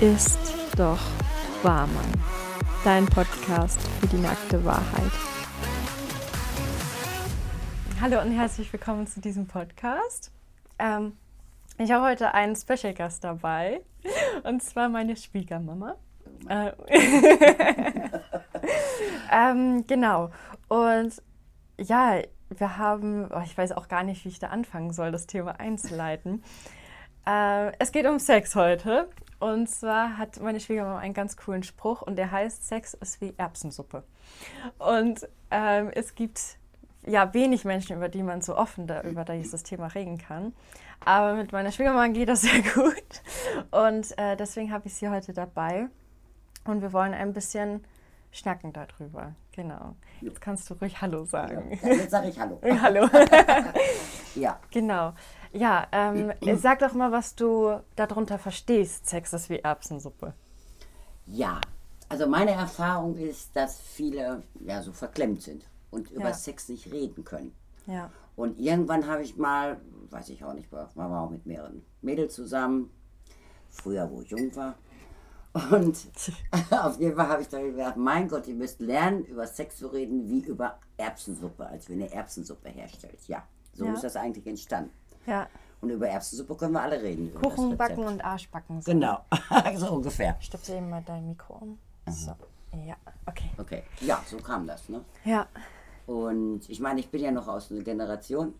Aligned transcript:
ist 0.00 0.38
doch 0.76 1.00
wahr, 1.64 1.88
Mann. 1.88 2.12
Dein 2.84 3.04
Podcast 3.06 3.80
für 3.98 4.06
die 4.06 4.18
nackte 4.18 4.64
Wahrheit. 4.64 5.10
Hallo 8.00 8.20
und 8.20 8.30
herzlich 8.30 8.72
willkommen 8.72 9.08
zu 9.08 9.20
diesem 9.20 9.48
Podcast. 9.48 10.30
Ähm, 10.78 11.16
ich 11.78 11.90
habe 11.90 12.04
heute 12.04 12.32
einen 12.32 12.54
Special 12.54 12.94
Gast 12.94 13.24
dabei 13.24 13.80
und 14.44 14.62
zwar 14.62 14.88
meine 14.88 15.16
Schwiegermama. 15.16 15.96
Äh, 16.48 16.70
ähm, 19.32 19.84
genau. 19.88 20.30
Und 20.68 21.20
ja, 21.76 22.22
wir 22.56 22.78
haben, 22.78 23.28
oh, 23.34 23.42
ich 23.44 23.58
weiß 23.58 23.72
auch 23.72 23.88
gar 23.88 24.04
nicht, 24.04 24.24
wie 24.24 24.28
ich 24.28 24.38
da 24.38 24.48
anfangen 24.48 24.92
soll, 24.92 25.10
das 25.10 25.26
Thema 25.26 25.58
einzuleiten. 25.58 26.44
Äh, 27.26 27.72
es 27.80 27.90
geht 27.90 28.06
um 28.06 28.20
Sex 28.20 28.54
heute. 28.54 29.08
Und 29.38 29.68
zwar 29.68 30.18
hat 30.18 30.40
meine 30.40 30.60
Schwiegermama 30.60 30.98
einen 30.98 31.14
ganz 31.14 31.36
coolen 31.36 31.62
Spruch 31.62 32.02
und 32.02 32.16
der 32.16 32.30
heißt, 32.30 32.66
Sex 32.66 32.94
ist 32.94 33.20
wie 33.20 33.34
Erbsensuppe. 33.36 34.02
Und 34.78 35.28
ähm, 35.50 35.90
es 35.94 36.14
gibt 36.14 36.58
ja 37.06 37.32
wenig 37.34 37.64
Menschen, 37.64 37.96
über 37.96 38.08
die 38.08 38.22
man 38.22 38.42
so 38.42 38.56
offen 38.56 38.86
da, 38.86 39.02
über 39.02 39.24
dieses 39.24 39.62
Thema 39.62 39.86
reden 39.88 40.18
kann. 40.18 40.52
Aber 41.04 41.34
mit 41.34 41.52
meiner 41.52 41.70
Schwiegermama 41.70 42.08
geht 42.08 42.28
das 42.28 42.40
sehr 42.42 42.62
gut. 42.62 43.22
Und 43.70 44.18
äh, 44.18 44.36
deswegen 44.36 44.72
habe 44.72 44.88
ich 44.88 44.94
sie 44.94 45.08
heute 45.08 45.32
dabei. 45.32 45.88
Und 46.64 46.82
wir 46.82 46.92
wollen 46.92 47.14
ein 47.14 47.32
bisschen 47.32 47.84
schnacken 48.30 48.72
darüber. 48.72 49.34
Genau. 49.52 49.96
Jetzt 50.20 50.40
kannst 50.40 50.68
du 50.68 50.74
ruhig 50.74 51.00
Hallo 51.00 51.24
sagen. 51.24 51.78
Ja, 51.82 51.88
jetzt 51.88 52.10
sage 52.10 52.28
ich 52.28 52.38
Hallo. 52.38 52.60
Hallo. 52.82 53.08
ja. 54.34 54.58
Genau. 54.70 55.14
Ja, 55.52 55.86
ähm, 55.92 56.32
sag 56.56 56.80
doch 56.80 56.92
mal, 56.94 57.12
was 57.12 57.34
du 57.34 57.80
darunter 57.96 58.38
verstehst, 58.38 59.06
Sex 59.08 59.32
ist 59.32 59.50
wie 59.50 59.58
Erbsensuppe. 59.58 60.34
Ja, 61.26 61.60
also 62.08 62.26
meine 62.26 62.52
Erfahrung 62.52 63.16
ist, 63.16 63.54
dass 63.54 63.78
viele 63.80 64.42
ja 64.60 64.82
so 64.82 64.92
verklemmt 64.92 65.42
sind 65.42 65.64
und 65.90 66.10
über 66.10 66.28
Ja. 66.28 66.34
Sex 66.34 66.68
nicht 66.68 66.90
reden 66.92 67.24
können. 67.24 67.54
Ja. 67.86 68.10
Und 68.36 68.58
irgendwann 68.58 69.06
habe 69.06 69.22
ich 69.22 69.36
mal, 69.36 69.80
weiß 70.10 70.28
ich 70.30 70.44
auch 70.44 70.52
nicht, 70.54 70.70
war 70.72 70.88
war 70.94 71.22
auch 71.22 71.30
mit 71.30 71.44
mehreren 71.44 71.82
Mädels 72.02 72.34
zusammen, 72.34 72.90
früher, 73.70 74.08
wo 74.10 74.22
ich 74.22 74.30
jung 74.30 74.54
war. 74.56 74.74
Und 75.72 75.96
auf 76.70 77.00
jeden 77.00 77.16
Fall 77.16 77.28
habe 77.28 77.42
ich 77.42 77.48
dann 77.48 77.64
gedacht, 77.64 77.96
mein 77.96 78.28
Gott, 78.28 78.46
ihr 78.46 78.54
müsst 78.54 78.80
lernen, 78.80 79.24
über 79.24 79.46
Sex 79.46 79.78
zu 79.78 79.88
reden 79.88 80.28
wie 80.28 80.40
über 80.40 80.78
Erbsensuppe, 80.98 81.66
als 81.66 81.88
wenn 81.90 82.00
ihr 82.00 82.12
Erbsensuppe 82.12 82.68
herstellt. 82.68 83.18
Ja, 83.26 83.42
so 83.72 83.84
Ja. 83.86 83.94
ist 83.94 84.04
das 84.04 84.14
eigentlich 84.16 84.46
entstanden. 84.46 84.90
Ja. 85.28 85.46
Und 85.80 85.90
über 85.90 86.08
Erbsensuppe 86.08 86.56
können 86.56 86.72
wir 86.72 86.82
alle 86.82 87.00
reden. 87.00 87.32
Kuchen 87.34 87.76
backen 87.76 88.04
und 88.04 88.24
Arsch 88.24 88.48
backen. 88.50 88.80
So. 88.82 88.90
Genau, 88.90 89.20
so 89.76 89.92
ungefähr. 89.92 90.36
Stöpsel 90.40 90.76
eben 90.78 90.90
mal 90.90 91.02
dein 91.06 91.28
Mikro 91.28 91.54
um. 91.54 91.78
So. 92.08 92.32
Ja, 92.86 92.96
okay. 93.26 93.50
Okay, 93.58 93.82
ja, 94.00 94.22
so 94.26 94.38
kam 94.38 94.66
das. 94.66 94.88
Ne? 94.88 95.04
Ja. 95.24 95.46
Und 96.06 96.68
ich 96.68 96.80
meine, 96.80 97.00
ich 97.00 97.10
bin 97.10 97.22
ja 97.22 97.30
noch 97.30 97.46
aus 97.46 97.70
einer 97.70 97.82
Generation, 97.82 98.54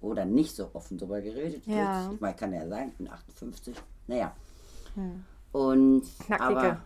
wo 0.00 0.12
dann 0.14 0.32
nicht 0.34 0.54
so 0.54 0.70
offen 0.74 0.98
drüber 0.98 1.20
geredet 1.20 1.66
wird. 1.66 1.78
Ja. 1.78 2.10
Ich 2.12 2.20
meine, 2.20 2.34
kann 2.36 2.52
ja 2.52 2.66
sagen, 2.68 2.88
ich 2.90 2.96
bin 2.96 3.08
58. 3.08 3.74
Naja. 4.06 4.32
Und 5.52 6.02
Knackige. 6.26 6.44
aber 6.44 6.80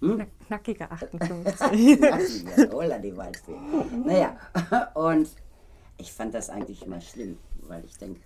Knack, 0.00 0.28
knackige 0.46 0.90
58. 0.90 1.98
Knackige, 1.98 2.70
Holla 2.72 2.98
die 2.98 3.16
Waldfee. 3.16 3.56
Naja, 4.04 4.36
und 4.94 5.28
ich 5.96 6.12
fand 6.12 6.34
das 6.34 6.50
eigentlich 6.50 6.84
immer 6.84 7.00
schlimm, 7.00 7.38
weil 7.62 7.84
ich 7.84 7.96
denke, 7.96 8.20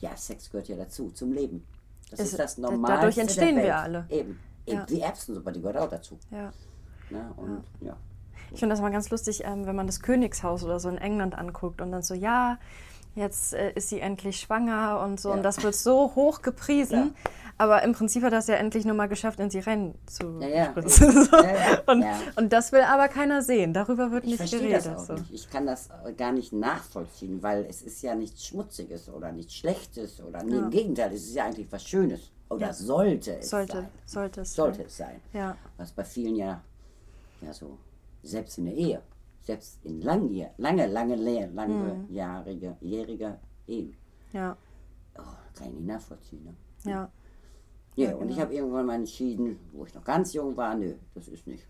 ja, 0.00 0.16
Sex 0.16 0.50
gehört 0.50 0.68
ja 0.68 0.76
dazu, 0.76 1.10
zum 1.10 1.32
Leben. 1.32 1.64
Das 2.10 2.20
Es- 2.20 2.30
ist 2.32 2.38
das 2.38 2.58
Normalste 2.58 2.96
dadurch 2.96 3.18
entstehen 3.18 3.56
wir 3.56 3.76
alle. 3.76 4.06
Eben. 4.08 4.38
Eben 4.66 4.78
Ja. 4.78 4.86
die 4.86 5.00
Erbsensuppe, 5.00 5.52
die 5.52 5.60
gehört 5.60 5.76
auch 5.78 5.88
dazu. 5.90 6.18
ja. 6.30 6.52
Ne? 7.10 7.32
Und 7.36 7.64
ja. 7.80 7.96
Ich 8.52 8.60
finde 8.60 8.72
das 8.74 8.80
mal 8.80 8.90
ganz 8.90 9.10
lustig, 9.10 9.42
ähm, 9.44 9.66
wenn 9.66 9.74
man 9.76 9.86
das 9.86 10.00
Königshaus 10.00 10.62
oder 10.64 10.78
so 10.80 10.88
in 10.88 10.98
England 10.98 11.36
anguckt 11.36 11.80
und 11.80 11.90
dann 11.92 12.02
so, 12.02 12.14
ja, 12.14 12.58
jetzt 13.16 13.52
äh, 13.54 13.72
ist 13.72 13.88
sie 13.88 14.00
endlich 14.00 14.38
schwanger 14.40 15.00
und 15.04 15.18
so. 15.20 15.30
Ja. 15.30 15.34
Und 15.36 15.42
das 15.42 15.62
wird 15.62 15.74
so 15.74 16.14
hoch 16.14 16.42
gepriesen. 16.42 17.14
Ja. 17.24 17.30
Aber 17.60 17.82
im 17.82 17.92
Prinzip 17.92 18.22
hat 18.22 18.32
das 18.32 18.46
ja 18.46 18.54
endlich 18.54 18.86
nur 18.86 18.94
mal 18.94 19.06
geschafft, 19.06 19.38
in 19.38 19.50
sie 19.50 19.58
rein 19.60 19.94
zu 20.06 20.38
Ja, 20.40 20.48
ja. 20.48 20.64
spritzen. 20.70 21.12
So. 21.30 21.36
Ja. 21.36 21.78
Und, 21.86 22.04
und 22.36 22.52
das 22.54 22.72
will 22.72 22.80
aber 22.80 23.08
keiner 23.08 23.42
sehen. 23.42 23.74
Darüber 23.74 24.10
wird 24.10 24.24
Ich 24.24 24.38
nicht 24.40 24.50
geredet. 24.50 24.86
das 24.86 24.88
auch 24.88 25.04
so. 25.04 25.12
nicht. 25.14 25.30
Ich 25.34 25.50
kann 25.50 25.66
das 25.66 25.90
gar 26.16 26.32
nicht 26.32 26.52
nachvollziehen, 26.54 27.42
weil 27.42 27.66
es 27.68 27.82
ist 27.82 28.00
ja 28.02 28.14
nichts 28.14 28.46
Schmutziges 28.46 29.08
oder 29.10 29.30
nichts 29.32 29.54
Schlechtes 29.56 30.22
oder 30.22 30.42
nee, 30.42 30.56
im 30.56 30.70
Gegenteil, 30.70 31.12
es 31.12 31.24
ist 31.24 31.34
ja 31.34 31.44
eigentlich 31.44 31.70
was 31.70 31.84
Schönes. 31.84 32.30
Oder 32.48 32.72
sollte 32.72 33.36
es 33.38 33.50
Sollte, 33.50 33.72
sein. 33.74 33.88
sollte 34.06 34.40
es. 34.40 34.54
Sollte 34.54 34.82
es 34.84 34.96
sein. 34.96 35.20
Ja. 35.34 35.56
Was 35.76 35.92
bei 35.92 36.02
vielen 36.04 36.36
ja, 36.36 36.60
ja 37.42 37.52
so, 37.52 37.76
selbst 38.22 38.56
in 38.58 38.64
der 38.64 38.74
Ehe, 38.74 39.02
selbst 39.42 39.78
in 39.84 40.00
lange, 40.00 40.50
lange, 40.56 40.86
lange, 40.86 41.14
lange, 41.16 41.46
lange 41.48 41.74
Mhm. 41.94 42.06
jährige, 42.08 42.76
jährige 42.80 43.38
Ehen. 43.66 43.94
Ja, 44.32 44.56
Oh, 45.18 45.22
kann 45.58 45.68
ich 45.68 45.74
nicht 45.74 45.86
nachvollziehen. 45.86 46.44
Ne? 46.44 46.54
ja. 46.90 47.10
Ja, 48.08 48.14
und 48.16 48.28
ich 48.30 48.40
habe 48.40 48.54
irgendwann 48.54 48.86
mal 48.86 48.94
entschieden, 48.94 49.58
wo 49.72 49.84
ich 49.84 49.94
noch 49.94 50.04
ganz 50.04 50.32
jung 50.32 50.56
war, 50.56 50.74
nö, 50.74 50.94
das 51.14 51.28
ist 51.28 51.46
nicht. 51.46 51.66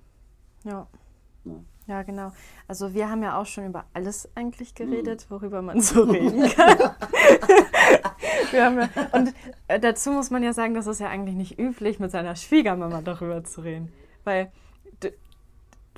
Ja. 0.64 0.86
Ja. 1.44 1.52
Ja, 1.86 2.02
genau. 2.02 2.30
Also 2.68 2.94
wir 2.94 3.10
haben 3.10 3.22
ja 3.22 3.40
auch 3.40 3.46
schon 3.46 3.66
über 3.66 3.84
alles 3.94 4.28
eigentlich 4.36 4.72
Mhm. 4.78 4.90
geredet, 4.90 5.26
worüber 5.30 5.60
man 5.62 5.80
so 5.80 6.02
reden 6.10 6.48
kann. 6.50 6.78
ja, 8.52 8.68
und 9.12 9.34
äh, 9.68 9.80
dazu 9.80 10.10
muss 10.12 10.30
man 10.30 10.42
ja 10.42 10.52
sagen, 10.52 10.74
das 10.74 10.86
ist 10.86 11.00
ja 11.00 11.08
eigentlich 11.08 11.34
nicht 11.34 11.58
üblich, 11.58 11.98
mit 11.98 12.10
seiner 12.10 12.36
Schwiegermama 12.36 13.00
darüber 13.02 13.42
zu 13.44 13.62
reden. 13.62 13.90
Weil, 14.24 14.52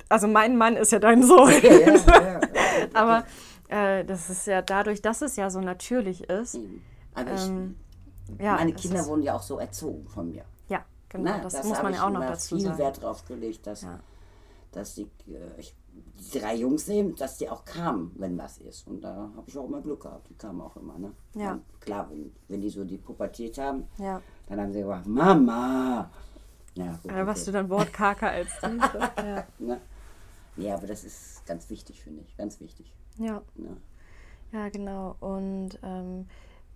also 0.09 0.27
mein 0.27 0.57
Mann 0.57 0.75
ist 0.77 0.91
ja 0.91 0.99
dein 0.99 1.21
Sohn. 1.27 1.51
Ja, 1.61 1.71
ja. 1.71 2.39
Aber 2.93 3.25
äh, 3.69 4.03
das 4.05 4.29
ist 4.29 4.47
ja 4.47 4.61
dadurch, 4.61 5.01
dass 5.01 5.21
es 5.21 5.35
ja 5.35 5.49
so 5.49 5.59
natürlich 5.61 6.23
ist. 6.29 6.59
Aber 7.13 7.33
ich, 7.35 7.47
Ähm, 7.47 7.75
ja, 8.39 8.55
meine 8.55 8.73
Kinder 8.73 9.05
wurden 9.05 9.21
ja 9.23 9.35
auch 9.35 9.41
so 9.43 9.59
erzogen 9.59 10.07
von 10.07 10.29
mir. 10.29 10.43
Ja, 10.67 10.83
genau. 11.09 11.31
Na, 11.31 11.39
das, 11.39 11.53
das 11.53 11.65
muss 11.67 11.81
man 11.81 11.91
ich 11.93 11.97
ja 11.99 12.05
auch 12.07 12.11
noch 12.11 12.21
dazu 12.21 12.55
viel 12.55 12.65
sagen. 12.65 12.77
Wert 12.77 13.01
drauf 13.01 13.25
gelegt, 13.25 13.67
dass, 13.67 13.81
Ja. 13.83 13.99
dass 14.71 14.95
die, 14.95 15.03
äh, 15.27 15.59
ich, 15.59 15.75
die 15.93 16.39
drei 16.39 16.55
Jungs 16.55 16.87
eben, 16.89 17.15
dass 17.15 17.37
die 17.37 17.49
auch 17.49 17.63
kamen, 17.65 18.11
wenn 18.17 18.37
was 18.37 18.57
ist. 18.57 18.87
Und 18.87 19.01
da 19.01 19.29
habe 19.35 19.43
ich 19.47 19.57
auch 19.57 19.65
immer 19.65 19.81
Glück 19.81 20.01
gehabt. 20.01 20.27
Die 20.29 20.35
kamen 20.35 20.61
auch 20.61 20.75
immer. 20.77 20.97
Ne? 20.97 21.11
Ja. 21.35 21.51
Und 21.53 21.81
klar, 21.81 22.09
wenn, 22.09 22.31
wenn 22.47 22.61
die 22.61 22.69
so 22.69 22.83
die 22.83 22.97
Pubertät 22.97 23.57
haben, 23.57 23.87
Ja. 23.97 24.21
dann 24.47 24.59
haben 24.59 24.73
sie 24.73 24.79
gesagt, 24.81 25.05
Mama. 25.07 26.09
Ja, 26.75 26.91
gut, 27.03 27.11
Da 27.11 27.27
warst 27.27 27.47
du 27.47 27.51
dann 27.51 27.69
wortkarger 27.69 28.29
als 28.31 28.49
so. 28.59 28.67
ja. 29.23 29.45
Ne? 29.59 29.79
Nee, 30.55 30.71
aber 30.71 30.87
das 30.87 31.03
ist 31.03 31.45
ganz 31.45 31.69
wichtig, 31.69 32.01
finde 32.01 32.21
ich. 32.21 32.35
Ganz 32.37 32.59
wichtig. 32.59 32.91
ja. 33.17 33.41
Ne? 33.55 33.77
Ja, 34.51 34.69
genau. 34.69 35.15
Und 35.19 35.79
ähm, 35.81 36.27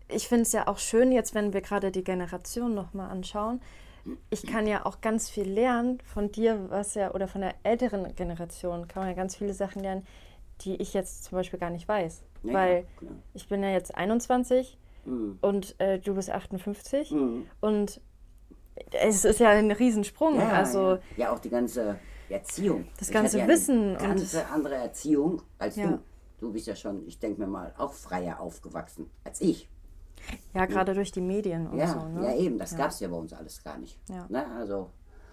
ich 0.10 0.28
finde 0.28 0.44
es 0.44 0.52
ja 0.52 0.68
auch 0.68 0.78
schön, 0.78 1.12
jetzt 1.12 1.36
wenn 1.36 1.54
wir 1.54 1.62
gerade 1.62 1.92
die 1.92 2.04
Generation 2.04 2.74
nochmal 2.74 3.10
anschauen. 3.10 3.62
Ich 4.30 4.46
kann 4.46 4.68
ja 4.68 4.86
auch 4.86 5.02
ganz 5.02 5.30
viel 5.30 5.50
lernen 5.50 6.00
von 6.06 6.32
dir, 6.32 6.70
was 6.70 6.96
ja, 6.96 7.14
oder 7.14 7.28
von 7.28 7.42
der 7.42 7.56
älteren 7.64 8.16
Generation 8.16 8.88
kann 8.88 9.02
man 9.04 9.10
ja 9.10 9.16
ganz 9.16 9.36
viele 9.36 9.54
Sachen 9.54 9.82
lernen, 9.82 10.08
die 10.62 10.76
ich 10.82 10.94
jetzt 10.94 11.26
zum 11.26 11.38
Beispiel 11.38 11.60
gar 11.60 11.70
nicht 11.72 11.88
weiß. 11.88 12.24
Ja, 12.44 12.54
Weil 12.54 12.86
klar. 12.98 13.12
ich 13.34 13.48
bin 13.50 13.64
ja 13.64 13.70
jetzt 13.70 13.96
21 13.96 14.78
Mhm. 15.06 15.38
und 15.42 15.80
äh, 15.80 16.00
du 16.00 16.16
bist 16.16 16.30
58 16.30 17.12
Mhm. 17.12 17.46
und 17.62 18.02
es 18.92 19.26
ist 19.26 19.40
ja 19.40 19.50
ein 19.50 19.72
Riesensprung. 19.72 20.36
Ja, 20.36 20.50
also 20.52 20.94
ja. 20.94 21.00
ja, 21.18 21.34
auch 21.34 21.40
die 21.40 21.50
ganze 21.50 21.98
Erziehung. 22.30 22.88
Das 23.00 23.08
Ich 23.10 23.14
ganze 23.14 23.40
ja 23.40 23.48
Wissen 23.48 23.96
Eine 23.98 24.10
und 24.12 24.18
ganz 24.20 24.36
andere 24.36 24.76
Erziehung 24.76 25.42
als 25.60 25.76
du. 25.76 26.00
Du 26.40 26.52
bist 26.54 26.68
ja 26.68 26.76
schon, 26.76 27.06
ich 27.08 27.20
denke 27.20 27.42
mir 27.42 27.48
mal, 27.48 27.74
auch 27.78 27.94
freier 27.94 28.40
aufgewachsen 28.40 29.10
als 29.24 29.42
ich. 29.42 29.68
Ja, 30.54 30.66
gerade 30.66 30.94
durch 30.94 31.12
die 31.12 31.22
Medien 31.22 31.68
und 31.68 31.78
Ja, 31.78 31.88
so. 31.88 32.00
Ne? 32.08 32.26
ja 32.26 32.36
eben, 32.36 32.58
das 32.58 32.72
Ja. 32.72 32.78
gab 32.78 32.90
es 32.92 33.00
ja 33.00 33.08
bei 33.08 33.16
uns 33.18 33.34
alles 33.34 33.64
gar 33.64 33.78
nicht. 33.78 34.00
Ja. 34.10 34.26
Ne? 34.30 34.46
Also, 34.58 34.90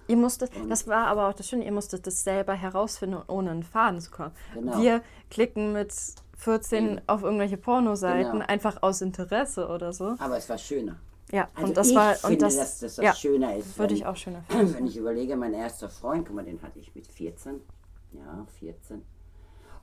Ihr 0.07 0.19
musstet, 0.19 0.51
das 0.69 0.87
war 0.87 1.07
aber 1.07 1.29
auch 1.29 1.33
das 1.33 1.49
Schöne, 1.49 1.65
ihr 1.65 1.73
musstet 1.73 2.07
das 2.07 2.23
selber 2.25 2.53
herausfinden, 2.53 3.23
ohne 3.27 3.51
einen 3.53 3.63
Faden 3.63 4.01
zu 4.03 4.11
kommen. 4.11 4.33
Genau. 4.53 4.79
Wir 4.83 5.03
klicken 5.31 5.73
mit 5.73 5.95
14 6.37 7.01
auf 7.07 7.23
irgendwelche 7.23 7.57
Pornoseiten, 7.57 8.33
Genau. 8.33 8.45
einfach 8.47 8.83
aus 8.83 9.01
Interesse 9.01 9.67
oder 9.69 9.95
so. 9.95 10.15
aber 10.19 10.37
es 10.37 10.47
war 10.51 10.59
schöner. 10.59 10.97
Ja, 11.33 11.49
Also 11.55 11.69
und 11.69 11.77
das 11.79 11.89
ich 11.89 11.97
war. 11.97 12.15
finde, 12.17 12.35
und 12.35 12.43
das, 12.43 12.57
dass, 12.57 12.79
dass 12.81 12.97
das 12.97 13.05
ja, 13.05 13.15
schöner 13.15 13.57
ist. 13.57 13.79
Würde 13.79 13.93
wenn- 13.95 13.97
ich 13.97 14.05
auch 14.07 14.15
schöner 14.17 14.43
finden. 14.49 14.75
Wenn 14.75 14.87
ich 14.87 14.97
überlege, 14.99 15.37
mein 15.37 15.55
erster 15.55 15.89
Freund, 15.89 16.27
guck 16.27 16.37
mal, 16.37 16.45
den 16.45 16.61
hatte 16.61 16.79
ich 16.81 16.95
mit 16.95 17.07
14. 17.07 17.63
Ja, 18.13 18.47
14. 18.59 19.03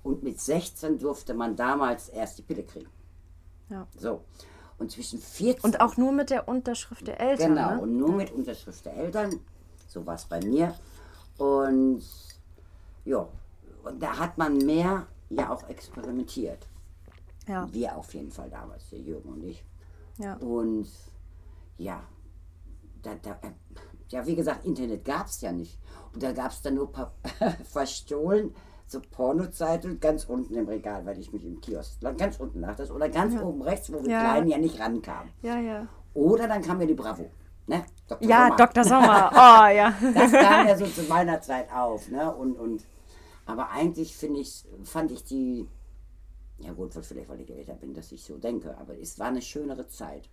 Und 0.04 0.22
mit 0.22 0.40
16 0.40 1.00
durfte 1.00 1.34
man 1.34 1.56
damals 1.56 2.10
erst 2.10 2.38
die 2.38 2.44
Pille 2.44 2.62
kriegen. 2.64 2.90
Ja. 3.70 3.88
So. 3.98 4.24
Und 4.82 4.92
zwischen 4.92 5.20
14 5.20 5.64
Und 5.64 5.80
auch 5.80 5.96
nur 5.96 6.12
mit 6.12 6.32
der 6.32 6.48
Unterschrift 6.48 7.06
der 7.08 7.20
Eltern. 7.22 7.50
Genau, 7.56 7.76
Ne? 7.76 7.82
und 7.82 7.98
nur 7.98 8.12
mit 8.14 8.32
Unterschrift 8.32 8.84
der 8.86 8.96
Eltern. 8.98 9.40
So 9.88 10.04
war 10.08 10.16
es 10.16 10.26
bei 10.26 10.40
mir. 10.44 10.74
Und 11.38 12.02
ja, 13.06 13.28
und 13.84 14.02
da 14.02 14.18
hat 14.18 14.38
man 14.40 14.58
mehr 14.58 15.06
ja 15.30 15.52
auch 15.54 15.70
experimentiert. 15.70 16.68
Ja, 17.48 17.68
Wir 17.72 17.96
auf 17.96 18.12
jeden 18.16 18.32
Fall 18.32 18.50
damals, 18.50 18.90
der 18.90 19.00
Jürgen 19.00 19.30
und 19.34 19.44
ich. 19.44 19.64
ja. 20.18 20.34
Und 20.38 20.88
ja, 21.78 22.02
da, 23.04 23.16
da, 23.22 23.38
ja, 24.10 24.26
wie 24.26 24.36
gesagt, 24.36 24.66
Internet 24.66 25.06
gab 25.06 25.28
es 25.28 25.42
ja 25.42 25.52
nicht. 25.52 25.78
Und 26.14 26.22
da 26.24 26.32
gab 26.32 26.52
es 26.52 26.62
dann 26.64 26.76
nur 26.76 26.92
pa- 26.92 27.12
verstohlen 27.66 28.54
so 28.92 29.00
Pornozeiten 29.00 30.00
ganz 30.00 30.26
unten 30.26 30.56
im 30.56 30.68
Regal, 30.68 31.06
weil 31.06 31.20
ich 31.20 31.32
mich 31.32 31.46
im 31.46 31.60
Kiosk, 31.62 32.00
ganz 32.18 32.40
unten 32.40 32.60
lag 32.60 32.76
das, 32.76 32.92
oder 32.92 33.10
ganz 33.10 33.40
oben 33.42 33.62
rechts, 33.62 33.92
wo 33.92 34.04
wir 34.04 34.10
Ja. 34.10 34.22
Kleinen 34.22 34.48
ja 34.48 34.58
nicht 34.58 34.80
rankamen. 34.80 35.32
Ja, 35.42 35.60
ja. 35.60 35.88
Oder 36.14 36.48
dann 36.48 36.62
kam 36.62 36.80
ja 36.82 36.88
die 36.88 36.94
Bravo. 36.94 37.30
Ne? 37.68 37.86
Dr. 38.08 38.28
Ja, 38.28 38.44
Sommer. 38.46 38.56
Dr. 38.58 38.84
Sommer. 38.84 39.32
Oh, 39.34 39.68
ja. 39.76 39.94
Das 40.14 40.32
kam 40.32 40.68
ja 40.68 40.78
so 40.78 40.86
zu 40.86 41.04
meiner 41.04 41.42
Zeit 41.42 41.72
auf. 41.72 42.10
Ne? 42.10 42.34
Und, 42.34 42.56
und, 42.58 42.84
aber 43.46 43.70
eigentlich 43.70 44.16
finde 44.16 44.42
ich, 44.42 44.66
fand 44.84 45.12
ich 45.12 45.24
die, 45.24 45.68
ja 46.60 46.74
gut, 46.74 46.94
vielleicht 46.94 47.30
weil 47.30 47.42
ich 47.42 47.50
älter 47.50 47.76
bin, 47.76 47.94
dass 47.94 48.12
ich 48.12 48.24
so 48.24 48.38
denke, 48.38 48.78
aber 48.78 49.00
es 49.00 49.18
war 49.20 49.28
eine 49.28 49.42
schönere 49.42 49.88
Zeit. 49.88 50.30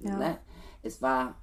Ja. 0.00 0.16
Ne? 0.16 0.38
Es 0.82 1.00
war, 1.00 1.36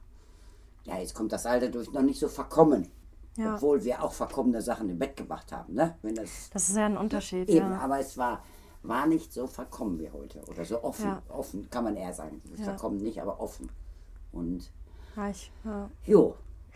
ja, 0.84 1.00
jetzt 1.00 1.16
kommt 1.16 1.32
das 1.32 1.46
Alter 1.46 1.70
durch, 1.70 1.92
noch 1.92 2.02
nicht 2.04 2.20
so 2.20 2.28
verkommen. 2.28 2.92
Ja. 3.36 3.56
Obwohl 3.56 3.84
wir 3.84 4.04
auch 4.04 4.14
verkommene 4.14 4.62
Sachen 4.62 4.90
im 4.90 5.00
Bett 5.00 5.16
gemacht 5.18 5.52
haben. 5.52 5.74
Ne? 5.74 5.96
Wenn 6.04 6.16
das, 6.16 6.50
Das 6.52 6.70
ist 6.70 6.76
ja 6.78 6.86
ein 6.86 6.98
Unterschied. 6.98 7.50
eben, 7.50 7.72
Ja. 7.72 7.80
aber 7.80 8.00
es 8.00 8.18
war, 8.18 8.44
war 8.84 9.08
nicht 9.08 9.34
so 9.34 9.48
verkommen 9.48 9.98
wie 10.00 10.10
heute. 10.12 10.42
Oder 10.50 10.66
so 10.66 10.84
offen. 10.84 11.06
Ja. 11.08 11.22
Offen 11.30 11.68
kann 11.70 11.84
man 11.84 11.96
eher 11.96 12.14
sagen. 12.14 12.42
Verkommen 12.64 12.98
nicht, 12.98 13.22
aber 13.22 13.40
offen. 13.40 13.70
Und 14.32 14.72
Ja, 15.16 15.30
ich, 15.30 15.52
ja. 15.64 15.90
jo. 16.06 16.36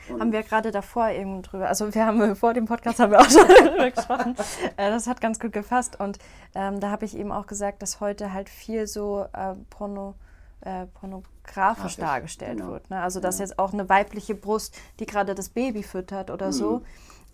Und 0.09 0.21
Haben 0.21 0.31
wir 0.31 0.44
gerade 0.44 0.71
davor 0.71 1.09
eben 1.09 1.42
drüber, 1.42 1.68
also 1.68 1.94
wir 1.94 2.06
haben 2.06 2.36
vor 2.36 2.54
dem 2.54 2.65
Podcast 2.65 3.00
haben 3.00 3.12
wir 3.12 3.19
auch 3.19 3.30
schon 3.30 3.48
darüber 3.65 3.89
gesprochen. 3.92 4.36
Äh, 4.77 4.92
das 4.92 5.07
hat 5.07 5.21
ganz 5.21 5.39
gut 5.39 5.53
gefasst 5.53 6.00
und 6.00 6.19
ähm, 6.53 6.80
da 6.80 6.92
habe 6.92 7.06
ich 7.06 7.18
eben 7.18 7.31
auch 7.31 7.48
gesagt, 7.48 7.81
dass 7.81 8.00
heute 8.00 8.31
halt 8.31 8.48
viel 8.48 8.86
so 8.86 9.25
äh, 9.33 9.56
Porno, 9.71 10.13
äh, 10.62 10.86
pornografisch 10.88 11.33
Grafisch, 11.44 11.98
dargestellt 11.98 12.57
genau. 12.57 12.71
wird. 12.71 12.89
Ne? 12.89 13.00
Also 13.01 13.19
dass 13.19 13.39
jetzt 13.39 13.57
auch 13.59 13.74
eine 13.74 13.88
weibliche 13.89 14.36
Brust, 14.36 14.75
die 15.00 15.06
gerade 15.06 15.36
das 15.36 15.50
Baby 15.50 15.83
füttert 15.83 16.30
oder 16.31 16.48
Mhm. 16.48 16.51
so, 16.51 16.81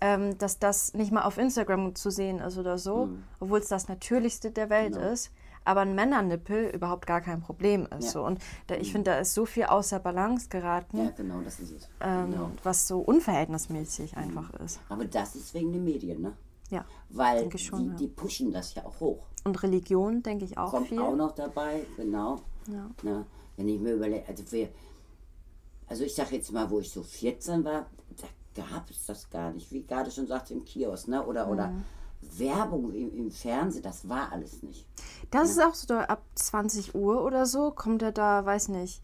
ähm, 0.01 0.37
dass 0.37 0.59
das 0.59 0.93
nicht 0.93 1.11
mal 1.11 1.23
auf 1.23 1.37
Instagram 1.37 1.95
zu 1.95 2.09
sehen 2.09 2.39
ist 2.39 2.57
oder 2.57 2.77
so, 2.77 3.05
Mhm. 3.07 3.23
obwohl 3.39 3.59
es 3.59 3.67
das 3.69 3.87
Natürlichste 3.87 4.51
der 4.51 4.69
Welt 4.69 4.95
ist. 4.95 5.31
Aber 5.65 5.79
ein 5.81 5.95
Männernippel 5.95 6.65
überhaupt 6.75 7.07
gar 7.07 7.21
kein 7.21 7.39
Problem 7.39 7.87
ist. 7.97 8.07
Ja. 8.07 8.11
So. 8.11 8.25
Und 8.25 8.39
da, 8.67 8.75
ich 8.75 8.91
finde, 8.91 9.11
da 9.11 9.17
ist 9.19 9.33
so 9.33 9.45
viel 9.45 9.63
außer 9.63 9.97
Balance 9.99 10.49
geraten 10.49 10.97
ja, 10.97 11.11
genau, 11.11 11.39
das 11.39 11.57
ist 11.61 11.71
es. 11.71 11.89
ähm, 12.01 12.31
genau. 12.31 12.51
was 12.63 12.85
so 12.85 12.99
unverhältnismäßig 12.99 14.17
einfach 14.17 14.53
ist. 14.55 14.81
Aber 14.89 15.05
das 15.05 15.35
ist 15.35 15.53
wegen 15.53 15.71
den 15.71 15.85
Medien, 15.85 16.21
ne? 16.21 16.33
Ja. 16.69 16.83
Weil 17.09 17.49
schon, 17.57 17.79
die, 17.83 17.87
ja. 17.91 17.93
die 17.95 18.07
pushen 18.07 18.51
das 18.51 18.75
ja 18.75 18.83
auch 18.83 18.99
hoch. 18.99 19.25
Und 19.45 19.61
Religion, 19.63 20.21
denke 20.23 20.43
ich 20.45 20.57
auch 20.57 20.71
Kommt 20.71 20.87
viel. 20.89 20.99
auch 20.99 21.15
noch 21.15 21.31
dabei, 21.33 21.85
genau. 21.95 22.41
Ja. 22.67 22.89
Ne? 23.03 23.25
Wenn 23.57 23.67
ich 23.67 23.79
mir 23.79 23.93
überlege, 23.93 24.23
also, 24.27 24.43
also 25.87 26.03
ich 26.03 26.15
sage 26.15 26.35
jetzt 26.35 26.51
mal, 26.51 26.69
wo 26.69 26.79
ich 26.79 26.91
so 26.91 27.03
14 27.03 27.63
war, 27.63 27.85
da 28.55 28.63
gab 28.69 28.89
es 28.89 29.05
das 29.05 29.29
gar 29.29 29.51
nicht, 29.51 29.71
wie 29.71 29.83
gerade 29.83 30.11
schon 30.11 30.27
sagte, 30.27 30.53
im 30.53 30.63
Kiosk, 30.65 31.07
ne? 31.07 31.25
Oder, 31.25 31.49
oder 31.49 31.67
Mhm. 31.67 31.83
Werbung 32.37 32.93
im, 32.93 33.13
im 33.17 33.31
Fernsehen, 33.31 33.83
das 33.83 34.07
war 34.07 34.31
alles 34.31 34.63
nicht. 34.63 34.87
Das 35.31 35.49
ist 35.49 35.61
auch 35.61 35.73
so 35.75 35.87
da 35.87 36.01
ab 36.05 36.23
20 36.35 36.95
Uhr 36.95 37.21
oder 37.23 37.45
so, 37.45 37.71
kommt 37.71 38.01
er 38.01 38.13
da, 38.13 38.45
weiß 38.45 38.69
nicht, 38.69 39.01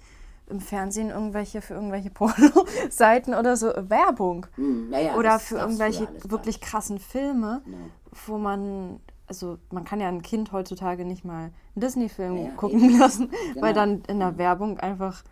im 0.48 0.62
Fernsehen 0.62 1.10
irgendwelche 1.10 1.62
für 1.62 1.74
irgendwelche 1.74 2.10
Porno-Seiten 2.12 3.34
oder 3.34 3.58
so 3.58 3.70
äh, 3.74 3.90
Werbung. 3.90 4.46
Hm, 4.56 4.90
naja, 4.90 5.16
oder 5.16 5.32
das 5.32 5.44
für 5.44 5.56
gab's 5.56 5.66
irgendwelche 5.66 6.08
wirklich 6.32 6.62
krassen 6.62 6.98
Filme, 6.98 7.62
Genau. 7.66 7.78
wo 8.26 8.38
man, 8.38 9.00
also 9.30 9.58
man 9.72 9.86
kann 9.86 10.02
ja 10.02 10.08
ein 10.10 10.22
Kind 10.22 10.52
heutzutage 10.52 11.06
nicht 11.06 11.24
mal 11.24 11.44
einen 11.44 11.54
Disney-Film 11.76 12.36
Ja, 12.38 12.50
gucken 12.52 12.84
eben. 12.84 13.00
lassen, 13.00 13.30
weil 13.60 13.74
Genau. 13.74 13.86
dann 13.86 14.02
in 14.08 14.20
der 14.20 14.38
Werbung 14.38 14.78
einfach. 14.80 15.24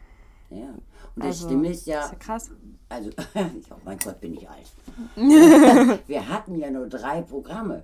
Ja. 0.49 0.69
Und 0.69 0.77
das 1.17 1.25
Also, 1.25 1.47
Stimme 1.47 1.69
ist 1.69 1.85
ja, 1.87 2.05
ist 2.05 2.11
ja 2.13 2.17
krass. 2.19 2.51
also, 2.89 3.09
oh 3.35 3.75
mein 3.83 3.97
Gott, 3.99 4.21
bin 4.21 4.33
ich 4.35 4.47
alt. 4.49 4.71
Wir 6.07 6.29
hatten 6.29 6.55
ja 6.55 6.71
nur 6.71 6.87
drei 6.87 7.21
Programme. 7.21 7.83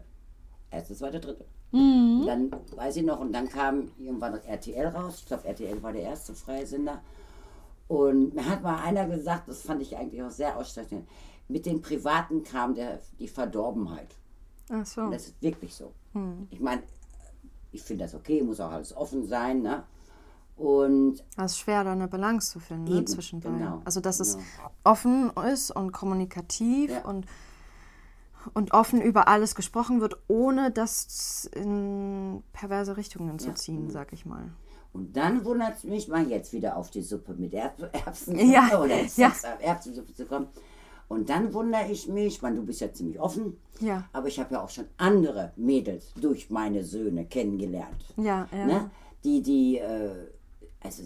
Erste, 0.72 0.96
zweite, 0.96 1.20
dritte. 1.20 1.46
Mhm. 1.72 2.24
Dann 2.26 2.52
weiß 2.76 2.96
ich 2.98 3.04
noch, 3.04 3.20
und 3.20 3.34
dann 3.34 3.50
kam 3.50 3.92
irgendwann 4.00 4.36
RTL 4.36 4.88
raus. 4.88 5.16
Ich 5.20 5.26
glaube, 5.26 5.46
RTL 5.48 5.82
war 5.84 5.92
der 5.92 6.04
erste 6.04 6.34
freie 6.36 6.66
Sender. 6.66 7.02
Und 7.88 8.34
mir 8.34 8.48
hat 8.48 8.64
mal 8.64 8.82
einer 8.84 9.08
gesagt, 9.08 9.48
das 9.50 9.62
fand 9.64 9.82
ich 9.82 9.98
eigentlich 9.98 10.22
auch 10.24 10.30
sehr 10.32 10.58
ausstechend, 10.58 11.08
mit 11.48 11.66
den 11.66 11.82
Privaten 11.82 12.44
kam 12.44 12.74
der, 12.76 13.00
die 13.20 13.28
Verdorbenheit. 13.28 14.16
Ach 14.70 14.86
so. 14.86 15.02
Und 15.02 15.12
das 15.12 15.28
ist 15.28 15.42
wirklich 15.42 15.74
so. 15.74 15.92
Hm. 16.14 16.48
Ich 16.52 16.60
meine, 16.60 16.84
ich 17.72 17.82
finde 17.84 18.06
das 18.06 18.16
okay, 18.16 18.42
muss 18.42 18.60
auch 18.60 18.72
alles 18.72 18.96
offen 18.96 19.28
sein. 19.28 19.62
Ne? 19.62 19.84
Und 20.56 21.24
Es 21.38 21.54
ist 21.54 21.60
schwer, 21.60 21.84
da 21.84 21.92
eine 21.94 22.08
Balance 22.08 22.52
zu 22.52 22.60
finden 22.60 22.86
ne, 22.86 22.98
Eben, 23.00 23.08
zwischen 23.08 23.40
beiden. 23.40 23.58
genau, 23.60 23.82
also, 23.86 24.00
dass 24.00 24.20
es 24.20 24.36
genau. 24.36 24.48
offen 24.84 25.32
ist 25.52 25.72
und 25.72 25.92
kommunikativ 25.92 26.92
Ja. 26.92 27.02
und, 27.06 27.26
und 28.54 28.74
offen 28.74 29.02
über 29.02 29.28
alles 29.28 29.56
gesprochen 29.56 30.00
wird, 30.02 30.18
ohne 30.28 30.70
das 30.72 31.50
in 31.56 32.44
perverse 32.54 32.98
Richtungen 32.98 33.40
zu 33.40 33.50
Ja, 33.50 33.56
ziehen, 33.56 33.90
sag 33.90 34.14
ich 34.14 34.26
mal. 34.26 34.52
Und 34.94 35.18
dann 35.18 35.44
wundert 35.44 35.78
es 35.78 35.84
mich 35.86 36.08
mal 36.08 36.28
jetzt 36.30 36.54
wieder 36.54 36.78
auf 36.78 36.92
die 36.92 37.02
Suppe 37.02 37.34
mit 37.34 37.52
Erb 37.56 37.90
Erbsen 38.06 38.38
Ja, 38.52 38.80
oder 38.80 39.02
ja. 39.18 39.32
Erbsensuppe 39.60 40.14
zu 40.14 40.28
kommen. 40.28 40.48
Und 41.14 41.30
dann 41.30 41.54
wundere 41.54 41.92
ich 41.92 42.08
mich, 42.08 42.42
man, 42.42 42.56
du 42.56 42.64
bist 42.66 42.82
ja 42.82 42.92
ziemlich 42.92 43.20
offen, 43.20 43.58
Ja. 43.80 44.08
aber 44.14 44.28
ich 44.28 44.40
habe 44.40 44.56
ja 44.56 44.64
auch 44.64 44.70
schon 44.70 44.86
andere 44.98 45.54
Mädels 45.56 46.12
durch 46.20 46.50
meine 46.50 46.84
Söhne 46.84 47.26
kennengelernt. 47.26 48.04
Ja, 48.18 48.48
ja. 48.52 48.66
Ne? 48.66 48.92
Die, 49.24 49.42
die, 49.42 49.78
äh, 49.78 50.10
also, 50.82 51.04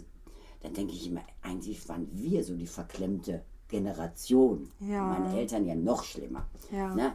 dann 0.61 0.73
denke 0.73 0.93
ich 0.93 1.07
immer, 1.07 1.21
eigentlich 1.41 1.87
waren 1.89 2.07
wir 2.13 2.43
so 2.43 2.55
die 2.55 2.67
verklemmte 2.67 3.43
Generation. 3.67 4.69
Ja. 4.79 5.03
Meine 5.03 5.37
Eltern 5.37 5.65
ja 5.65 5.75
noch 5.75 6.03
schlimmer. 6.03 6.47
Ja. 6.71 6.95
Ne? 6.95 7.13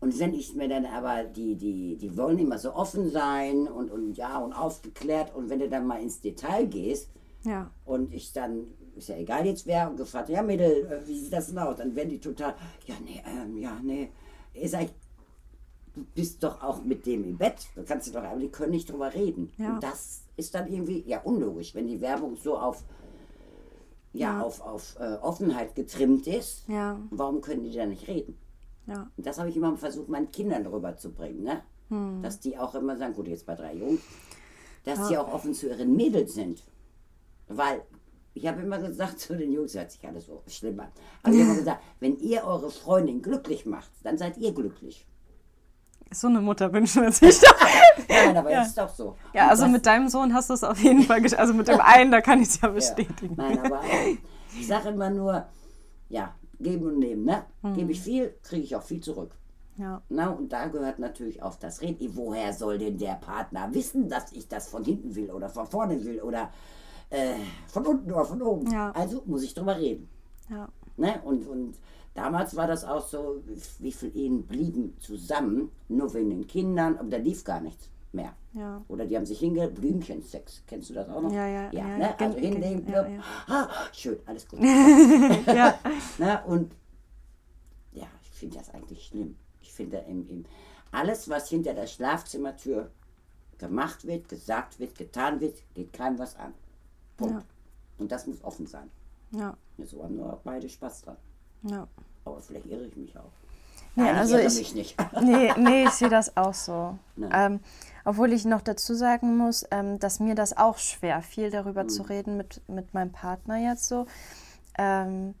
Und 0.00 0.18
wenn 0.18 0.34
ich 0.34 0.54
mir 0.54 0.68
dann 0.68 0.84
aber, 0.84 1.24
die, 1.24 1.56
die, 1.56 1.96
die 1.96 2.16
wollen 2.16 2.38
immer 2.38 2.58
so 2.58 2.74
offen 2.74 3.10
sein 3.10 3.66
und, 3.66 3.90
und 3.90 4.16
ja 4.18 4.38
und 4.38 4.52
aufgeklärt 4.52 5.34
und 5.34 5.48
wenn 5.48 5.60
du 5.60 5.68
dann 5.68 5.86
mal 5.86 6.02
ins 6.02 6.20
Detail 6.20 6.66
gehst 6.66 7.08
Ja. 7.44 7.70
und 7.84 8.12
ich 8.14 8.32
dann, 8.32 8.66
ist 8.96 9.08
ja 9.08 9.16
egal 9.16 9.44
jetzt 9.46 9.66
wer, 9.66 9.90
und 9.90 9.96
gefragt, 9.96 10.28
ja 10.30 10.42
Mädel, 10.42 10.86
äh, 10.86 11.06
wie 11.06 11.18
sieht 11.18 11.32
das 11.32 11.48
denn 11.48 11.58
aus? 11.58 11.76
Dann 11.76 11.94
werden 11.94 12.08
die 12.10 12.20
total, 12.20 12.54
ja 12.86 12.94
nee, 13.04 13.22
ähm, 13.26 13.58
ja 13.58 13.78
nee, 13.82 14.10
ihr 14.54 14.68
seid, 14.68 14.90
du 15.94 16.04
bist 16.14 16.42
doch 16.42 16.62
auch 16.62 16.82
mit 16.82 17.04
dem 17.06 17.24
im 17.24 17.36
Bett, 17.36 17.66
da 17.76 17.82
kannst 17.82 18.08
du 18.08 18.12
doch, 18.12 18.22
aber 18.24 18.40
die 18.40 18.48
können 18.48 18.70
nicht 18.72 18.90
drüber 18.90 19.12
reden. 19.12 19.52
Ja. 19.58 19.74
Und 19.74 19.82
das 19.82 20.22
ist 20.36 20.54
dann 20.54 20.66
irgendwie, 20.72 21.04
ja 21.06 21.20
unlogisch, 21.22 21.74
wenn 21.74 21.86
die 21.86 22.00
Werbung 22.00 22.36
so 22.36 22.56
auf, 22.58 22.82
ja, 24.12 24.38
Ja. 24.38 24.42
auf, 24.42 24.60
auf 24.60 24.96
äh, 24.98 25.16
Offenheit 25.22 25.74
getrimmt 25.74 26.26
ist, 26.26 26.66
Ja. 26.68 26.98
warum 27.10 27.40
können 27.40 27.64
die 27.64 27.72
da 27.72 27.84
nicht 27.86 28.08
reden? 28.08 28.38
Ja. 28.86 29.10
Und 29.16 29.26
das 29.26 29.38
habe 29.38 29.48
ich 29.50 29.56
immer 29.56 29.76
versucht, 29.76 30.08
meinen 30.08 30.30
Kindern 30.30 30.66
rüberzubringen, 30.66 31.42
ne? 31.42 31.62
Hm. 31.88 32.22
Dass 32.22 32.40
die 32.40 32.56
auch 32.58 32.74
immer 32.74 32.96
sagen, 32.96 33.14
gut, 33.14 33.28
jetzt 33.28 33.44
bei 33.46 33.54
drei 33.54 33.74
Jungs, 33.74 34.00
dass 34.84 35.08
die 35.08 35.16
auch 35.18 35.32
offen 35.32 35.54
zu 35.54 35.68
ihren 35.68 35.94
Mädels 35.96 36.34
sind. 36.34 36.62
Weil 37.48 37.82
ich 38.34 38.46
habe 38.46 38.62
immer 38.62 38.78
gesagt 38.78 39.20
zu 39.20 39.36
den 39.36 39.52
Jungs, 39.52 39.74
hört 39.74 39.90
sich 39.92 40.06
alles 40.06 40.26
so 40.26 40.42
schlimm 40.46 40.80
an, 40.80 40.88
aber 41.22 41.32
ich 41.34 41.40
habe 41.40 41.50
immer 41.50 41.58
gesagt, 41.60 41.82
wenn 42.00 42.18
ihr 42.18 42.44
eure 42.44 42.70
Freundin 42.70 43.22
glücklich 43.22 43.64
macht, 43.66 43.90
dann 44.02 44.18
seid 44.18 44.36
ihr 44.38 44.52
glücklich. 44.52 45.06
So 46.12 46.28
eine 46.28 46.40
Mutter 46.40 46.72
wünschen 46.72 47.02
wir 47.02 47.10
sich 47.12 47.40
doch. 47.40 47.56
Nein, 48.08 48.36
aber 48.36 48.50
es 48.50 48.68
ist 48.68 48.78
doch 48.78 48.88
so. 48.88 49.16
Ja, 49.32 49.44
Und 49.44 49.50
also 49.50 49.62
das- 49.64 49.72
mit 49.72 49.86
deinem 49.86 50.08
Sohn 50.08 50.32
hast 50.34 50.50
du 50.50 50.54
es 50.54 50.62
auf 50.62 50.78
jeden 50.78 51.02
Fall 51.02 51.20
geschafft. 51.20 51.40
Also 51.40 51.54
mit 51.54 51.66
dem 51.68 51.80
einen, 51.80 52.10
da 52.12 52.20
kann 52.20 52.40
ich 52.40 52.48
es 52.48 52.60
ja 52.60 52.68
bestätigen. 52.68 53.34
Nein, 53.36 53.58
aber 53.58 53.80
äh, 53.84 54.16
ich 54.58 54.66
sage 54.66 54.90
immer 54.90 55.10
nur, 55.10 55.46
ja, 56.08 56.34
geben 56.60 56.86
und 56.86 56.98
nehmen, 56.98 57.24
ne? 57.24 57.44
Hm. 57.62 57.74
Gebe 57.74 57.92
ich 57.92 58.00
viel, 58.00 58.34
kriege 58.42 58.62
ich 58.62 58.76
auch 58.76 58.82
viel 58.82 59.00
zurück. 59.00 59.34
Ja. 59.76 60.02
Na, 60.08 60.28
und 60.30 60.52
da 60.52 60.68
gehört 60.68 61.00
natürlich 61.00 61.42
auch 61.42 61.56
das 61.56 61.80
Reden. 61.80 61.98
Woher 62.16 62.52
soll 62.52 62.78
denn 62.78 62.96
der 62.96 63.14
Partner 63.14 63.74
wissen, 63.74 64.08
dass 64.08 64.30
ich 64.32 64.46
das 64.46 64.68
von 64.68 64.84
hinten 64.84 65.16
will 65.16 65.32
oder 65.32 65.48
von 65.48 65.66
vorne 65.66 66.04
will 66.04 66.20
oder 66.20 66.50
äh, 67.14 67.34
von 67.68 67.86
unten 67.86 68.10
oder 68.12 68.24
von 68.24 68.42
oben? 68.42 68.70
Ja. 68.70 68.90
Also 68.92 69.22
muss 69.26 69.42
ich 69.42 69.54
drüber 69.54 69.76
reden. 69.78 70.08
Ja. 70.50 70.68
Ne? 70.96 71.20
Und, 71.24 71.46
und 71.48 71.74
damals 72.14 72.54
war 72.56 72.66
das 72.66 72.84
auch 72.84 73.06
so, 73.06 73.42
wie 73.78 73.92
viele 73.92 74.12
Ehen 74.12 74.42
blieben 74.46 74.96
zusammen, 75.00 75.70
nur 75.88 76.12
wegen 76.14 76.30
den 76.30 76.46
Kindern, 76.46 76.96
aber 76.98 77.08
da 77.10 77.16
lief 77.16 77.44
gar 77.44 77.60
nichts 77.60 77.88
mehr. 78.12 78.32
Ja. 78.52 78.82
Oder 78.88 79.06
die 79.06 79.16
haben 79.16 79.26
sich 79.26 79.40
hinge 79.40 79.66
Blümchensex. 79.68 80.62
Kennst 80.66 80.90
du 80.90 80.94
das 80.94 81.08
auch 81.08 81.20
noch? 81.22 81.32
Ja, 81.32 81.46
ja, 81.48 81.62
ja, 81.72 81.88
ja, 81.88 81.98
ne? 81.98 82.14
gen- 82.16 82.26
Also 82.28 82.38
hinlegen, 82.38 82.88
ja, 82.88 83.08
ja. 83.08 83.20
Ah, 83.48 83.68
schön, 83.92 84.18
alles 84.26 84.46
gut. 84.46 84.60
Ja. 85.46 85.78
Ne? 86.18 86.40
Und 86.46 86.72
ja, 87.92 88.06
ich 88.22 88.30
finde 88.30 88.58
das 88.58 88.70
eigentlich 88.72 89.06
schlimm. 89.06 89.36
Ich 89.60 89.72
finde 89.72 89.98
im, 90.08 90.28
im, 90.28 90.44
alles, 90.92 91.28
was 91.28 91.48
hinter 91.48 91.74
der 91.74 91.88
Schlafzimmertür 91.88 92.90
gemacht 93.58 94.06
wird, 94.06 94.28
gesagt 94.28 94.78
wird, 94.78 94.94
getan 94.96 95.40
wird, 95.40 95.56
geht 95.74 95.92
keinem 95.92 96.18
was 96.20 96.36
an. 96.36 96.52
Punkt. 97.16 97.34
Ja. 97.34 97.42
Und 97.98 98.10
das 98.12 98.26
muss 98.26 98.42
offen 98.42 98.66
sein. 98.66 98.90
Ja. 99.32 99.56
So 99.84 100.02
haben 100.02 100.16
nur 100.16 100.38
beide 100.44 100.68
Spaß 100.68 101.02
dran. 101.02 101.16
Ja. 101.62 101.86
Aber 102.24 102.40
vielleicht 102.40 102.66
irre 102.66 102.84
ich 102.86 102.96
mich 102.96 103.16
auch. 103.18 103.30
Nee, 103.96 104.02
Nein, 104.04 104.16
also 104.16 104.36
ich 104.36 104.42
irre 104.44 104.52
ich- 104.52 104.58
mich 104.58 104.74
nicht. 104.74 104.96
Nee, 105.22 105.52
nee, 105.56 105.84
ich 105.84 105.90
sehe 105.90 106.08
das 106.08 106.36
auch 106.36 106.54
so. 106.54 106.98
Ähm, 107.32 107.60
obwohl 108.04 108.32
ich 108.32 108.44
noch 108.44 108.60
dazu 108.60 108.94
sagen 108.94 109.36
muss, 109.36 109.64
ähm, 109.70 109.98
dass 109.98 110.20
mir 110.20 110.34
das 110.34 110.56
auch 110.56 110.78
schwer 110.78 111.22
fiel, 111.22 111.50
darüber 111.50 111.84
Mhm. 111.84 111.88
zu 111.88 112.02
reden 112.02 112.36
mit, 112.36 112.60
mit 112.68 112.92
meinem 112.94 113.12
Partner 113.12 113.56
jetzt 113.58 113.86
so. 113.88 114.06
Ähm, 114.76 115.34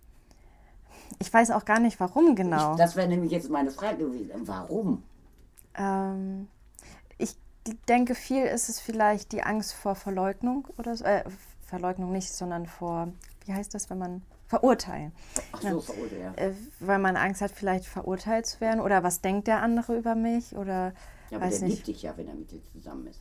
Ich 1.18 1.32
weiß 1.32 1.50
auch 1.52 1.64
gar 1.64 1.78
nicht, 1.80 2.00
warum 2.00 2.34
genau. 2.34 2.72
Ich, 2.72 2.78
das 2.78 2.96
wäre 2.96 3.08
nämlich 3.08 3.30
jetzt 3.32 3.48
meine 3.50 3.70
Frage 3.70 3.98
gewesen. 3.98 4.30
Warum? 4.46 5.02
Ähm, 5.76 6.48
ich 7.18 7.36
denke, 7.88 8.14
viel 8.14 8.44
ist 8.44 8.68
es 8.68 8.80
vielleicht 8.80 9.32
die 9.32 9.42
Angst 9.42 9.74
vor 9.74 9.94
Verleugnung 9.94 10.66
oder 10.78 10.96
so. 10.96 11.04
Äh, 11.04 11.24
Verleugnung 11.64 12.12
nicht, 12.12 12.32
sondern 12.32 12.66
vor, 12.66 13.08
wie 13.46 13.52
heißt 13.54 13.74
das, 13.74 13.90
wenn 13.90 13.98
man 13.98 14.22
verurteilen. 14.46 15.12
Ach 15.52 15.62
so, 15.62 15.80
verurteilen. 15.80 16.34
Ja. 16.36 16.42
Äh, 16.44 16.52
weil 16.80 16.98
man 16.98 17.16
Angst 17.16 17.40
hat, 17.40 17.50
vielleicht 17.50 17.86
verurteilt 17.86 18.46
zu 18.46 18.60
werden. 18.60 18.80
Oder 18.80 19.02
was 19.02 19.20
denkt 19.20 19.46
der 19.48 19.62
andere 19.62 19.96
über 19.96 20.14
mich? 20.14 20.54
Oder 20.56 20.92
ja, 21.30 21.38
aber 21.38 21.46
weiß 21.46 21.60
der 21.60 21.68
nicht. 21.68 21.76
liebt 21.86 21.86
dich 21.88 22.02
ja, 22.02 22.16
wenn 22.16 22.28
er 22.28 22.34
mit 22.34 22.50
dir 22.50 22.60
zusammen 22.72 23.06
ist. 23.06 23.20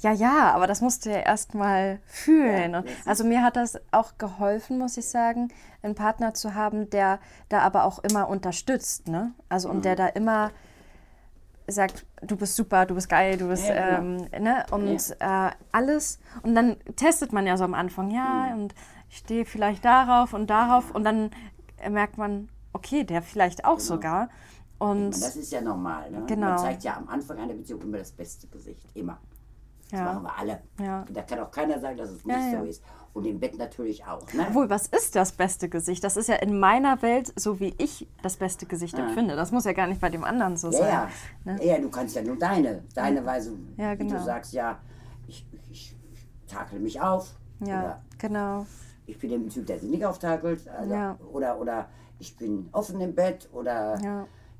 Ja, 0.00 0.10
ja, 0.10 0.52
aber 0.52 0.66
das 0.66 0.80
musst 0.80 1.04
du 1.04 1.10
ja 1.10 1.18
erstmal 1.18 2.00
fühlen. 2.06 2.72
Ja, 2.72 2.84
also 3.04 3.24
mir 3.24 3.42
hat 3.42 3.56
das 3.56 3.78
auch 3.92 4.16
geholfen, 4.16 4.78
muss 4.78 4.96
ich 4.96 5.06
sagen, 5.06 5.48
einen 5.82 5.94
Partner 5.94 6.32
zu 6.32 6.54
haben, 6.54 6.88
der 6.88 7.20
da 7.50 7.60
aber 7.60 7.84
auch 7.84 7.98
immer 7.98 8.28
unterstützt, 8.28 9.06
ne? 9.06 9.32
Also 9.50 9.68
und 9.68 9.78
Mhm. 9.78 9.82
der 9.82 9.96
da 9.96 10.06
immer 10.08 10.50
sagt, 11.68 12.06
du 12.22 12.36
bist 12.36 12.54
super, 12.56 12.86
du 12.86 12.94
bist 12.94 13.08
geil, 13.08 13.36
du 13.38 13.48
bist, 13.48 13.68
Ja, 13.68 13.98
ähm, 13.98 14.16
ne? 14.38 14.64
Und 14.70 15.16
äh, 15.18 15.50
alles. 15.72 16.18
Und 16.42 16.54
dann 16.54 16.76
testet 16.96 17.32
man 17.32 17.46
ja 17.46 17.56
so 17.56 17.64
am 17.64 17.74
Anfang, 17.74 18.10
ja, 18.10 18.50
Mhm. 18.54 18.62
und 18.62 18.74
ich 19.08 19.18
stehe 19.18 19.44
vielleicht 19.44 19.84
darauf 19.84 20.32
und 20.32 20.48
darauf 20.48 20.94
und 20.94 21.04
dann 21.04 21.30
merkt 21.88 22.18
man, 22.18 22.48
okay, 22.72 23.04
der 23.04 23.22
vielleicht 23.22 23.64
auch 23.64 23.78
sogar. 23.80 24.28
Und 24.78 25.06
Und 25.06 25.10
das 25.22 25.36
ist 25.36 25.52
ja 25.52 25.60
normal. 25.60 26.10
Ne? 26.10 26.24
Genau. 26.26 26.48
Man 26.48 26.58
zeigt 26.58 26.84
ja 26.84 26.96
am 26.96 27.08
Anfang 27.08 27.38
einer 27.38 27.54
Beziehung 27.54 27.80
immer 27.82 27.98
das 27.98 28.12
beste 28.12 28.46
Gesicht. 28.48 28.86
Immer. 28.94 29.18
Das 29.90 30.00
Ja. 30.00 30.04
machen 30.06 30.22
wir 30.24 30.38
alle. 30.38 30.60
Ja. 30.80 31.04
Da 31.12 31.22
kann 31.22 31.38
auch 31.40 31.50
keiner 31.50 31.78
sagen, 31.78 31.96
dass 31.96 32.10
es 32.10 32.24
nicht 32.24 32.36
Ja, 32.52 32.58
so 32.60 32.64
ist. 32.64 32.82
Und 33.12 33.24
im 33.26 33.40
Bett 33.40 33.56
natürlich 33.56 34.04
auch. 34.04 34.20
Ne? 34.34 34.44
Obwohl, 34.48 34.68
was 34.68 34.88
ist 34.88 35.16
das 35.16 35.32
beste 35.32 35.68
Gesicht? 35.70 36.04
Das 36.04 36.16
ist 36.18 36.28
ja 36.28 36.34
in 36.36 36.58
meiner 36.58 37.00
Welt, 37.02 37.32
so 37.36 37.60
wie 37.60 37.74
ich 37.78 38.06
das 38.22 38.36
beste 38.36 38.66
Gesicht 38.66 38.98
empfinde. 38.98 39.36
Das 39.36 39.52
muss 39.52 39.64
ja 39.64 39.72
gar 39.72 39.86
nicht 39.86 40.00
bei 40.02 40.10
dem 40.10 40.22
anderen 40.24 40.56
so 40.58 40.70
sein. 40.70 40.88
ja. 40.88 41.08
Ne? 41.44 41.64
ja, 41.64 41.78
du 41.78 41.88
kannst 41.88 42.14
ja 42.14 42.22
nur 42.22 42.36
deine, 42.36 42.82
deine 42.94 43.24
Weise, 43.24 43.52
Ja, 43.78 43.92
wie 43.92 43.98
genau. 43.98 44.18
du 44.18 44.22
sagst, 44.22 44.52
ja, 44.52 44.78
ich, 45.28 45.46
ich, 45.70 45.96
ich 46.12 46.26
takel 46.46 46.78
mich 46.78 47.00
auf. 47.00 47.34
Ja, 47.60 48.02
genau. 48.18 48.66
ich 49.06 49.18
bin 49.18 49.32
ein 49.32 49.48
Typ, 49.48 49.64
der 49.66 49.78
sich 49.78 49.88
nicht 49.88 50.04
auftakelt. 50.04 50.68
Also, 50.68 51.24
oder, 51.32 51.58
oder 51.58 51.88
ich 52.18 52.36
bin 52.36 52.68
offen 52.72 53.00
im 53.00 53.14
Bett. 53.14 53.48
Oder 53.54 53.98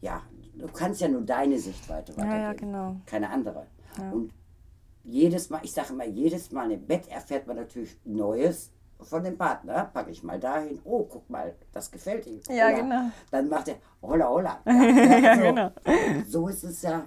Ja. 0.00 0.23
du 0.56 0.66
kannst 0.68 1.02
ja 1.02 1.09
nur 1.09 1.21
deine 1.23 1.59
Sichtweite 1.59 2.16
weitergeben. 2.16 2.40
ja, 2.42 2.52
genau. 2.54 2.97
Keine 3.04 3.28
andere. 3.28 3.66
Und 4.12 4.33
jedes 5.07 5.51
Mal, 5.51 5.61
ich 5.63 5.73
sage 5.73 5.93
mal, 5.93 6.09
jedes 6.09 6.51
Mal 6.51 6.71
im 6.73 6.87
Bett 6.87 7.09
erfährt 7.09 7.47
man 7.47 7.57
natürlich 7.57 7.97
Neues 8.05 8.71
von 9.01 9.23
dem 9.23 9.37
Partner. 9.39 9.91
Packe 9.93 10.11
ich 10.11 10.23
mal 10.23 10.41
dahin, 10.41 10.81
oh, 10.85 11.05
guck 11.05 11.29
mal, 11.31 11.55
das 11.73 11.91
gefällt 11.91 12.27
ihm. 12.27 12.41
Ja, 12.49 12.67
Holla. 12.67 12.77
genau. 12.81 13.11
Dann 13.31 13.49
macht 13.49 13.69
er, 13.69 13.77
holla, 14.03 14.29
holla. 14.29 14.61
Ja, 14.67 15.19
ja, 15.19 15.37
so. 15.37 15.43
genau. 15.43 15.71
So 16.29 16.49
ist 16.49 16.65
es 16.65 16.83
ja. 16.83 17.05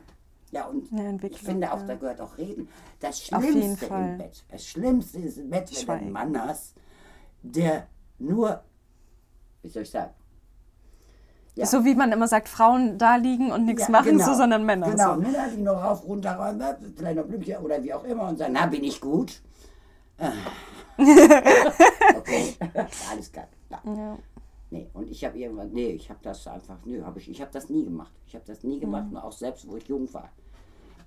Ja, 0.51 0.65
und 0.65 0.89
Ja, 0.91 1.13
ich 1.29 1.41
finde 1.41 1.71
auch, 1.71 1.85
da 1.85 1.95
gehört 1.95 2.21
auch 2.21 2.37
Reden. 2.37 2.69
Das 2.99 3.21
Schlimmste 3.21 3.85
im 3.85 4.17
Bett, 4.17 4.43
das 4.49 4.65
Schlimmste 4.65 5.19
ist 5.19 5.37
im 5.37 5.49
Bett, 5.49 5.69
wenn 5.71 5.85
du 5.85 5.91
einen 5.93 6.11
Mann 6.11 6.41
hast, 6.43 6.75
der 7.43 7.87
nur, 8.17 8.63
wie 9.61 9.67
soll 9.69 9.83
ich 9.83 9.91
sagen, 9.91 10.11
Ja. 11.59 11.65
So 11.65 11.83
wie 11.85 11.95
man 11.95 12.11
immer 12.11 12.27
sagt, 12.27 12.47
Frauen 12.49 12.97
da 12.97 13.15
liegen 13.17 13.51
und 13.51 13.65
nichts 13.65 13.83
Ja, 13.83 13.91
machen, 13.91 14.11
genau. 14.17 14.25
so, 14.25 14.33
sondern 14.33 14.65
Männer. 14.65 14.89
Genau, 14.89 15.15
So. 15.15 15.21
Männer, 15.21 15.47
die 15.53 15.61
noch 15.61 15.83
rauf, 15.83 16.05
runter, 16.05 16.53
noch 17.15 17.23
Blümchen 17.25 17.57
oder 17.57 17.83
wie 17.83 17.93
auch 17.93 18.03
immer 18.03 18.29
und 18.29 18.37
sagen, 18.37 18.53
na, 18.53 18.65
bin 18.65 18.83
ich 18.83 18.99
gut? 19.01 19.41
Ah. 20.17 20.31
okay, 22.17 22.55
alles 23.11 23.31
klar. 23.31 23.47
Ja. 23.85 24.17
Nee, 24.71 24.89
und 24.93 25.09
ich 25.09 25.23
habe 25.25 25.37
irgendwann, 25.37 25.71
nee, 25.71 25.89
ich 25.91 26.09
habe 26.09 26.19
das 26.21 26.45
einfach, 26.47 26.77
nö, 26.85 27.03
habe 27.03 27.19
ich, 27.19 27.29
ich 27.29 27.41
habe 27.41 27.51
das 27.51 27.69
nie 27.69 27.83
gemacht. 27.85 28.13
Ich 28.27 28.35
habe 28.35 28.45
das 28.45 28.63
nie 28.63 28.79
gemacht, 28.79 29.07
und 29.11 29.17
auch 29.17 29.31
selbst, 29.31 29.67
wo 29.67 29.75
ich 29.77 29.87
jung 29.87 30.11
war. 30.13 30.29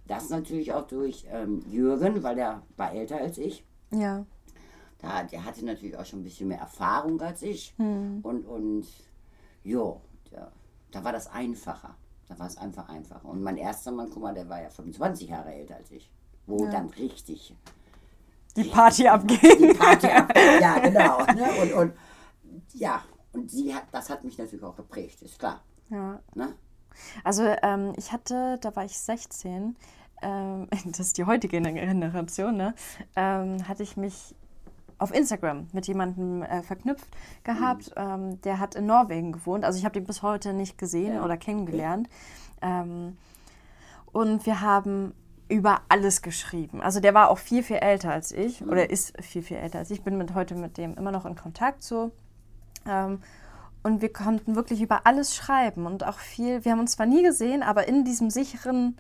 Das 0.09 0.31
natürlich 0.31 0.73
auch 0.73 0.87
durch 0.87 1.25
ähm, 1.31 1.63
Jürgen, 1.71 2.23
weil 2.23 2.35
der 2.35 2.63
war 2.77 2.93
älter 2.93 3.19
als 3.19 3.39
ich. 3.39 3.65
ja. 3.91 4.25
Da, 4.99 5.25
der 5.25 5.45
hatte 5.45 5.65
natürlich 5.65 5.97
auch 5.97 6.05
schon 6.05 6.21
ein 6.21 6.23
bisschen 6.23 6.47
mehr 6.47 6.61
Erfahrung 6.61 7.21
als 7.21 7.43
ich. 7.43 7.75
Hm. 7.77 8.21
Und, 8.23 8.45
und 8.47 8.87
jo, 9.65 10.01
der, 10.33 10.53
da 10.91 11.05
war 11.05 11.13
das 11.13 11.29
einfacher. 11.29 11.97
Da 12.29 12.39
war 12.39 12.47
es 12.47 12.57
einfach 12.57 12.89
einfacher. 12.89 13.29
Und 13.29 13.43
mein 13.43 13.57
erster 13.57 13.93
Mann, 13.93 14.09
guck 14.11 14.23
mal, 14.23 14.35
der 14.35 14.49
war 14.49 14.63
ja 14.63 14.71
25 14.71 15.29
Jahre 15.29 15.53
älter 15.53 15.77
als 15.77 15.91
ich. 15.91 16.11
Wo 16.47 16.67
dann 16.67 16.89
richtig 16.91 17.55
Die 18.57 18.65
Party 18.65 19.03
die 19.03 19.09
abgehen. 19.09 19.77
Party 19.79 20.07
ab. 20.09 20.33
Ja, 20.61 20.79
genau. 20.79 21.19
Ne? 21.35 21.49
Und, 21.63 21.73
und 21.73 21.93
ja, 22.73 23.03
und 23.33 23.51
sie 23.51 23.75
hat, 23.75 23.85
das 23.93 24.11
hat 24.11 24.25
mich 24.25 24.39
natürlich 24.39 24.65
auch 24.65 24.77
geprägt, 24.77 25.23
ist 25.23 25.39
klar. 25.39 25.63
Ja. 25.91 26.21
Ne? 26.35 26.55
Also 27.25 27.45
ähm, 27.63 27.93
ich 27.97 28.13
hatte, 28.13 28.59
da 28.61 28.75
war 28.77 28.85
ich 28.85 28.99
16, 28.99 29.77
ähm, 30.23 30.69
das 30.87 31.01
ist 31.01 31.19
die 31.19 31.25
heutige 31.25 31.61
Generation, 31.61 32.57
ne? 32.57 32.75
ähm, 33.17 33.67
hatte 33.69 33.83
ich 33.83 33.97
mich 33.97 34.35
auf 35.03 35.15
Instagram 35.15 35.67
mit 35.73 35.87
jemandem 35.87 36.43
äh, 36.43 36.63
verknüpft 36.63 37.09
gehabt. 37.45 37.93
Ähm, 37.97 38.41
der 38.43 38.59
hat 38.59 38.75
in 38.75 38.87
Norwegen 38.87 39.33
gewohnt. 39.33 39.65
Also 39.65 39.79
ich 39.79 39.85
habe 39.85 39.95
den 39.95 40.05
bis 40.05 40.23
heute 40.23 40.53
nicht 40.53 40.79
gesehen 40.79 41.15
Ja. 41.17 41.25
oder 41.25 41.37
kennengelernt. 41.37 42.09
Ähm, 42.61 43.17
und 44.13 44.47
wir 44.47 44.61
haben 44.61 45.15
über 45.49 45.83
alles 45.89 46.23
geschrieben. 46.23 46.81
Also 46.81 47.01
der 47.01 47.15
war 47.15 47.29
auch 47.31 47.39
viel, 47.39 47.63
viel 47.63 47.77
älter 47.77 48.11
als 48.13 48.33
ich 48.33 48.63
oder 48.63 48.89
ist 48.89 49.21
viel, 49.23 49.43
viel 49.43 49.59
älter 49.59 49.81
als 49.81 49.91
ich. 49.91 49.99
Ich 49.99 50.05
bin 50.05 50.17
mit, 50.17 50.35
heute 50.35 50.55
mit 50.55 50.79
dem 50.79 50.95
immer 50.95 51.11
noch 51.13 51.27
in 51.27 51.37
Kontakt 51.37 51.83
so. 51.83 52.13
Ähm, 52.87 53.21
und 53.83 54.01
wir 54.01 54.13
konnten 54.13 54.55
wirklich 54.55 54.81
über 54.81 55.07
alles 55.07 55.35
schreiben 55.35 55.87
und 55.87 56.07
auch 56.07 56.19
viel. 56.19 56.65
Wir 56.65 56.73
haben 56.73 56.81
uns 56.81 56.93
zwar 56.93 57.07
nie 57.07 57.23
gesehen, 57.23 57.63
aber 57.63 57.89
in 57.89 58.05
diesem 58.05 58.31
sicheren 58.31 58.97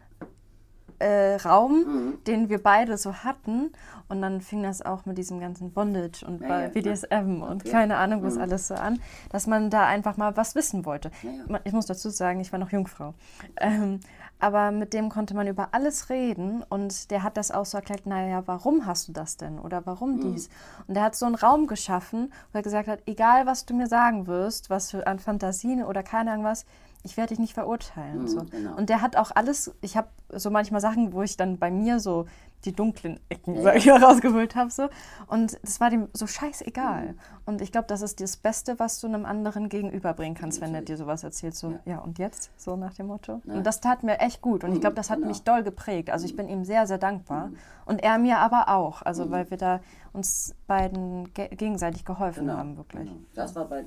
äh, 1.02 1.36
Raum, 1.36 2.18
den 2.26 2.48
wir 2.48 2.62
beide 2.62 2.96
so 2.96 3.12
hatten. 3.14 3.72
Und 4.08 4.20
dann 4.20 4.40
fing 4.42 4.62
das 4.62 4.82
auch 4.82 5.06
mit 5.06 5.16
diesem 5.16 5.40
ganzen 5.40 5.72
Bondage 5.72 6.24
und 6.26 6.40
Ja, 6.42 6.48
bei 6.48 6.62
ja, 6.64 6.68
BDSM 6.68 7.42
und 7.42 7.62
Okay. 7.62 7.70
keine 7.70 7.96
Ahnung 7.96 8.22
was 8.22 8.36
alles 8.36 8.68
so 8.68 8.74
an, 8.74 9.00
dass 9.30 9.46
man 9.46 9.70
da 9.70 9.86
einfach 9.86 10.16
mal 10.18 10.36
was 10.36 10.54
wissen 10.54 10.84
wollte. 10.84 11.10
Ja, 11.22 11.30
ja. 11.48 11.60
Ich 11.64 11.72
muss 11.72 11.86
dazu 11.86 12.10
sagen, 12.10 12.40
ich 12.40 12.52
war 12.52 12.58
noch 12.58 12.70
Jungfrau. 12.70 13.14
Ähm, 13.58 14.00
aber 14.38 14.70
mit 14.72 14.92
dem 14.92 15.08
konnte 15.08 15.34
man 15.34 15.46
über 15.46 15.68
alles 15.72 16.10
reden 16.10 16.62
und 16.68 17.10
der 17.10 17.22
hat 17.22 17.36
das 17.36 17.50
auch 17.52 17.64
so 17.64 17.78
erklärt, 17.78 18.06
naja, 18.06 18.42
warum 18.46 18.84
hast 18.86 19.08
du 19.08 19.12
das 19.12 19.36
denn 19.38 19.58
oder 19.58 19.86
warum 19.86 20.16
Mhm. 20.16 20.20
dies? 20.32 20.50
Und 20.88 20.94
der 20.94 21.04
hat 21.04 21.14
so 21.14 21.24
einen 21.26 21.36
Raum 21.36 21.66
geschaffen, 21.66 22.32
wo 22.52 22.58
er 22.58 22.62
gesagt 22.62 22.88
hat, 22.88 23.00
egal 23.06 23.46
was 23.46 23.64
du 23.66 23.74
mir 23.74 23.86
sagen 23.86 24.26
wirst, 24.26 24.68
was 24.68 24.90
für 24.90 25.06
an 25.06 25.20
Fantasien 25.20 25.84
oder 25.84 26.02
keine 26.02 26.32
Ahnung 26.32 26.44
was, 26.44 26.66
ich 27.04 27.16
werde 27.16 27.30
dich 27.30 27.38
nicht 27.38 27.54
verurteilen. 27.54 28.20
und 28.20 28.28
so. 28.28 28.44
genau. 28.50 28.76
Und 28.76 28.88
der 28.88 29.00
hat 29.00 29.16
auch 29.16 29.32
alles, 29.34 29.74
ich 29.80 29.96
habe 29.96 30.08
so 30.28 30.50
manchmal 30.50 30.80
Sachen, 30.80 31.12
wo 31.12 31.22
ich 31.22 31.36
dann 31.36 31.58
bei 31.58 31.70
mir 31.70 31.98
so 31.98 32.26
die 32.64 32.72
dunklen 32.72 33.18
Ecken, 33.28 33.60
sag 33.60 33.76
ich 33.76 33.86
mal, 33.86 34.02
rausgeholt 34.04 34.54
habe. 34.54 34.70
So. 34.70 34.88
Und 35.26 35.58
das 35.62 35.80
war 35.80 35.90
dem 35.90 36.08
so 36.12 36.26
scheißegal. 36.26 37.14
Und 37.44 37.60
ich 37.60 37.72
glaube, 37.72 37.88
das 37.88 38.02
ist 38.02 38.20
das 38.20 38.36
Beste, 38.36 38.78
was 38.78 39.00
du 39.00 39.08
einem 39.08 39.24
anderen 39.24 39.68
gegenüberbringen 39.68 40.36
kannst, 40.36 40.60
wenn 40.60 40.74
er 40.74 40.82
dir 40.82 40.96
sowas 40.96 41.24
erzählt. 41.24 41.56
So, 41.56 41.78
ja. 41.84 41.98
und 41.98 42.18
jetzt? 42.18 42.50
So 42.56 42.76
nach 42.76 42.94
dem 42.94 43.08
Motto. 43.08 43.42
Und 43.46 43.66
das 43.66 43.80
tat 43.80 44.04
mir 44.04 44.20
echt 44.20 44.40
gut. 44.40 44.62
Und 44.62 44.72
ich 44.72 44.80
glaube, 44.80 44.94
das 44.94 45.10
hat 45.10 45.16
genau. 45.16 45.28
mich 45.28 45.42
doll 45.42 45.64
geprägt. 45.64 46.10
Also 46.10 46.24
ich 46.24 46.36
bin 46.36 46.48
ihm 46.48 46.64
sehr, 46.64 46.86
sehr 46.86 46.98
dankbar. 46.98 47.50
Und 47.84 48.02
er 48.02 48.18
mir 48.18 48.38
aber 48.38 48.68
auch. 48.68 49.02
Also 49.02 49.30
weil 49.30 49.50
wir 49.50 49.56
da 49.56 49.80
uns 50.12 50.54
beiden 50.66 51.32
ge 51.34 51.48
gegenseitig 51.48 52.04
geholfen 52.04 52.50
haben, 52.50 52.76
wirklich. 52.76 53.08
Genau. 53.08 53.20
Das 53.34 53.56
war 53.56 53.64
bei, 53.64 53.84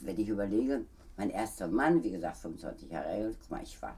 wenn 0.00 0.18
ich 0.18 0.28
überlege, 0.28 0.82
mein 1.16 1.30
erster 1.30 1.68
Mann, 1.68 2.02
wie 2.02 2.10
gesagt, 2.10 2.38
25 2.38 2.90
Jahre 2.90 3.06
alt, 3.06 3.36
guck 3.40 3.50
mal, 3.50 3.62
ich 3.62 3.80
war 3.82 3.96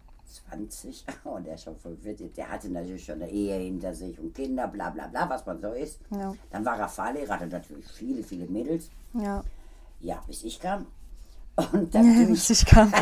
20 0.51 1.05
und 1.25 1.47
der 1.47 1.57
schon 1.57 1.77
45, 1.77 2.33
der 2.33 2.51
hatte 2.51 2.69
natürlich 2.69 3.05
schon 3.05 3.23
eine 3.23 3.31
Ehe 3.31 3.57
hinter 3.59 3.95
sich 3.95 4.19
und 4.19 4.35
Kinder, 4.35 4.69
bla 4.69 4.91
bla 4.91 5.07
bla, 5.07 5.29
was 5.29 5.45
man 5.47 5.61
so 5.61 5.73
ist. 5.73 6.01
Ja. 6.11 6.35
Dann 6.51 6.65
war 6.65 6.79
er 6.79 6.89
Fahrlehrer, 6.89 7.35
hatte 7.35 7.47
natürlich 7.47 7.87
viele, 7.87 8.23
viele 8.23 8.47
Mädels. 8.47 8.91
Ja. 9.13 9.43
Ja, 10.01 10.23
bis 10.27 10.43
ich 10.45 10.61
kam. 10.61 10.87
Und 11.73 11.95
dann 11.95 12.07
natürlich, 12.07 12.51
ich 12.51 12.67
kann. 12.67 12.93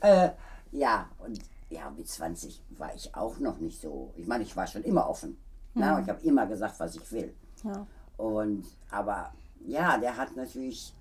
äh, 0.00 0.30
ja, 0.70 1.08
und 1.18 1.40
ja, 1.68 1.90
mit 1.90 2.08
20 2.08 2.62
war 2.78 2.94
ich 2.94 3.12
auch 3.16 3.38
noch 3.40 3.58
nicht 3.58 3.80
so. 3.80 4.12
Ich 4.16 4.28
meine, 4.28 4.44
ich 4.44 4.56
war 4.56 4.66
schon 4.68 4.84
immer 4.84 5.08
offen. 5.08 5.36
Na, 5.74 6.00
ich 6.00 6.08
habe 6.08 6.20
immer 6.22 6.46
gesagt, 6.46 6.78
was 6.78 6.94
ich 6.94 7.12
will. 7.12 7.34
Ja. 7.64 7.86
Und, 8.16 8.64
aber 8.90 9.32
ja, 9.66 9.98
der 9.98 10.16
hat 10.16 10.36
natürlich, 10.36 10.92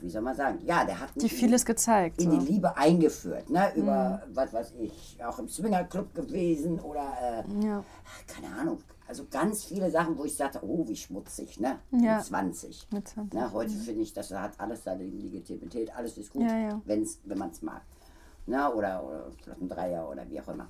wie 0.00 0.08
soll 0.10 0.22
man 0.22 0.36
sagen, 0.36 0.58
ja, 0.64 0.84
der 0.84 1.00
hat 1.00 1.16
mich 1.16 1.32
vieles 1.32 1.64
gezeigt. 1.64 2.20
in 2.22 2.30
So. 2.30 2.38
die 2.38 2.46
Liebe 2.52 2.76
eingeführt, 2.76 3.50
ne? 3.50 3.72
Über, 3.74 4.22
was 4.32 4.52
weiß 4.52 4.74
ich, 4.80 5.18
auch 5.24 5.38
im 5.38 5.48
Swingerclub 5.48 6.14
gewesen 6.14 6.78
oder, 6.80 7.44
äh, 7.48 7.64
Ja. 7.64 7.84
keine 8.26 8.54
Ahnung, 8.54 8.78
also 9.06 9.26
ganz 9.30 9.64
viele 9.64 9.90
Sachen, 9.90 10.18
wo 10.18 10.24
ich 10.24 10.36
sagte, 10.36 10.60
oh, 10.62 10.86
wie 10.86 10.96
schmutzig, 10.96 11.58
ne? 11.60 11.78
Ja. 11.92 12.16
Mit 12.16 12.24
20. 12.26 12.86
Mit 12.92 13.08
20, 13.08 13.32
Ne? 13.40 13.52
Heute 13.52 13.70
finde 13.72 14.02
ich, 14.02 14.12
das 14.12 14.30
hat 14.32 14.58
alles 14.60 14.84
seine 14.84 15.04
Legitimität, 15.04 15.94
alles 15.96 16.18
ist 16.18 16.30
gut, 16.32 16.42
Ja, 16.42 16.56
ja. 16.58 16.80
Wenn's, 16.84 17.18
wenn 17.24 17.38
man 17.38 17.50
es 17.50 17.62
mag. 17.62 17.82
Ne? 18.46 18.72
Oder, 18.72 19.04
oder 19.04 19.26
vielleicht 19.42 19.60
ein 19.62 19.68
Dreier 19.68 20.08
oder 20.08 20.28
wie 20.28 20.40
auch 20.40 20.48
immer. 20.48 20.68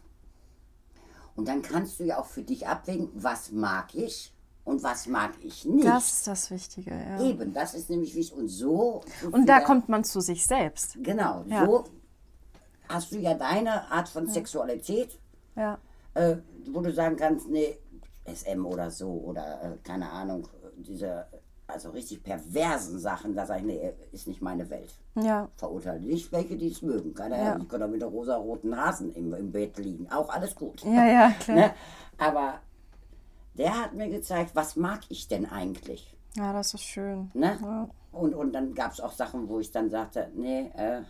Und 1.37 1.47
dann 1.47 1.63
kannst 1.63 2.01
du 2.01 2.05
ja 2.05 2.19
auch 2.19 2.27
für 2.27 2.43
dich 2.43 2.67
abwägen, 2.67 3.09
was 3.15 3.53
mag 3.53 3.95
ich 3.95 4.33
und 4.69 4.83
was 4.83 5.07
mag 5.07 5.33
ich 5.43 5.65
nicht. 5.65 5.87
Das 5.87 6.13
ist 6.13 6.27
das 6.27 6.51
Wichtige, 6.51 6.91
ja. 6.93 7.21
Eben, 7.23 7.53
das 7.53 7.75
ist 7.75 7.89
nämlich 7.91 8.15
wichtig. 8.15 8.37
Und 8.39 8.49
so. 8.49 9.03
Und 9.33 9.49
da 9.49 9.61
kommt 9.61 9.89
man 9.89 10.05
zu 10.05 10.21
sich 10.21 10.47
selbst. 10.47 10.97
Genau, 11.03 11.45
Ja. 11.49 11.65
so 11.67 11.85
hast 12.89 13.13
du 13.13 13.17
ja 13.19 13.35
deine 13.35 13.91
Art 13.91 14.09
von 14.09 14.29
Sexualität, 14.29 15.19
Ja. 15.57 15.79
äh, 16.15 16.37
wo 16.73 16.81
du 16.81 16.93
sagen 16.93 17.17
kannst, 17.17 17.49
nee, 17.49 17.77
SM 18.27 18.65
oder 18.67 18.91
so 18.91 19.09
oder 19.11 19.61
äh, 19.63 19.77
keine 19.83 20.11
Ahnung, 20.11 20.47
diese 20.77 21.27
also 21.67 21.91
richtig 21.91 22.23
perversen 22.23 22.99
Sachen, 22.99 23.35
da 23.35 23.45
sage 23.45 23.61
ich, 23.61 23.67
nee, 23.67 23.93
ist 24.13 24.27
nicht 24.27 24.41
meine 24.41 24.71
Welt. 24.71 24.91
Ja. 25.17 25.49
Verurteile 25.57 26.01
nicht 26.01 26.33
welche, 26.33 26.57
die 26.57 26.69
es 26.73 26.81
mögen. 26.81 27.13
Keine 27.13 27.37
Ahnung, 27.37 27.63
ich 27.65 27.69
kann 27.69 27.83
auch 27.83 27.89
mit 27.89 28.01
der 28.01 28.09
rosa-roten 28.09 28.75
Hasen 28.75 29.13
im, 29.15 29.35
im 29.35 29.53
Bett 29.53 29.77
liegen. 29.77 30.11
Auch 30.11 30.31
alles 30.31 30.55
gut. 30.55 30.83
Ja, 30.83 31.07
ja, 31.07 31.31
klar. 31.41 31.57
Ne? 31.57 31.75
Aber 32.17 32.55
der 33.59 33.79
hat 33.79 33.95
mir 33.95 34.09
gezeigt, 34.09 34.55
was 34.55 34.77
mag 34.77 35.01
ich 35.09 35.29
denn 35.29 35.47
eigentlich? 35.47 36.17
Ja, 36.35 36.53
das 36.53 36.75
ist 36.75 36.85
schön. 36.85 37.31
Ne? 37.35 37.59
Ja. 37.61 37.89
Und, 38.13 38.35
und 38.35 38.53
dann 38.53 38.75
gab 38.75 38.93
es 38.93 39.01
auch 39.01 39.13
Sachen, 39.13 39.49
wo 39.49 39.59
ich 39.61 39.71
dann 39.71 39.91
sagte, 39.91 40.31
nee, 40.35 40.71
äh, 40.77 41.03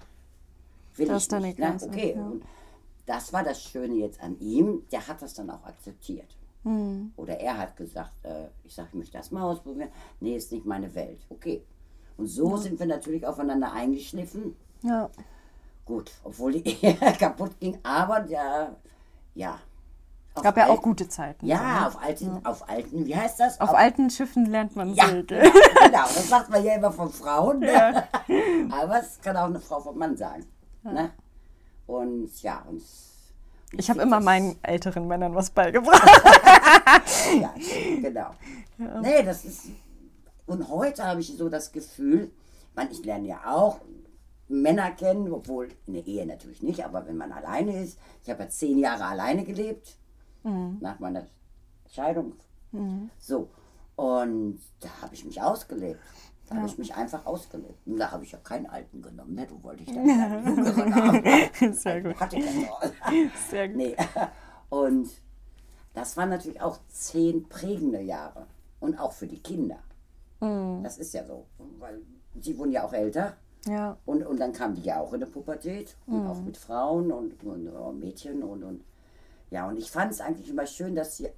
will 0.97 1.09
Das 1.09 1.27
ich 1.27 1.33
nicht. 1.41 1.59
Ne? 1.59 1.77
Okay, 1.81 2.15
ja. 2.17 2.23
und 2.23 2.43
das 3.07 3.33
war 3.33 3.45
das 3.45 3.63
Schöne 3.63 3.95
jetzt 3.95 4.21
an 4.21 4.39
ihm, 4.41 4.83
der 4.91 5.07
hat 5.07 5.23
das 5.23 5.35
dann 5.35 5.51
auch 5.51 5.65
akzeptiert. 5.65 6.37
Hm. 6.65 7.13
Oder 7.17 7.39
er 7.41 7.57
hat 7.57 7.77
gesagt, 7.77 8.13
äh, 8.25 8.49
ich 8.65 8.75
sage, 8.75 8.89
ich 8.93 8.99
möchte 8.99 9.17
das 9.17 9.31
mal 9.31 9.43
ausprobieren. 9.43 9.91
Nee, 10.21 10.37
ist 10.37 10.53
nicht 10.53 10.67
meine 10.67 10.95
Welt. 10.95 11.21
Okay. 11.31 11.63
Und 12.17 12.27
so 12.27 12.57
sind 12.57 12.79
wir 12.79 12.87
natürlich 12.87 13.27
aufeinander 13.27 13.73
eingeschliffen. 13.73 14.57
Ja. 14.83 15.09
Gut, 15.85 16.11
obwohl 16.25 16.53
die 16.53 16.69
Ehe 16.85 16.95
kaputt 17.19 17.59
ging, 17.61 17.79
aber 17.83 18.21
der, 18.21 18.77
ja. 19.35 19.61
Auf 20.35 20.43
Gab 20.43 20.57
ja 20.57 20.67
auch 20.67 20.71
alten- 20.71 20.83
gute 20.83 21.09
Zeiten. 21.09 21.47
Ja, 21.47 21.89
auf 21.89 22.01
alten, 22.03 22.45
auf 22.47 22.69
alten, 22.69 23.07
wie 23.07 23.17
heißt 23.17 23.41
das? 23.41 23.61
Auf 23.61 23.75
alten 23.75 24.09
Schiffen 24.11 24.47
lernt 24.47 24.77
man 24.77 24.95
Ja, 24.95 25.07
segeln. 25.09 25.43
genau, 25.43 25.53
genau, 25.85 26.03
das 26.03 26.29
sagt 26.29 26.51
man 26.51 26.65
ja 26.65 26.75
immer 26.77 26.93
von 26.93 27.11
Frauen. 27.11 27.61
Ne? 27.61 28.05
Aber 28.71 29.01
es 29.01 29.21
kann 29.21 29.37
auch 29.37 29.47
eine 29.47 29.59
Frau 29.61 29.81
vom 29.81 29.99
Mann 29.99 30.17
sagen. 30.17 30.45
Ne? 30.85 31.11
Und 31.87 32.31
ja, 32.43 32.63
und 32.69 32.83
Ich 33.73 33.91
habe 33.91 34.01
immer 34.03 34.21
meinen 34.21 34.57
älteren 34.63 35.09
Männern 35.09 35.35
was 35.35 35.51
beigebracht. 35.51 36.07
ja, 37.41 37.53
genau. 38.01 38.31
Nee, 39.03 39.23
das 39.25 39.45
ist. 39.45 39.67
Und 40.47 40.69
heute 40.69 41.05
habe 41.05 41.21
ich 41.21 41.37
so 41.37 41.49
das 41.49 41.73
Gefühl, 41.73 42.31
man, 42.75 42.91
ich 42.91 43.05
lerne 43.05 43.27
ja 43.29 43.41
auch 43.47 43.81
Männer 44.49 44.93
kennen, 44.93 45.31
obwohl 45.33 45.69
in 45.87 45.95
der 45.95 46.07
Ehe 46.07 46.25
natürlich 46.27 46.63
nicht, 46.63 46.85
aber 46.85 47.07
wenn 47.07 47.17
man 47.17 47.33
alleine 47.33 47.83
ist. 47.83 47.99
Ich 48.23 48.31
habe 48.31 48.45
ja 48.45 48.49
zehn 48.49 48.79
Jahre 48.79 49.05
alleine 49.05 49.45
gelebt, 49.45 49.97
nach 50.81 50.99
meiner 50.99 51.27
Scheidung. 51.89 52.35
So. 53.19 53.49
Und 53.97 54.61
da 54.81 54.89
habe 55.03 55.15
ich 55.15 55.25
mich 55.25 55.43
ausgelebt. 55.43 55.99
Da 56.49 56.57
habe 56.57 56.67
ich 56.67 56.79
mich 56.79 56.95
einfach 56.95 57.27
ausgelebt. 57.27 57.87
Und 57.87 57.99
da 57.99 58.11
habe 58.11 58.25
ich 58.25 58.33
ja 58.33 58.39
keinen 58.39 58.67
Alten 58.67 59.03
genommen. 59.03 59.35
Ne? 59.35 59.47
Du 59.47 59.63
wolltest 59.63 59.91
ja 59.91 60.01
einen 60.03 60.57
Jüngeren 60.57 60.95
haben. 60.95 61.73
Sehr 61.75 62.03
gut. 62.03 62.19
Hatte 62.19 62.37
ich 62.37 62.45
ja. 62.45 62.71
Sehr 63.51 63.69
gut. 63.69 63.77
Nee. 63.77 63.97
Und 64.71 65.11
das 65.95 66.17
waren 66.17 66.31
natürlich 66.31 66.61
auch 66.61 66.79
zehn 66.89 67.49
prägende 67.49 68.01
Jahre. 68.01 68.47
Und 68.81 68.99
auch 68.99 69.13
für 69.13 69.27
die 69.27 69.41
Kinder. 69.41 69.79
Das 70.41 70.99
ist 70.99 71.13
ja 71.15 71.25
so. 71.25 71.47
Weil 71.81 72.01
sie 72.41 72.57
wurden 72.57 72.71
ja 72.71 72.85
auch 72.85 72.93
älter. 72.93 73.37
Ja. 73.67 73.99
Und, 74.07 74.25
und 74.25 74.39
dann 74.39 74.53
kamen 74.53 74.77
die 74.77 74.83
ja 74.83 75.01
auch 75.01 75.13
in 75.13 75.21
der 75.21 75.27
Pubertät. 75.27 75.97
Und 76.07 76.27
auch 76.29 76.41
mit 76.41 76.57
Frauen 76.57 77.11
und, 77.11 77.43
und, 77.43 77.67
äh, 77.67 77.93
Mädchen. 77.93 78.43
Und, 78.43 78.63
und 78.63 78.85
ja, 79.51 79.69
und 79.69 79.79
ich 79.79 79.91
fand 79.91 80.13
es 80.13 80.21
eigentlich 80.21 80.51
immer 80.51 80.67
schön, 80.67 80.95
dass 80.95 81.17
sie, 81.17 81.29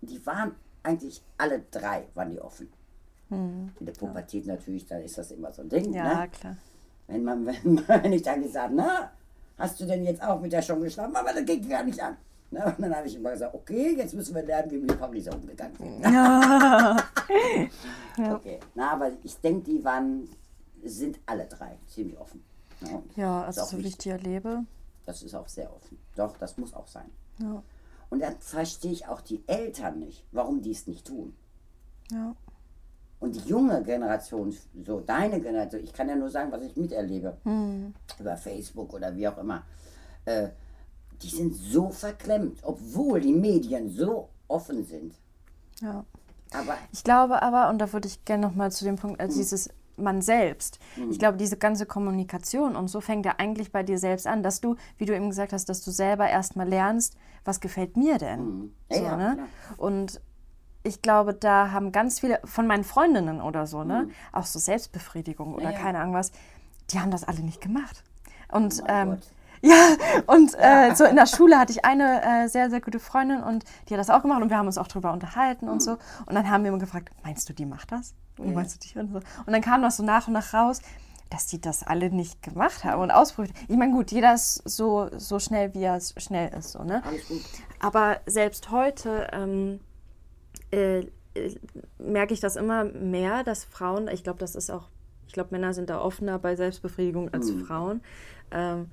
die 0.00 0.24
waren 0.26 0.54
eigentlich 0.82 1.22
alle 1.36 1.62
drei, 1.70 2.06
waren 2.14 2.30
die 2.30 2.40
offen. 2.40 2.68
In 3.30 3.72
der 3.80 3.92
Pubertät 3.92 4.46
natürlich, 4.46 4.86
da 4.86 4.98
ist 4.98 5.18
das 5.18 5.30
immer 5.32 5.52
so 5.52 5.60
ein 5.62 5.68
Ding. 5.68 5.92
Ja, 5.92 6.22
ne? 6.22 6.28
klar. 6.28 6.56
Wenn, 7.08 7.24
man, 7.24 7.46
wenn, 7.64 7.86
wenn 7.86 8.12
ich 8.12 8.22
dann 8.22 8.42
gesagt 8.42 8.72
na, 8.74 9.10
hast 9.58 9.78
du 9.80 9.84
denn 9.84 10.04
jetzt 10.04 10.22
auch 10.22 10.40
mit 10.40 10.52
der 10.52 10.62
schon 10.62 10.80
geschlafen? 10.80 11.14
Aber 11.14 11.32
das 11.32 11.44
geht 11.44 11.68
gar 11.68 11.82
nicht 11.82 12.00
an. 12.00 12.16
Ne? 12.50 12.64
Und 12.64 12.80
dann 12.80 12.96
habe 12.96 13.06
ich 13.06 13.16
immer 13.16 13.32
gesagt, 13.32 13.54
okay, 13.54 13.94
jetzt 13.96 14.14
müssen 14.14 14.34
wir 14.34 14.42
lernen, 14.42 14.70
wie 14.70 14.76
wir 14.76 14.86
mit 14.86 14.98
Pariser 14.98 15.34
umgegangen 15.34 15.76
sind. 15.76 16.04
Okay, 18.34 18.58
na, 18.74 18.92
aber 18.94 19.12
ich 19.22 19.36
denke, 19.36 19.70
die 19.70 19.84
waren, 19.84 20.28
sind 20.82 21.20
alle 21.26 21.46
drei 21.46 21.78
ziemlich 21.86 22.18
offen. 22.18 22.42
Ne? 22.80 23.02
Ja, 23.14 23.44
also 23.44 23.64
so 23.64 23.78
wie 23.78 23.86
ich 23.86 23.98
die 23.98 24.10
erlebe. 24.10 24.64
Das 25.06 25.22
ist 25.22 25.34
auch 25.34 25.46
sehr 25.46 25.72
offen. 25.72 25.98
Doch, 26.16 26.36
das 26.38 26.56
muss 26.56 26.74
auch 26.74 26.88
sein. 26.88 27.08
Ja. 27.38 27.62
Und 28.10 28.20
dann 28.22 28.36
verstehe 28.40 28.92
ich 28.92 29.06
auch 29.06 29.20
die 29.20 29.42
Eltern 29.46 29.98
nicht, 29.98 30.24
warum 30.32 30.62
die 30.62 30.70
es 30.70 30.86
nicht 30.86 31.06
tun. 31.06 31.34
Ja. 32.10 32.34
Und 33.20 33.34
die 33.34 33.48
junge 33.48 33.82
Generation, 33.82 34.56
so 34.86 35.00
deine 35.00 35.40
Generation, 35.40 35.82
ich 35.82 35.92
kann 35.92 36.08
ja 36.08 36.16
nur 36.16 36.30
sagen, 36.30 36.52
was 36.52 36.62
ich 36.62 36.76
miterlebe, 36.76 37.36
über 38.18 38.36
Facebook 38.36 38.94
oder 38.94 39.14
wie 39.16 39.26
auch 39.26 39.38
immer, 39.38 39.62
äh, 40.24 40.48
die 41.20 41.28
sind 41.28 41.54
so 41.54 41.90
verklemmt, 41.90 42.60
obwohl 42.62 43.20
die 43.20 43.32
Medien 43.32 43.90
so 43.90 44.28
offen 44.46 44.84
sind. 44.84 45.14
ja. 45.80 46.04
Aber 46.54 46.78
Ich 46.92 47.04
glaube 47.04 47.42
aber, 47.42 47.68
und 47.68 47.78
da 47.78 47.92
würde 47.92 48.08
ich 48.08 48.24
gerne 48.24 48.46
nochmal 48.46 48.72
zu 48.72 48.84
dem 48.84 48.96
Punkt, 48.96 49.20
als 49.20 49.34
dieses 49.34 49.68
man 49.98 50.22
selbst. 50.22 50.78
Ich 51.10 51.18
glaube, 51.18 51.36
diese 51.36 51.56
ganze 51.56 51.86
Kommunikation 51.86 52.76
und 52.76 52.88
so 52.88 53.00
fängt 53.00 53.26
ja 53.26 53.34
eigentlich 53.38 53.72
bei 53.72 53.82
dir 53.82 53.98
selbst 53.98 54.26
an, 54.26 54.42
dass 54.42 54.60
du, 54.60 54.76
wie 54.96 55.06
du 55.06 55.14
eben 55.14 55.28
gesagt 55.30 55.52
hast, 55.52 55.68
dass 55.68 55.82
du 55.82 55.90
selber 55.90 56.28
erstmal 56.28 56.68
lernst, 56.68 57.16
was 57.44 57.60
gefällt 57.60 57.96
mir 57.96 58.18
denn? 58.18 58.72
Ja, 58.90 58.96
so, 58.96 59.04
ja, 59.04 59.16
ne? 59.16 59.38
Und 59.76 60.20
ich 60.82 61.02
glaube, 61.02 61.34
da 61.34 61.70
haben 61.72 61.92
ganz 61.92 62.20
viele 62.20 62.40
von 62.44 62.66
meinen 62.66 62.84
Freundinnen 62.84 63.40
oder 63.40 63.66
so, 63.66 63.84
ne, 63.84 64.08
auch 64.32 64.46
so 64.46 64.58
Selbstbefriedigung 64.58 65.54
oder 65.54 65.66
Mhm. 65.66 65.72
Ja, 65.72 65.76
ja. 65.76 65.82
keine 65.84 66.00
Ahnung 66.00 66.14
was, 66.14 66.32
die 66.90 67.00
haben 67.00 67.10
das 67.10 67.24
alle 67.24 67.40
nicht 67.40 67.60
gemacht. 67.60 68.04
Und 68.50 68.80
Oh 68.82 68.86
ähm, 68.88 69.10
Gott. 69.10 69.20
ja, 69.62 69.74
und 70.28 70.54
äh, 70.56 70.94
so 70.94 71.04
in 71.04 71.16
der 71.16 71.26
Schule 71.26 71.58
hatte 71.58 71.72
ich 71.72 71.84
eine 71.84 72.22
äh, 72.22 72.48
sehr, 72.48 72.70
sehr 72.70 72.80
gute 72.80 73.00
Freundin 73.00 73.42
und 73.42 73.64
die 73.88 73.94
hat 73.94 73.98
das 74.00 74.08
auch 74.08 74.22
gemacht 74.22 74.40
und 74.40 74.50
wir 74.50 74.56
haben 74.56 74.66
uns 74.68 74.78
auch 74.78 74.86
drüber 74.86 75.12
unterhalten 75.12 75.68
und 75.68 75.82
so. 75.82 75.92
Und 76.26 76.34
dann 76.34 76.48
haben 76.48 76.62
wir 76.62 76.68
immer 76.68 76.78
gefragt, 76.78 77.10
meinst 77.24 77.48
du, 77.48 77.52
die 77.52 77.66
macht 77.66 77.90
das? 77.90 78.14
Und 78.38 78.54
meinst 78.54 78.94
du? 78.94 79.00
Und, 79.00 79.12
so. 79.12 79.18
und 79.18 79.52
dann 79.52 79.60
kam 79.60 79.82
das 79.82 79.96
so 79.96 80.02
nach 80.02 80.26
und 80.26 80.34
nach 80.34 80.54
raus, 80.54 80.80
dass 81.30 81.46
die 81.46 81.60
das 81.60 81.86
alle 81.86 82.10
nicht 82.10 82.42
gemacht 82.42 82.84
haben 82.84 83.02
und 83.02 83.10
ausprobiert. 83.10 83.54
Ich 83.68 83.76
meine, 83.76 83.92
gut, 83.92 84.10
jeder 84.12 84.34
ist 84.34 84.62
so, 84.64 85.08
so 85.16 85.38
schnell, 85.38 85.74
wie 85.74 85.82
er 85.82 86.00
schnell 86.00 86.52
ist. 86.54 86.72
So, 86.72 86.82
ne? 86.82 87.02
alles 87.04 87.28
gut. 87.28 87.42
Aber 87.80 88.20
selbst 88.26 88.70
heute 88.70 89.28
ähm, 89.32 89.80
äh, 90.70 91.00
äh, 91.34 91.54
merke 91.98 92.34
ich 92.34 92.40
das 92.40 92.56
immer 92.56 92.84
mehr, 92.84 93.44
dass 93.44 93.64
Frauen, 93.64 94.08
ich 94.08 94.24
glaube, 94.24 94.38
das 94.38 94.54
ist 94.54 94.70
auch, 94.70 94.88
ich 95.26 95.32
glaube, 95.34 95.50
Männer 95.52 95.74
sind 95.74 95.90
da 95.90 96.00
offener 96.00 96.38
bei 96.38 96.56
Selbstbefriedigung 96.56 97.32
als 97.34 97.50
Frauen. 97.50 98.00
Ähm, 98.50 98.90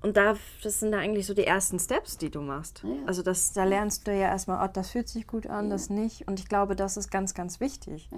und 0.00 0.16
da, 0.18 0.36
das 0.62 0.80
sind 0.80 0.92
da 0.92 0.98
eigentlich 0.98 1.26
so 1.26 1.32
die 1.32 1.46
ersten 1.46 1.78
Steps, 1.78 2.18
die 2.18 2.30
du 2.30 2.42
machst. 2.42 2.82
Ja. 2.84 2.90
Also 3.06 3.22
das, 3.22 3.52
da 3.52 3.64
lernst 3.64 4.06
du 4.06 4.12
ja 4.12 4.28
erstmal, 4.28 4.66
oh, 4.66 4.70
das 4.70 4.90
fühlt 4.90 5.08
sich 5.08 5.26
gut 5.26 5.46
an, 5.46 5.70
das 5.70 5.88
nicht. 5.88 6.28
Und 6.28 6.38
ich 6.38 6.46
glaube, 6.46 6.76
das 6.76 6.96
ist 6.96 7.10
ganz, 7.10 7.32
ganz 7.32 7.58
wichtig. 7.60 8.10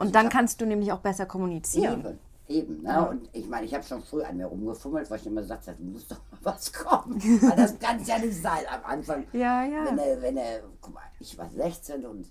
Und 0.00 0.14
dann 0.14 0.30
kannst 0.30 0.62
du 0.62 0.66
nämlich 0.66 0.90
auch 0.92 1.00
besser 1.00 1.26
kommunizieren. 1.26 2.00
Eben, 2.00 2.18
eben. 2.48 2.82
Ne? 2.82 3.08
Und 3.10 3.28
ich 3.34 3.46
meine, 3.46 3.66
ich 3.66 3.74
habe 3.74 3.84
schon 3.84 4.02
früh 4.02 4.22
an 4.22 4.38
mir 4.38 4.46
rumgefummelt, 4.46 5.10
weil 5.10 5.20
ich 5.20 5.26
immer 5.26 5.42
gesagt 5.42 5.68
habe, 5.68 5.82
muss 5.82 6.08
doch 6.08 6.20
mal 6.30 6.38
was 6.42 6.72
kommen. 6.72 7.20
Weil 7.42 7.56
das 7.56 7.78
kann 7.78 8.02
ja 8.06 8.18
nicht 8.18 8.40
sein 8.40 8.64
am 8.72 8.82
Anfang. 8.90 9.26
Ja, 9.34 9.62
ja. 9.62 9.84
Wenn 9.84 9.98
er, 9.98 10.22
wenn 10.22 10.36
er, 10.38 10.60
guck 10.80 10.94
mal, 10.94 11.02
ich 11.18 11.36
war 11.36 11.50
16 11.50 12.06
und 12.06 12.26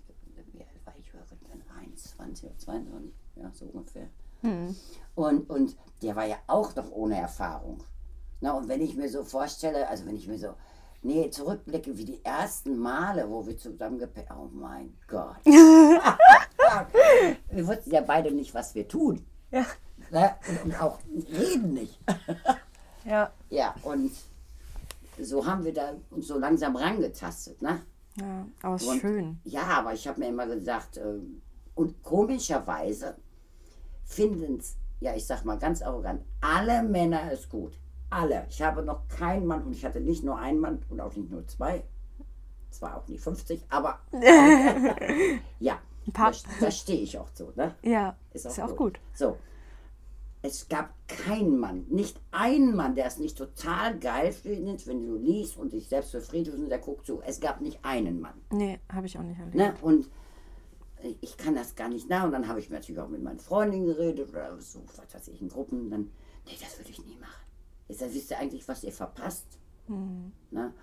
wie 0.51 0.61
alt 0.61 0.83
war 0.83 0.95
ich 0.97 1.13
irgendwann? 1.13 1.61
21 1.79 2.45
oder 2.45 2.57
22, 2.57 3.13
ja, 3.35 3.51
so 3.53 3.65
ungefähr. 3.65 4.09
Hm. 4.41 4.75
Und, 5.13 5.47
und 5.49 5.77
der 6.01 6.15
war 6.15 6.25
ja 6.25 6.37
auch 6.47 6.75
noch 6.75 6.89
ohne 6.91 7.19
Erfahrung. 7.19 7.83
Na, 8.41 8.53
und 8.53 8.67
wenn 8.67 8.81
ich 8.81 8.95
mir 8.95 9.09
so 9.09 9.23
vorstelle, 9.23 9.87
also 9.87 10.07
wenn 10.07 10.15
ich 10.15 10.27
mir 10.27 10.39
so, 10.39 10.55
nee, 11.03 11.29
zurückblicke, 11.29 11.95
wie 11.97 12.05
die 12.05 12.25
ersten 12.25 12.79
Male, 12.79 13.29
wo 13.29 13.45
wir 13.45 13.57
zusammen 13.57 13.99
gepackt 13.99 14.31
oh 14.31 14.49
mein 14.51 14.97
Gott. 15.07 15.37
wir 17.51 17.67
wussten 17.67 17.91
ja 17.91 18.01
beide 18.01 18.31
nicht, 18.31 18.53
was 18.53 18.75
wir 18.75 18.87
tun. 18.87 19.25
Ja. 19.51 19.65
Ne? 20.11 20.35
Und, 20.47 20.63
und 20.65 20.81
auch 20.81 20.99
reden 21.31 21.73
nicht. 21.73 21.99
Ja. 23.05 23.31
ja, 23.49 23.73
und 23.83 24.11
so 25.19 25.45
haben 25.45 25.63
wir 25.63 25.73
da 25.73 25.93
uns 26.11 26.27
so 26.27 26.37
langsam 26.37 26.75
rangetastet, 26.75 27.59
ne? 27.61 27.81
ja. 28.19 28.45
Aber 28.61 28.75
ist 28.75 28.85
Und- 28.85 28.99
schön. 28.99 29.39
Ja, 29.45 29.63
aber 29.63 29.93
ich 29.93 30.05
habe 30.07 30.19
mir 30.19 30.27
immer 30.27 30.45
gesagt, 30.45 30.97
ähm, 30.97 31.41
und 31.75 32.03
komischerweise 32.03 33.15
finden 34.05 34.57
es, 34.59 34.75
ja, 34.99 35.15
ich 35.15 35.25
sag 35.25 35.45
mal 35.45 35.57
ganz 35.57 35.81
arrogant, 35.81 36.21
alle 36.41 36.83
Männer 36.83 37.31
es 37.31 37.47
gut. 37.49 37.79
Alle. 38.11 38.45
Ich 38.49 38.61
habe 38.61 38.83
noch 38.83 39.07
keinen 39.07 39.45
Mann 39.47 39.63
und 39.63 39.71
ich 39.73 39.85
hatte 39.85 40.01
nicht 40.01 40.23
nur 40.23 40.37
einen 40.37 40.59
Mann 40.59 40.83
und 40.89 40.99
auch 40.99 41.15
nicht 41.15 41.31
nur 41.31 41.47
zwei. 41.47 41.83
Zwar 42.69 42.97
auch 42.97 43.07
nicht 43.07 43.23
50, 43.23 43.65
aber 43.69 43.99
ja, 45.59 45.79
paar. 46.11 46.31
da, 46.31 46.37
da 46.59 46.71
stehe 46.71 47.01
ich 47.01 47.17
auch 47.17 47.31
zu. 47.33 47.51
Ne? 47.55 47.75
Ja, 47.83 48.17
ist, 48.33 48.57
ja 48.57 48.65
auch 48.65 48.75
gut. 48.75 48.99
So. 49.13 49.37
Es 50.41 50.69
gab 50.69 50.93
keinen 51.09 51.59
Mann, 51.59 51.85
nicht 51.89 52.17
einen 52.31 52.73
Mann, 52.73 52.95
der 52.95 53.07
es 53.07 53.17
nicht 53.17 53.37
total 53.37 53.99
geil 53.99 54.31
findet, 54.31 54.87
wenn 54.87 55.05
du 55.05 55.17
liest 55.17 55.57
und 55.57 55.73
dich 55.73 55.89
selbst 55.89 56.13
befriedigst 56.13 56.57
und 56.57 56.69
der 56.69 56.79
guckt 56.79 57.05
zu. 57.05 57.21
Es 57.21 57.41
gab 57.41 57.59
nicht 57.59 57.83
einen 57.83 58.21
Mann. 58.21 58.39
Nee, 58.49 58.79
habe 58.89 59.05
ich 59.05 59.17
auch 59.17 59.23
nicht 59.23 59.37
erlebt. 59.37 59.55
Ne? 59.55 59.75
Und 59.81 60.09
ich 61.21 61.37
kann 61.37 61.55
das 61.55 61.75
gar 61.75 61.89
nicht 61.89 62.09
nach. 62.09 62.23
Und 62.23 62.31
dann 62.31 62.47
habe 62.47 62.59
ich 62.59 62.69
natürlich 62.69 62.99
auch 62.99 63.09
mit 63.09 63.21
meinen 63.21 63.39
Freundinnen 63.39 63.85
geredet 63.85 64.29
oder 64.29 64.59
so, 64.59 64.81
was 64.95 65.13
weiß 65.13 65.27
ich, 65.29 65.41
in 65.41 65.49
Gruppen. 65.49 65.81
Und 65.81 65.89
dann, 65.91 66.11
nee, 66.45 66.57
das 66.59 66.77
würde 66.77 66.89
ich 66.89 67.05
nie 67.05 67.17
machen. 67.17 67.45
Jetzt 67.87 68.01
wisst 68.13 68.31
ihr 68.31 68.39
eigentlich, 68.39 68.67
was 68.67 68.83
ihr 68.83 68.91
verpasst. 68.91 69.45
Mhm. 69.87 70.31
Ne? 70.51 70.73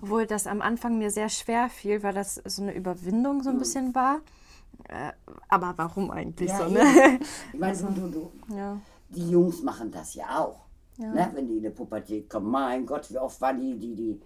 Obwohl 0.00 0.26
das 0.26 0.46
am 0.46 0.60
Anfang 0.62 0.98
mir 0.98 1.10
sehr 1.10 1.28
schwer 1.28 1.68
fiel, 1.68 2.02
weil 2.02 2.14
das 2.14 2.36
so 2.44 2.62
eine 2.62 2.74
Überwindung 2.74 3.42
so 3.42 3.50
ein 3.50 3.58
bisschen 3.58 3.94
war. 3.94 4.20
Äh, 4.88 5.12
aber 5.48 5.72
warum 5.76 6.10
eigentlich 6.10 6.48
Ja, 6.50 6.58
so, 6.58 6.68
ne? 6.68 7.20
ich 7.52 7.58
meine, 7.58 7.76
du, 7.76 7.86
du, 7.88 8.08
du, 8.08 8.54
Ja. 8.54 8.78
die 9.08 9.30
Jungs 9.30 9.62
machen 9.62 9.90
das 9.90 10.14
ja 10.14 10.40
auch. 10.40 10.60
Ja. 10.98 11.08
Ne? 11.12 11.30
Wenn 11.34 11.48
die 11.48 11.56
in 11.56 11.62
die 11.62 11.70
Pubertät 11.70 12.28
kommen, 12.30 12.50
mein 12.50 12.86
Gott, 12.86 13.10
wie 13.10 13.18
oft 13.18 13.40
waren 13.40 13.58
die, 13.58 13.78
die, 13.78 13.94
die, 13.94 14.20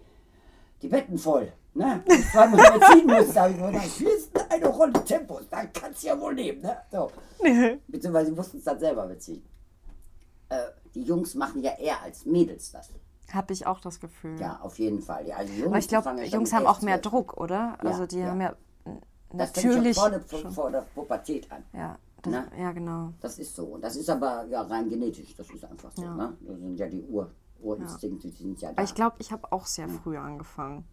die 0.82 0.88
Betten 0.88 1.16
voll. 1.18 1.52
Ne? 1.74 2.02
Und 2.06 2.24
zweimal 2.24 2.60
überziehen 2.76 3.06
mussten, 3.06 3.34
da 3.34 3.42
habe 3.42 3.52
ich 3.52 3.58
gedacht, 3.98 4.00
ist 4.00 4.52
eine 4.52 4.66
Rolle 4.66 5.04
Tempos, 5.04 5.42
da 5.48 5.64
kannst 5.66 6.02
du 6.02 6.08
ja 6.08 6.20
wohl 6.20 6.34
nehmen. 6.34 6.60
Ne? 6.60 6.76
So. 6.90 7.10
Beziehungsweise 7.86 8.30
sie 8.30 8.36
mussten 8.36 8.58
es 8.58 8.64
dann 8.64 8.78
selber 8.78 9.06
beziehen. 9.06 9.44
Äh, 10.48 10.58
die 10.94 11.02
Jungs 11.02 11.34
machen 11.34 11.62
ja 11.62 11.72
eher 11.78 12.02
als 12.02 12.26
Mädels 12.26 12.72
das. 12.72 12.90
Habe 13.32 13.52
ich 13.52 13.66
auch 13.66 13.80
das 13.80 14.00
Gefühl. 14.00 14.40
Ja, 14.40 14.58
auf 14.62 14.78
jeden 14.78 15.02
Fall. 15.02 15.26
Ja, 15.26 15.36
also 15.36 15.52
Jungs, 15.52 15.66
Aber 15.66 15.78
ich 15.78 15.88
glaube, 15.88 16.24
Jungs 16.24 16.52
haben 16.52 16.66
auch 16.66 16.76
11, 16.78 16.82
mehr 16.82 17.02
12. 17.02 17.12
Druck, 17.12 17.36
oder? 17.36 17.76
Also 17.78 18.06
die 18.06 18.20
ja. 18.20 18.28
haben 18.28 18.40
ja 18.40 18.56
Das 19.32 19.50
fängt 19.50 19.66
natürlich. 19.66 19.96
schon 19.96 20.02
vorne 20.10 20.20
vor, 20.20 20.38
schon- 20.40 20.50
vor 20.52 20.70
der 20.70 20.80
Pubertät 20.94 21.50
an. 21.52 21.62
Ja, 21.72 21.98
das, 22.22 22.32
Ne? 22.32 22.46
ja, 22.58 22.72
genau. 22.72 23.12
Das 23.20 23.38
ist 23.38 23.54
so. 23.54 23.64
Und 23.64 23.82
das 23.84 23.96
ist 23.96 24.08
aber 24.10 24.44
ja 24.46 24.62
rein 24.62 24.88
genetisch. 24.88 25.34
Das 25.36 25.48
ist 25.50 25.64
einfach 25.64 25.90
so. 25.94 26.02
Ja. 26.02 26.14
Ne? 26.14 26.36
Das 26.40 26.58
sind 26.58 26.76
ja 26.78 26.86
die 26.88 27.02
Ur, 27.02 27.30
Urinstinkte, 27.60 28.28
die 28.28 28.36
sind 28.42 28.60
ja 28.60 28.68
da. 28.68 28.74
Aber 28.74 28.84
ich 28.84 28.94
glaube, 28.94 29.16
ich 29.18 29.30
habe 29.32 29.52
auch 29.52 29.66
sehr 29.66 29.88
früh 29.88 30.16
angefangen. 30.16 30.84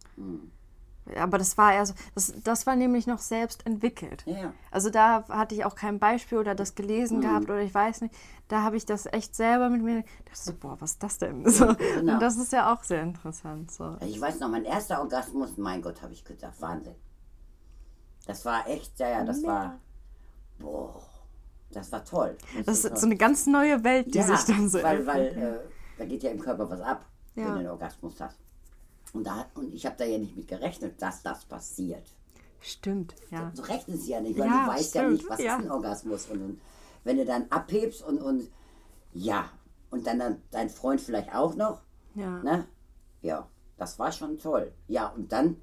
Aber 1.16 1.38
das 1.38 1.56
war 1.56 1.72
eher 1.72 1.86
so, 1.86 1.94
das, 2.16 2.34
das 2.42 2.66
war 2.66 2.74
nämlich 2.74 3.06
noch 3.06 3.20
selbst 3.20 3.64
entwickelt. 3.64 4.24
Ja, 4.26 4.36
ja. 4.38 4.52
Also 4.72 4.90
da 4.90 5.24
hatte 5.28 5.54
ich 5.54 5.64
auch 5.64 5.76
kein 5.76 6.00
Beispiel 6.00 6.38
oder 6.38 6.56
das 6.56 6.74
gelesen 6.74 7.20
gehabt 7.20 7.44
oder 7.44 7.60
ich 7.60 7.72
weiß 7.72 8.00
nicht. 8.00 8.12
Da 8.48 8.62
habe 8.62 8.76
ich 8.76 8.86
das 8.86 9.06
echt 9.06 9.36
selber 9.36 9.68
mit 9.70 9.82
mir 9.82 10.02
dachte 10.24 10.40
so, 10.42 10.52
boah, 10.52 10.76
was 10.80 10.92
ist 10.92 11.02
das 11.04 11.18
denn? 11.18 11.48
So. 11.48 11.66
genau. 11.76 12.14
Und 12.14 12.20
das 12.20 12.36
ist 12.36 12.50
ja 12.52 12.72
auch 12.74 12.82
sehr 12.82 13.02
interessant. 13.04 13.70
So. 13.70 13.96
Ich 14.00 14.20
weiß 14.20 14.40
noch, 14.40 14.48
mein 14.48 14.64
erster 14.64 14.98
Orgasmus, 15.00 15.56
mein 15.56 15.80
Gott, 15.80 16.02
habe 16.02 16.12
ich 16.12 16.24
gedacht, 16.24 16.60
Wahnsinn. 16.60 16.96
Das 18.26 18.44
war 18.44 18.68
echt, 18.68 18.98
ja, 18.98 19.08
ja, 19.08 19.24
das 19.24 19.42
war, 19.44 19.78
boah, 20.58 21.00
das 21.70 21.90
war 21.92 22.04
toll. 22.04 22.36
Das 22.64 22.84
war 22.84 22.92
ist 22.92 23.00
so 23.00 23.06
eine 23.06 23.16
ganz 23.16 23.46
neue 23.46 23.82
Welt, 23.84 24.12
die 24.12 24.18
ja, 24.18 24.24
sich 24.24 24.40
dann 24.54 24.68
so 24.68 24.82
weil, 24.82 25.06
weil 25.06 25.26
äh, 25.26 25.98
da 25.98 26.04
geht 26.04 26.22
ja 26.22 26.30
im 26.30 26.40
Körper 26.40 26.68
was 26.68 26.80
ab, 26.80 27.04
Ja. 27.34 27.44
wenn 27.44 27.52
du 27.52 27.58
einen 27.60 27.68
Orgasmus 27.68 28.20
hast. 28.20 28.38
Und, 29.12 29.24
da, 29.26 29.46
und 29.54 29.72
ich 29.72 29.86
habe 29.86 29.96
da 29.96 30.04
ja 30.04 30.18
nicht 30.18 30.36
mit 30.36 30.48
gerechnet, 30.48 31.00
dass 31.00 31.22
das 31.22 31.44
passiert. 31.44 32.04
Stimmt, 32.60 33.14
ja. 33.30 33.50
So 33.54 33.62
rechnen 33.62 33.98
sie 33.98 34.10
ja 34.10 34.20
nicht, 34.20 34.38
weil 34.38 34.46
Ja, 34.48 34.64
du 34.64 34.70
weißt 34.72 34.94
ja 34.94 35.00
stimmt, 35.02 35.12
nicht, 35.18 35.30
was 35.30 35.40
ja. 35.40 35.56
ist 35.56 35.64
ein 35.64 35.70
Orgasmus. 35.70 36.26
Und, 36.26 36.42
und 36.42 36.60
wenn 37.04 37.16
du 37.16 37.24
dann 37.24 37.46
abhebst 37.50 38.02
und, 38.02 38.18
und 38.20 38.48
ja, 39.14 39.48
und 39.90 40.06
dann, 40.06 40.18
dann 40.18 40.42
dein 40.50 40.68
Freund 40.68 41.00
vielleicht 41.00 41.32
auch 41.34 41.54
noch, 41.54 41.80
Ja. 42.14 42.42
ne? 42.42 42.66
Ja, 43.22 43.48
das 43.78 43.98
war 43.98 44.10
schon 44.10 44.38
toll. 44.38 44.72
Ja, 44.88 45.08
und 45.08 45.30
dann, 45.32 45.54
da 45.54 45.56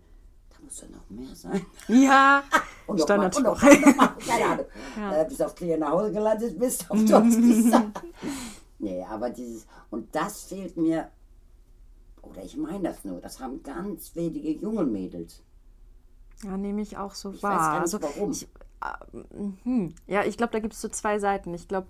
muss 0.64 0.82
ja 0.82 0.88
noch 0.90 1.10
mehr 1.10 1.36
sein. 1.36 1.66
Ja, 1.88 2.44
Und 2.88 3.00
noch 3.00 3.08
mal, 3.08 3.26
und 3.26 3.44
noch 3.44 3.62
mal, 3.62 3.80
noch 3.80 3.96
mal, 3.96 4.16
keine 4.26 4.46
Ahnung. 4.46 4.66
Äh, 5.14 5.26
bis 5.26 5.42
auf 5.42 5.56
Clear 5.56 5.78
nach 5.78 5.92
Hause 5.92 6.12
gelandet 6.12 6.60
bist, 6.60 6.90
auf 6.92 7.04
Deutsch 7.06 7.36
gesagt. 7.38 8.04
Nee, 8.80 9.04
aber 9.10 9.30
dieses, 9.30 9.66
und 9.90 10.14
das 10.14 10.44
fehlt 10.44 10.76
mir, 10.76 11.10
oder 12.22 12.44
ich 12.44 12.58
meine 12.58 12.90
das 12.90 13.04
nur, 13.06 13.22
das 13.22 13.40
haben 13.40 13.64
ganz 13.64 14.16
wenige 14.16 14.52
junge 14.52 14.84
Mädels. 14.84 15.42
Ja, 16.44 16.58
nehme 16.58 16.82
ich 16.82 16.98
auch 16.98 17.16
so 17.16 17.32
Ich 17.32 17.42
wahr. 17.42 17.52
weiß 17.52 17.60
gar 17.60 17.74
nicht, 17.74 17.82
also, 17.82 18.02
warum. 18.02 18.32
Ich, 18.32 18.44
äh, 18.82 19.48
hm. 19.64 19.96
Ja, 20.08 20.24
ich 20.26 20.38
glaube, 20.38 20.52
da 20.52 20.60
gibt 20.60 20.74
es 20.74 20.82
so 20.82 20.90
zwei 20.90 21.20
Seiten. 21.20 21.54
Ich 21.54 21.68
glaube, 21.70 21.88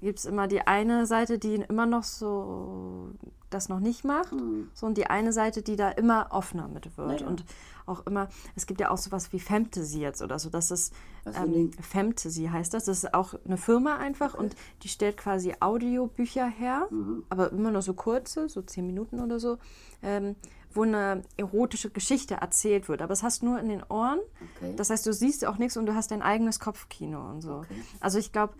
gibt 0.00 0.18
es 0.18 0.24
immer 0.24 0.48
die 0.48 0.66
eine 0.66 1.06
Seite, 1.06 1.38
die 1.38 1.56
immer 1.56 1.86
noch 1.86 2.04
so 2.04 3.10
das 3.50 3.68
noch 3.68 3.80
nicht 3.80 4.04
macht, 4.04 4.32
so 4.74 4.86
und 4.86 4.96
die 4.96 5.08
eine 5.08 5.32
Seite, 5.32 5.62
die 5.62 5.76
da 5.76 5.90
immer 5.90 6.28
offener 6.30 6.68
mit 6.68 6.96
wird. 6.96 7.08
Mhm. 7.08 7.14
Ja, 7.16 7.20
ja. 7.20 7.26
Und 7.26 7.44
auch 7.90 8.06
immer, 8.06 8.28
es 8.56 8.66
gibt 8.66 8.80
ja 8.80 8.90
auch 8.90 8.96
sowas 8.98 9.32
wie 9.32 9.40
Fantasy 9.40 10.00
jetzt 10.00 10.22
oder 10.22 10.38
so. 10.38 10.48
Das 10.48 10.70
ist 10.70 10.94
ähm? 11.26 11.70
Fantasy 11.82 12.44
heißt 12.50 12.72
das. 12.72 12.84
Das 12.86 13.04
ist 13.04 13.12
auch 13.14 13.34
eine 13.44 13.56
Firma 13.58 13.96
einfach 13.96 14.34
und 14.34 14.54
die 14.82 14.88
stellt 14.88 15.16
quasi 15.18 15.54
Audiobücher 15.60 16.46
her, 16.46 16.86
Mhm. 16.90 17.24
aber 17.28 17.50
immer 17.52 17.70
nur 17.70 17.82
so 17.82 17.92
kurze, 17.94 18.48
so 18.48 18.62
zehn 18.62 18.86
Minuten 18.86 19.20
oder 19.20 19.38
so, 19.38 19.58
ähm, 20.02 20.36
wo 20.72 20.82
eine 20.84 21.22
erotische 21.36 21.90
Geschichte 21.90 22.34
erzählt 22.36 22.88
wird. 22.88 23.02
Aber 23.02 23.08
das 23.10 23.22
hast 23.24 23.42
du 23.42 23.46
nur 23.46 23.58
in 23.58 23.68
den 23.68 23.82
Ohren. 23.88 24.20
Okay. 24.56 24.72
Das 24.76 24.88
heißt, 24.90 25.04
du 25.04 25.12
siehst 25.12 25.44
auch 25.44 25.58
nichts 25.58 25.76
und 25.76 25.86
du 25.86 25.94
hast 25.96 26.12
dein 26.12 26.22
eigenes 26.22 26.60
Kopfkino 26.60 27.28
und 27.28 27.42
so. 27.42 27.56
Okay. 27.56 27.74
Also 27.98 28.18
ich 28.18 28.30
glaube, 28.32 28.54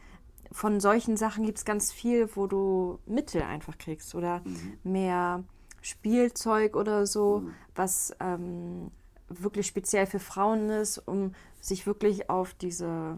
von 0.53 0.81
solchen 0.81 1.17
Sachen 1.17 1.47
gibt 1.47 1.59
es 1.59 1.65
ganz 1.65 1.93
viel, 1.93 2.29
wo 2.35 2.49
du 2.49 2.99
Mittel 3.07 3.43
einfach 3.43 3.79
kriegst 3.79 4.17
oder 4.17 4.41
Mhm. 4.45 4.79
mehr 4.83 5.45
Spielzeug 5.83 6.77
oder 6.77 7.07
so, 7.07 7.45
was 7.75 8.13
ähm, 8.21 8.91
wirklich 9.31 9.67
speziell 9.67 10.07
für 10.07 10.19
Frauen 10.19 10.69
ist, 10.71 10.99
um 10.99 11.35
sich 11.61 11.87
wirklich 11.87 12.29
auf 12.29 12.53
diese 12.55 13.17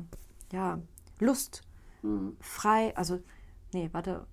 ja, 0.52 0.78
Lust 1.18 1.62
Mhm. 2.04 2.36
frei, 2.40 2.96
also 2.96 3.20
nee, 3.72 3.88
warte, 3.92 4.26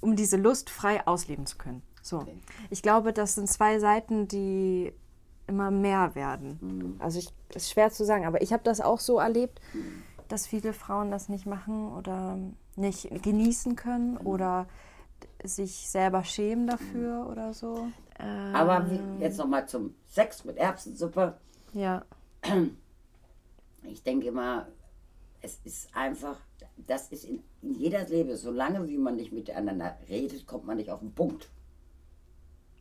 um 0.00 0.14
diese 0.14 0.36
Lust 0.36 0.70
frei 0.70 1.04
ausleben 1.06 1.46
zu 1.46 1.56
können. 1.58 1.82
So. 2.00 2.18
Okay. 2.20 2.38
Ich 2.70 2.80
glaube, 2.80 3.12
das 3.12 3.34
sind 3.34 3.48
zwei 3.48 3.78
Seiten, 3.80 4.28
die 4.28 4.92
immer 5.48 5.70
mehr 5.72 6.14
werden. 6.14 6.58
Mhm. 6.60 6.94
Also 7.00 7.18
ich, 7.18 7.28
ist 7.54 7.70
schwer 7.70 7.90
zu 7.90 8.04
sagen, 8.04 8.24
aber 8.24 8.40
ich 8.40 8.52
habe 8.52 8.62
das 8.62 8.80
auch 8.80 9.00
so 9.00 9.18
erlebt, 9.18 9.60
dass 10.28 10.46
viele 10.46 10.72
Frauen 10.72 11.10
das 11.10 11.28
nicht 11.28 11.44
machen 11.44 11.92
oder 11.92 12.38
nicht 12.76 13.10
genießen 13.22 13.74
können 13.74 14.12
Mhm. 14.12 14.26
oder 14.26 14.66
sich 15.42 15.88
selber 15.88 16.22
schämen 16.24 16.66
dafür 16.66 17.26
oder 17.30 17.52
so. 17.52 17.88
Äh, 18.18 18.24
Aber 18.24 18.86
jetzt 19.20 19.38
nochmal 19.38 19.66
zum 19.68 19.94
Sex 20.06 20.44
mit 20.44 20.56
Erbsensuppe. 20.56 21.36
ja, 21.72 22.04
Ich 23.82 24.02
denke 24.02 24.28
immer, 24.28 24.66
es 25.42 25.60
ist 25.64 25.94
einfach, 25.94 26.38
das 26.76 27.08
ist 27.08 27.24
in, 27.24 27.42
in 27.62 27.74
jeder 27.74 28.04
Leben, 28.08 28.34
solange 28.36 28.86
wie 28.88 28.96
man 28.96 29.16
nicht 29.16 29.32
miteinander 29.32 29.96
redet, 30.08 30.46
kommt 30.46 30.64
man 30.66 30.76
nicht 30.76 30.90
auf 30.90 31.00
den 31.00 31.12
Punkt. 31.14 31.50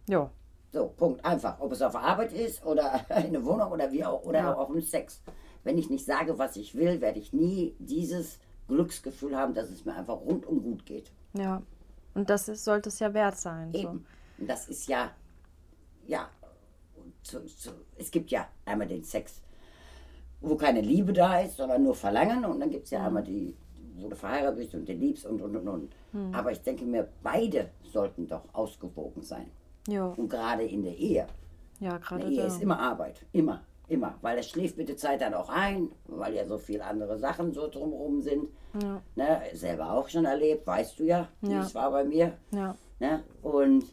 ja, 0.08 0.30
So, 0.72 0.88
Punkt. 0.88 1.24
Einfach. 1.26 1.60
Ob 1.60 1.72
es 1.72 1.82
auf 1.82 1.96
Arbeit 1.96 2.32
ist 2.34 2.66
oder 2.66 3.06
in 3.26 3.34
der 3.34 3.44
Wohnung 3.46 3.72
oder 3.72 3.92
wie 3.92 4.04
auch, 4.06 4.24
oder 4.24 4.40
Ja. 4.40 4.56
auch 4.56 4.70
im 4.70 4.82
Sex. 4.82 5.22
Wenn 5.64 5.78
ich 5.78 5.90
nicht 5.90 6.06
sage, 6.06 6.38
was 6.40 6.56
ich 6.58 6.76
will, 6.76 7.00
werde 7.02 7.20
ich 7.20 7.32
nie 7.34 7.76
dieses 7.80 8.40
Glücksgefühl 8.68 9.36
haben, 9.36 9.54
dass 9.54 9.70
es 9.70 9.86
mir 9.86 9.96
einfach 9.96 10.20
rundum 10.22 10.62
gut 10.64 10.86
geht. 10.86 11.12
ja. 11.34 11.62
Und 12.16 12.30
das 12.30 12.48
ist, 12.48 12.64
sollte 12.64 12.90
es 12.90 13.00
ja 13.00 13.12
wert 13.16 13.38
sein. 13.38 13.72
So. 13.72 13.80
Eben. 13.80 14.06
Und 14.38 14.48
das 14.48 14.68
ist 14.68 14.88
ja, 14.88 15.10
ja, 16.08 16.30
zu, 17.22 17.44
zu, 17.46 17.72
es 17.98 18.12
gibt 18.12 18.32
ja 18.32 18.48
einmal 18.66 18.88
den 18.88 19.04
Sex, 19.04 19.42
wo 20.42 20.56
keine 20.56 20.82
Liebe 20.82 21.14
da 21.14 21.40
ist, 21.40 21.58
sondern 21.58 21.84
nur 21.84 21.96
Verlangen. 21.96 22.44
Und 22.46 22.60
dann 22.60 22.70
gibt 22.70 22.86
es 22.86 22.92
ja 22.92 23.06
einmal 23.06 23.24
die, 23.24 23.56
wo 23.96 24.10
du 24.10 24.16
verheiratet 24.16 24.58
bist 24.60 24.76
und 24.76 24.88
den 24.88 25.00
liebst 25.00 25.26
und, 25.26 25.42
und, 25.42 25.56
und, 25.56 25.68
und. 25.68 25.96
Aber 26.34 26.52
ich 26.52 26.62
denke 26.62 26.84
mir, 26.86 27.08
beide 27.24 27.70
sollten 27.92 28.28
doch 28.28 28.44
ausgewogen 28.54 29.22
sein. 29.24 29.50
Ja, 29.88 30.08
Und 30.08 30.30
gerade 30.30 30.64
in 30.64 30.84
der 30.84 30.96
Ehe. 30.98 31.28
ja 31.80 31.98
gerade 31.98 32.30
Ehe 32.30 32.38
da. 32.42 32.48
ist 32.48 32.62
immer 32.62 32.80
Arbeit. 32.80 33.26
Immer. 33.32 33.62
Immer. 33.90 34.16
Weil 34.22 34.38
er 34.38 34.44
schläft 34.44 34.78
mit 34.78 34.88
der 34.90 34.96
Zeit 34.98 35.22
dann 35.22 35.34
auch 35.34 35.50
ein, 35.50 35.90
weil 36.08 36.34
ja 36.34 36.46
so 36.46 36.58
viele 36.58 36.86
andere 36.86 37.18
Sachen 37.20 37.52
so 37.54 37.68
drumherum 37.68 38.22
sind. 38.22 38.48
Ja. 38.82 39.02
Ne, 39.16 39.42
selber 39.54 39.92
auch 39.92 40.08
schon 40.10 40.26
erlebt, 40.26 40.66
weißt 40.66 41.00
du 41.00 41.04
ja, 41.04 41.28
wie 41.42 41.52
Ja. 41.52 41.62
es 41.62 41.76
war 41.76 41.92
bei 41.92 42.04
mir. 42.06 42.34
Ja. 42.52 42.76
Ne? 43.00 43.24
Und 43.42 43.86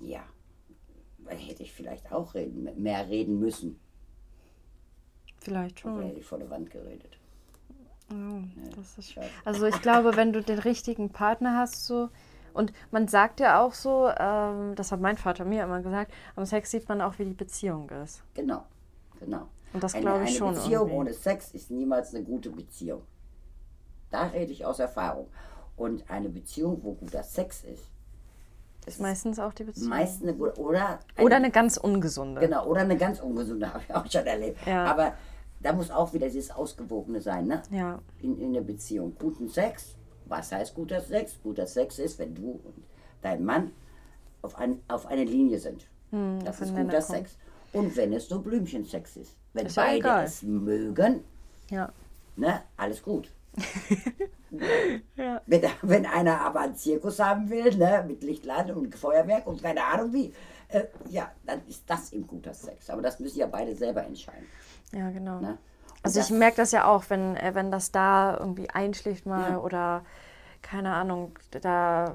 ja, 0.00 0.22
hätte 1.38 1.62
ich 1.62 1.72
vielleicht 1.72 2.12
auch 2.12 2.34
reden, 2.34 2.68
mehr 2.82 3.08
reden 3.08 3.38
müssen. 3.38 3.78
Vielleicht 5.40 5.84
Oder 5.84 5.94
schon. 5.94 6.04
hätte 6.04 6.20
ich 6.20 6.26
vor 6.26 6.38
der 6.38 6.50
Wand 6.50 6.70
geredet. 6.70 7.18
Das 8.76 8.98
ist 8.98 9.12
Scheiße. 9.12 9.30
Also 9.44 9.66
ich 9.66 9.80
glaube, 9.82 10.16
wenn 10.16 10.32
du 10.32 10.42
den 10.42 10.58
richtigen 10.58 11.10
Partner 11.10 11.56
hast, 11.56 11.86
so 11.86 12.08
und 12.52 12.72
man 12.90 13.08
sagt 13.08 13.40
ja 13.40 13.62
auch 13.62 13.72
so, 13.72 14.10
ähm, 14.18 14.74
das 14.74 14.92
hat 14.92 15.00
mein 15.00 15.16
Vater 15.16 15.44
mir 15.44 15.64
immer 15.64 15.80
gesagt, 15.80 16.12
am 16.36 16.44
Sex 16.44 16.70
sieht 16.70 16.88
man 16.88 17.00
auch, 17.00 17.18
wie 17.18 17.24
die 17.24 17.34
Beziehung 17.34 17.88
ist. 17.90 18.22
Genau, 18.34 18.64
genau. 19.18 19.48
Und 19.72 19.82
das 19.82 19.94
eine, 19.94 20.02
glaube 20.02 20.24
ich 20.24 20.30
eine 20.30 20.38
schon 20.38 20.54
Beziehung 20.54 20.72
irgendwie. 20.72 20.96
ohne 20.96 21.12
Sex 21.12 21.52
ist 21.52 21.70
niemals 21.70 22.14
eine 22.14 22.24
gute 22.24 22.50
Beziehung. 22.50 23.02
Da 24.10 24.26
rede 24.26 24.50
ich 24.50 24.64
aus 24.64 24.80
Erfahrung. 24.80 25.28
Und 25.76 26.10
eine 26.10 26.28
Beziehung, 26.28 26.82
wo 26.82 26.94
guter 26.94 27.22
Sex 27.22 27.62
ist, 27.64 27.84
das 28.84 28.94
ist 28.94 29.00
Meistens 29.00 29.38
auch 29.38 29.52
die 29.52 29.64
Beziehung. 29.64 29.88
meist 29.90 30.22
eine 30.22 30.34
oder 30.34 31.00
Oder 31.20 31.36
eine 31.36 31.50
ganz 31.50 31.76
ungesunde. 31.76 32.40
Genau, 32.40 32.66
oder 32.66 32.80
eine 32.82 32.96
ganz 32.96 33.20
ungesunde, 33.20 33.66
habe 33.72 33.82
ich 33.88 33.94
auch 33.94 34.10
schon 34.10 34.26
erlebt. 34.26 34.58
Ja. 34.66 34.84
Aber 34.84 35.14
da 35.60 35.72
muss 35.72 35.90
auch 35.90 36.12
wieder 36.12 36.26
dieses 36.28 36.50
Ausgewogene 36.50 37.20
sein, 37.20 37.46
ne? 37.46 37.62
Ja, 37.70 38.00
In, 38.20 38.38
in 38.40 38.52
der 38.54 38.62
Beziehung. 38.62 39.14
Guten 39.18 39.48
Sex, 39.48 39.94
was 40.26 40.50
heißt 40.52 40.74
guter 40.74 41.00
Sex? 41.00 41.38
Guter 41.42 41.66
Sex 41.66 41.98
ist, 41.98 42.18
wenn 42.18 42.34
du 42.34 42.52
und 42.64 42.84
dein 43.22 43.44
Mann 43.44 43.72
auf, 44.42 44.56
ein, 44.56 44.80
auf 44.88 45.06
eine 45.06 45.24
Linie 45.24 45.58
sind. 45.58 45.82
das 46.10 46.18
Hm, 46.18 46.38
auf 46.48 46.60
ist 46.62 46.74
guter. 46.74 47.02
Sex. 47.02 47.36
Und 47.72 47.94
wenn 47.96 48.12
es 48.14 48.28
nur 48.30 48.42
Blümchensex 48.42 49.16
ist. 49.16 49.36
Wenn 49.52 49.66
Ist 49.66 49.76
beide 49.76 50.22
es 50.24 50.42
mögen, 50.42 51.22
Ja. 51.70 51.92
ne, 52.36 52.62
alles 52.76 53.02
gut. 53.02 53.30
Ja. 55.16 55.40
Wenn, 55.46 55.62
wenn 55.82 56.06
einer 56.06 56.40
aber 56.40 56.60
einen 56.60 56.74
Zirkus 56.76 57.18
haben 57.20 57.50
will, 57.50 57.76
ne, 57.76 58.04
mit 58.06 58.22
Lichtladen 58.24 58.74
und 58.74 58.94
Feuerwerk 58.94 59.46
und 59.46 59.62
keine 59.62 59.84
Ahnung 59.84 60.12
wie, 60.12 60.34
äh, 60.68 60.84
ja, 61.08 61.30
dann 61.46 61.60
ist 61.68 61.84
das 61.86 62.12
eben 62.12 62.26
guter 62.26 62.52
Sex. 62.54 62.90
Aber 62.90 63.00
das 63.02 63.20
müssen 63.20 63.38
ja 63.38 63.46
beide 63.46 63.74
selber 63.76 64.04
entscheiden. 64.04 64.46
Ja, 64.92 65.10
genau. 65.10 65.40
Ne? 65.40 65.58
Also 66.02 66.18
ich 66.20 66.30
merke 66.30 66.56
das 66.56 66.72
ja 66.72 66.86
auch, 66.86 67.04
wenn, 67.08 67.36
äh, 67.36 67.54
wenn 67.54 67.70
das 67.70 67.92
da 67.92 68.36
irgendwie 68.38 68.68
einschläft 68.70 69.26
mal 69.26 69.52
Ja. 69.52 69.58
oder 69.58 70.04
keine 70.62 70.94
Ahnung, 70.94 71.38
da 71.60 72.14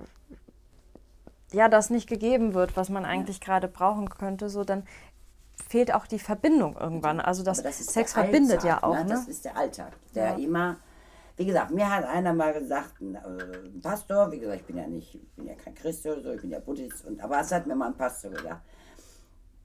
ja 1.52 1.70
das 1.70 1.90
nicht 1.90 2.10
gegeben 2.10 2.54
wird, 2.54 2.76
was 2.76 2.90
man 2.90 3.06
eigentlich 3.06 3.40
gerade 3.40 3.68
brauchen 3.68 4.10
könnte, 4.10 4.50
so 4.50 4.64
dann 4.64 4.84
fehlt 5.70 5.94
auch 5.94 6.06
die 6.06 6.20
Verbindung 6.20 6.76
irgendwann. 6.78 7.20
Also 7.22 7.44
das, 7.44 7.64
das 7.64 7.78
Sex 7.78 8.14
verbindet 8.14 8.64
Alltag, 8.64 8.82
ja 8.82 8.84
auch, 8.84 9.04
ne? 9.04 9.06
Das 9.10 9.28
ist 9.28 9.46
der 9.46 9.56
Alltag, 9.58 9.94
der 10.14 10.32
Ja. 10.32 10.36
immer, 10.36 10.76
wie 11.38 11.46
gesagt, 11.46 11.72
mir 11.72 11.90
hat 11.90 12.06
einer 12.06 12.34
mal 12.34 12.54
gesagt, 12.54 13.02
ein, 13.02 13.16
äh, 13.16 13.68
ein 13.74 13.82
Pastor, 13.82 14.32
wie 14.32 14.40
gesagt, 14.40 14.62
ich 14.62 14.66
bin 14.66 14.78
ja 14.78 14.88
nicht, 14.88 15.16
ich 15.16 15.30
bin 15.36 15.48
ja 15.48 15.56
kein 15.56 15.76
Christ 15.76 16.06
oder 16.06 16.22
so, 16.22 16.32
ich 16.32 16.42
bin 16.42 16.52
ja 16.52 16.60
Buddhist, 16.60 17.06
und, 17.06 17.20
aber 17.22 17.40
es 17.42 17.52
hat 17.52 17.68
mir 17.68 17.76
mal 17.76 17.88
ein 17.88 17.98
Pastor 17.98 18.32
gesagt, 18.32 18.62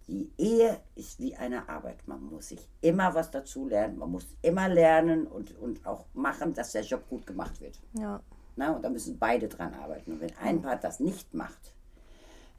die 0.09 0.29
Ehe 0.39 0.81
ist 0.97 1.21
wie 1.21 1.37
eine 1.37 1.69
Arbeit. 1.69 1.99
Man 2.09 2.21
muss 2.25 2.49
sich 2.49 2.69
immer 2.81 3.15
was 3.15 3.31
dazu 3.31 3.69
lernen, 3.69 3.99
man 3.99 4.11
muss 4.11 4.27
immer 4.43 4.69
lernen 4.69 5.27
und, 5.29 5.57
und 5.59 5.87
auch 5.87 6.07
machen, 6.15 6.53
dass 6.53 6.73
der 6.73 6.83
Job 6.83 7.09
gut 7.09 7.27
gemacht 7.27 7.61
wird. 7.61 7.79
Ja. 7.93 8.21
Na, 8.57 8.73
und 8.75 8.83
da 8.83 8.91
müssen 8.91 9.19
beide 9.21 9.47
dran 9.47 9.73
arbeiten. 9.75 10.13
Und 10.13 10.21
wenn 10.21 10.37
ein 10.43 10.61
Part 10.61 10.83
das 10.83 10.99
nicht 10.99 11.33
macht, 11.33 11.75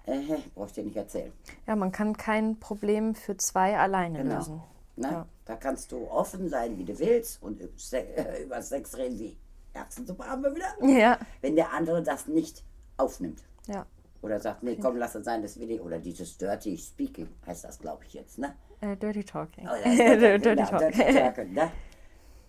äh, 0.06 0.19
brauche 0.56 0.67
ich 0.67 0.71
dir 0.74 0.84
nicht 0.86 0.95
erzählen. 0.95 1.34
ja, 1.67 1.76
man 1.76 1.91
kann 1.91 2.15
kein 2.15 2.58
Problem 2.58 3.13
für 3.15 3.36
zwei 3.36 3.78
alleine 3.78 4.19
Genau. 4.19 4.36
lösen. 4.36 4.62
Ne? 5.01 5.11
Ja. 5.11 5.27
Da 5.45 5.55
kannst 5.55 5.91
du 5.91 6.09
offen 6.09 6.49
sein, 6.49 6.77
wie 6.77 6.85
du 6.85 6.97
willst 6.97 7.41
und 7.41 7.59
über 7.59 7.73
äh, 7.93 8.43
über 8.43 8.61
Sex 8.61 8.97
reden 8.97 9.19
wie 9.19 9.37
Erbsensuppe 9.73 10.25
haben 10.25 10.43
wir 10.43 10.55
wieder. 10.55 10.99
Ja, 10.99 11.17
Wenn 11.41 11.55
der 11.55 11.73
andere 11.73 12.03
das 12.03 12.27
nicht 12.27 12.63
aufnimmt 12.97 13.41
ja. 13.67 13.85
oder 14.21 14.39
sagt, 14.39 14.63
nee, 14.63 14.77
komm, 14.81 14.97
lass 14.97 15.15
es 15.15 15.25
sein, 15.25 15.41
das 15.41 15.59
will 15.59 15.71
ich. 15.71 15.81
Oder 15.81 15.99
dieses 15.99 16.37
Dirty 16.37 16.77
Speaking 16.77 17.29
heißt 17.45 17.63
das, 17.63 17.79
glaube 17.79 18.03
ich, 18.05 18.13
jetzt. 18.13 18.37
Ne? 18.37 18.55
Äh, 18.81 18.97
Dirty 18.97 19.23
Talking. 19.23 19.67
Oh, 19.67 19.75
das, 19.83 19.95
Dirty, 19.97 20.19
Dirty 20.19 20.55
genau, 20.55 20.69
Talk. 20.69 20.79
Dirty 20.91 21.13
Talking, 21.19 21.53
ne? 21.53 21.71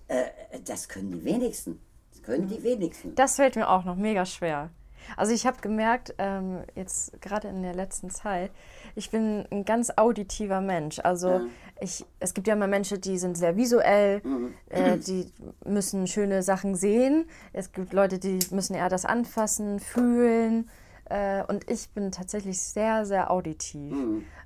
äh, 0.08 0.24
das 0.64 0.88
können 0.88 1.12
die 1.12 1.24
wenigsten. 1.24 1.80
Das 2.12 2.22
können 2.22 2.48
die 2.48 2.62
wenigsten. 2.62 3.14
Das 3.14 3.36
fällt 3.36 3.56
mir 3.56 3.68
auch 3.68 3.84
noch 3.84 3.96
mega 3.96 4.26
schwer. 4.26 4.70
Also 5.16 5.32
ich 5.32 5.46
habe 5.46 5.60
gemerkt, 5.60 6.14
ähm, 6.18 6.62
jetzt 6.76 7.20
gerade 7.20 7.48
in 7.48 7.62
der 7.62 7.74
letzten 7.74 8.10
Zeit, 8.10 8.52
ich 8.94 9.10
bin 9.10 9.46
ein 9.50 9.64
ganz 9.64 9.92
auditiver 9.96 10.60
Mensch. 10.60 11.00
Also 11.00 11.40
ich, 11.82 12.04
es 12.20 12.32
gibt 12.32 12.46
ja 12.46 12.54
immer 12.54 12.68
Menschen, 12.68 13.00
die 13.00 13.18
sind 13.18 13.36
sehr 13.36 13.56
visuell, 13.56 14.22
äh, 14.70 14.98
die 14.98 15.32
müssen 15.64 16.06
schöne 16.06 16.42
Sachen 16.42 16.74
sehen. 16.74 17.28
Es 17.52 17.72
gibt 17.72 17.92
Leute, 17.92 18.18
die 18.18 18.38
müssen 18.50 18.74
eher 18.74 18.88
das 18.88 19.04
anfassen, 19.04 19.80
fühlen. 19.80 20.70
Äh, 21.06 21.42
und 21.44 21.68
ich 21.70 21.90
bin 21.90 22.12
tatsächlich 22.12 22.60
sehr, 22.60 23.04
sehr 23.04 23.30
auditiv. 23.30 23.92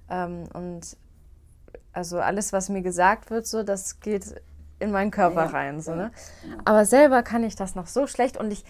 Ähm, 0.09 0.45
und 0.55 0.97
also 1.93 2.19
alles, 2.19 2.53
was 2.53 2.69
mir 2.69 2.83
gesagt 2.83 3.31
wird, 3.31 3.47
so, 3.47 3.63
das 3.63 4.01
geht 4.01 4.35
in 4.79 4.91
meinen 4.91 5.11
Körper 5.11 5.45
Ja, 5.45 5.51
rein. 5.51 5.81
So, 5.81 5.93
ja, 5.93 5.97
ne? 5.97 6.11
Aber 6.65 6.85
selber 6.85 7.23
kann 7.23 7.45
ich 7.45 7.57
das 7.57 7.75
noch 7.75 7.87
so 7.87 8.07
schlecht 8.07 8.37
und 8.37 8.51
ich 8.51 8.65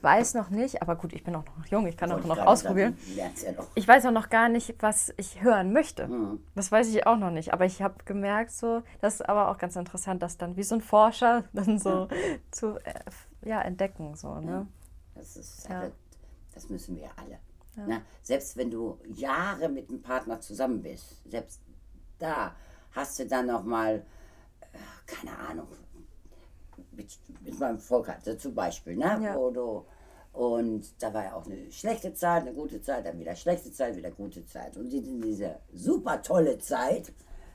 weiß 0.00 0.34
noch 0.34 0.50
nicht, 0.50 0.82
aber 0.82 0.96
gut, 0.96 1.12
ich 1.12 1.24
bin 1.24 1.34
auch 1.36 1.44
noch 1.44 1.66
jung, 1.66 1.86
ich 1.86 1.96
kann 1.96 2.10
auch 2.12 2.24
noch 2.24 2.38
ausprobieren. 2.38 2.96
sagen, 3.16 3.56
ja. 3.58 3.64
Ich 3.74 3.86
weiß 3.86 4.06
auch 4.06 4.12
noch 4.12 4.30
gar 4.30 4.48
nicht, 4.48 4.76
was 4.80 5.12
ich 5.16 5.42
hören 5.42 5.72
möchte. 5.72 6.08
Mhm. 6.08 6.40
Das 6.54 6.72
weiß 6.72 6.88
ich 6.88 7.06
auch 7.06 7.16
noch 7.18 7.30
nicht. 7.30 7.52
Aber 7.52 7.64
ich 7.64 7.82
habe 7.82 7.94
gemerkt, 8.04 8.50
so, 8.52 8.82
das 9.00 9.14
ist 9.16 9.28
aber 9.28 9.48
auch 9.50 9.58
ganz 9.58 9.76
interessant, 9.76 10.22
das 10.22 10.38
dann 10.38 10.56
wie 10.56 10.62
so 10.62 10.76
ein 10.76 10.80
Forscher 10.80 11.44
dann 11.52 11.78
so 11.78 12.08
zu 12.50 12.76
äh, 12.84 12.94
ja, 13.44 13.60
entdecken. 13.60 14.14
So, 14.16 14.40
ne? 14.40 14.66
Das, 15.14 15.36
ist, 15.36 15.68
Ja. 15.68 15.90
das 16.54 16.68
müssen 16.70 16.96
wir 16.96 17.10
alle. 17.16 17.38
Na, 17.74 18.02
selbst 18.22 18.56
wenn 18.58 18.70
du 18.70 18.98
Jahre 19.14 19.68
mit 19.70 19.88
einem 19.88 20.02
Partner 20.02 20.40
zusammen 20.40 20.82
bist, 20.82 21.22
selbst 21.30 21.60
da 22.18 22.54
hast 22.92 23.18
du 23.18 23.26
dann 23.26 23.46
noch 23.46 23.64
mal, 23.64 24.04
keine 25.06 25.36
Ahnung, 25.38 25.68
mit, 26.92 27.18
mit 27.42 27.58
meinem 27.58 27.78
Volk 27.78 28.08
hatte 28.08 28.36
zum 28.38 28.54
Beispiel, 28.54 28.96
ne? 28.96 29.18
Ja. 29.22 29.34
du, 29.34 29.84
und 30.32 31.02
da 31.02 31.12
war 31.12 31.24
ja 31.24 31.34
auch 31.34 31.44
eine 31.46 31.70
schlechte 31.70 32.14
Zeit, 32.14 32.42
eine 32.42 32.54
gute 32.54 32.80
Zeit, 32.80 33.04
dann 33.04 33.18
wieder 33.18 33.36
schlechte 33.36 33.70
Zeit, 33.70 33.96
wieder 33.96 34.10
gute 34.10 34.44
Zeit. 34.46 34.76
Und 34.76 34.92
in 34.92 35.20
dieser 35.20 35.60
super 35.72 36.22
tolle 36.22 36.58
Zeit 36.58 37.12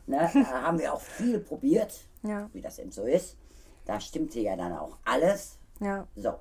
ne, 0.08 0.30
da 0.34 0.62
haben 0.64 0.80
wir 0.80 0.94
auch 0.94 1.02
viel 1.02 1.40
probiert, 1.40 1.94
Ja. 2.24 2.50
wie 2.54 2.62
das 2.62 2.80
eben 2.80 2.92
so 2.92 3.04
ist. 3.04 3.36
Da 3.86 4.00
stimmte 4.00 4.40
ja 4.40 4.56
dann 4.56 4.74
auch 4.74 4.98
alles. 5.06 5.58
Ja. 5.80 6.08
So. 6.16 6.34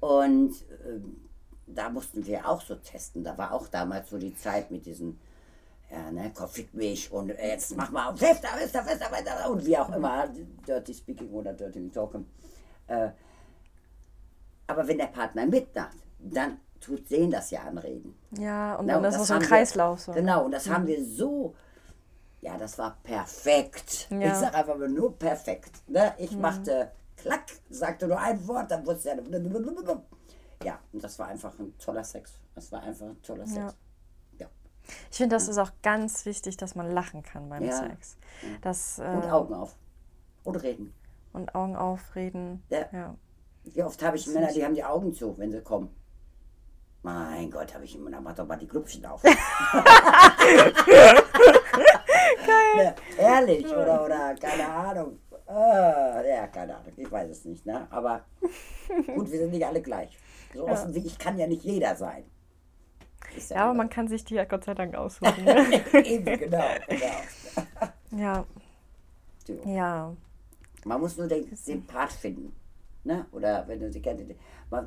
Und 0.00 0.54
ähm, 0.86 1.28
da 1.66 1.88
mussten 1.90 2.26
wir 2.26 2.48
auch 2.48 2.60
so 2.60 2.74
testen. 2.74 3.22
Da 3.24 3.38
war 3.38 3.52
auch 3.52 3.68
damals 3.68 4.10
so 4.10 4.18
die 4.18 4.34
Zeit 4.34 4.70
mit 4.70 4.84
diesen, 4.86 5.18
ja, 5.92 6.10
ne, 6.10 6.32
komm, 6.34 6.48
fick 6.48 6.72
mich 6.72 7.12
und 7.12 7.28
jetzt 7.28 7.76
mach 7.76 7.90
mal 7.90 8.16
fester, 8.16 8.48
fester, 8.48 8.82
fester, 8.82 9.06
fester 9.06 9.50
und 9.50 9.64
wie 9.66 9.76
auch 9.76 9.94
immer, 9.94 10.26
Dirty 10.66 10.94
Speaking 10.94 11.30
oder 11.30 11.52
Dirty 11.52 11.90
Talking. 11.90 12.26
Äh, 12.86 13.10
aber 14.66 14.88
wenn 14.88 14.96
der 14.96 15.08
Partner 15.08 15.44
mitmacht, 15.44 15.98
dann 16.18 16.58
tut 16.80 17.10
den 17.10 17.30
das 17.30 17.50
ja 17.50 17.60
anreden. 17.60 18.16
Ja, 18.38 18.76
und 18.76 18.86
Na, 18.86 18.94
dann 18.94 19.04
und 19.04 19.10
ist 19.10 19.18
das 19.18 19.28
so 19.28 19.34
ein 19.34 19.42
Kreislauf. 19.42 20.00
So. 20.00 20.12
Genau, 20.12 20.46
und 20.46 20.52
das 20.52 20.68
haben 20.68 20.86
wir 20.86 21.04
so, 21.04 21.54
ja, 22.40 22.56
das 22.56 22.78
war 22.78 22.96
perfekt. 23.02 24.08
Ja. 24.10 24.28
Ich 24.28 24.34
sag 24.34 24.54
einfach 24.54 24.78
nur 24.78 25.18
perfekt. 25.18 25.72
Ne? 25.88 26.14
Ich 26.16 26.32
machte 26.32 26.90
klack, 27.18 27.44
sagte 27.68 28.08
nur 28.08 28.18
ein 28.18 28.48
Wort, 28.48 28.70
dann 28.70 28.86
wusste 28.86 29.10
er. 29.10 29.18
Ja, 30.64 30.78
und 30.92 31.04
das 31.04 31.18
war 31.18 31.28
einfach 31.28 31.58
ein 31.58 31.76
toller 31.78 32.04
Sex. 32.04 32.32
Das 32.54 32.72
war 32.72 32.82
einfach 32.82 33.06
ein 33.06 33.22
toller 33.22 33.46
Sex. 33.46 33.58
Ja. 33.58 33.74
Ich 35.10 35.16
finde, 35.18 35.36
das 35.36 35.48
ist 35.48 35.58
auch 35.58 35.70
ganz 35.82 36.24
wichtig, 36.26 36.56
dass 36.56 36.74
man 36.74 36.90
lachen 36.90 37.22
kann 37.22 37.48
beim 37.48 37.64
Ja. 37.64 37.72
Sex. 37.72 38.16
Das, 38.62 38.98
äh, 38.98 39.02
Und 39.02 39.24
Augen 39.30 39.54
auf. 39.54 39.76
Und 40.44 40.56
reden. 40.56 40.92
und 41.32 41.54
Augen 41.54 41.76
aufreden. 41.76 42.62
Ja. 42.68 42.86
ja. 42.92 43.14
Wie 43.64 43.82
oft 43.82 44.02
habe 44.02 44.16
ich 44.16 44.26
Männer, 44.26 44.52
die 44.52 44.64
haben 44.64 44.74
die 44.74 44.82
Augen 44.84 45.14
zu, 45.14 45.38
wenn 45.38 45.52
sie 45.52 45.60
kommen. 45.62 45.94
Mein 47.02 47.50
Gott, 47.50 47.72
habe 47.74 47.84
ich 47.84 47.94
immer, 47.96 48.20
mach 48.20 48.34
doch 48.34 48.46
mal 48.46 48.56
die 48.56 48.66
Klubchen 48.68 49.04
auf. 49.06 49.22
Geil. 52.46 52.94
ehrlich, 53.18 53.66
oder, 53.66 54.04
oder, 54.04 54.34
keine 54.34 54.68
Ahnung. 54.68 55.18
Äh, 55.48 56.30
ja, 56.34 56.46
keine 56.46 56.76
Ahnung, 56.76 56.92
ich 56.96 57.10
weiß 57.10 57.30
es 57.30 57.44
nicht, 57.44 57.66
ne? 57.66 57.86
Aber 57.90 58.24
gut, 59.14 59.30
wir 59.30 59.38
sind 59.38 59.50
nicht 59.50 59.66
alle 59.66 59.82
gleich. 59.82 60.16
So 60.54 60.66
offen 60.68 60.94
wie 60.94 61.06
ich 61.06 61.18
kann 61.18 61.38
ja 61.38 61.46
nicht 61.46 61.64
jeder 61.64 61.94
sein. 61.96 62.24
Ja, 63.48 63.64
aber 63.64 63.74
man 63.74 63.88
kann 63.88 64.08
sich 64.08 64.24
die 64.24 64.34
ja 64.34 64.44
Gott 64.44 64.64
sei 64.64 64.74
Dank 64.74 64.94
aussuchen. 64.94 65.44
Ne? 65.44 65.82
Eben, 66.04 66.24
genau, 66.24 66.64
genau. 66.88 67.06
ja, 68.22 68.44
So. 69.46 69.54
ja. 69.64 70.14
Man 70.84 71.00
muss 71.00 71.16
nur 71.16 71.28
den, 71.28 71.46
den 71.66 71.86
Part 71.86 72.12
finden. 72.12 72.54
Ne? 73.04 73.26
Oder 73.32 73.66
wenn 73.66 73.80
du 73.80 73.90
sie 73.90 74.00
kennst. 74.00 74.24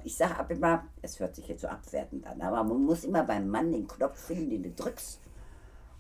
Ich 0.04 0.16
sage 0.16 0.38
ab 0.38 0.50
immer, 0.52 0.86
es 1.02 1.20
hört 1.20 1.36
sich 1.36 1.48
jetzt 1.48 1.62
so 1.62 1.68
abwertend 1.68 2.26
an, 2.26 2.42
aber 2.42 2.64
man 2.64 2.84
muss 2.84 3.04
immer 3.04 3.24
beim 3.24 3.48
Mann 3.50 3.72
den 3.72 3.88
Knopf 3.88 4.18
finden, 4.18 4.50
den 4.50 4.64
du 4.64 4.72
drückst. 4.72 5.20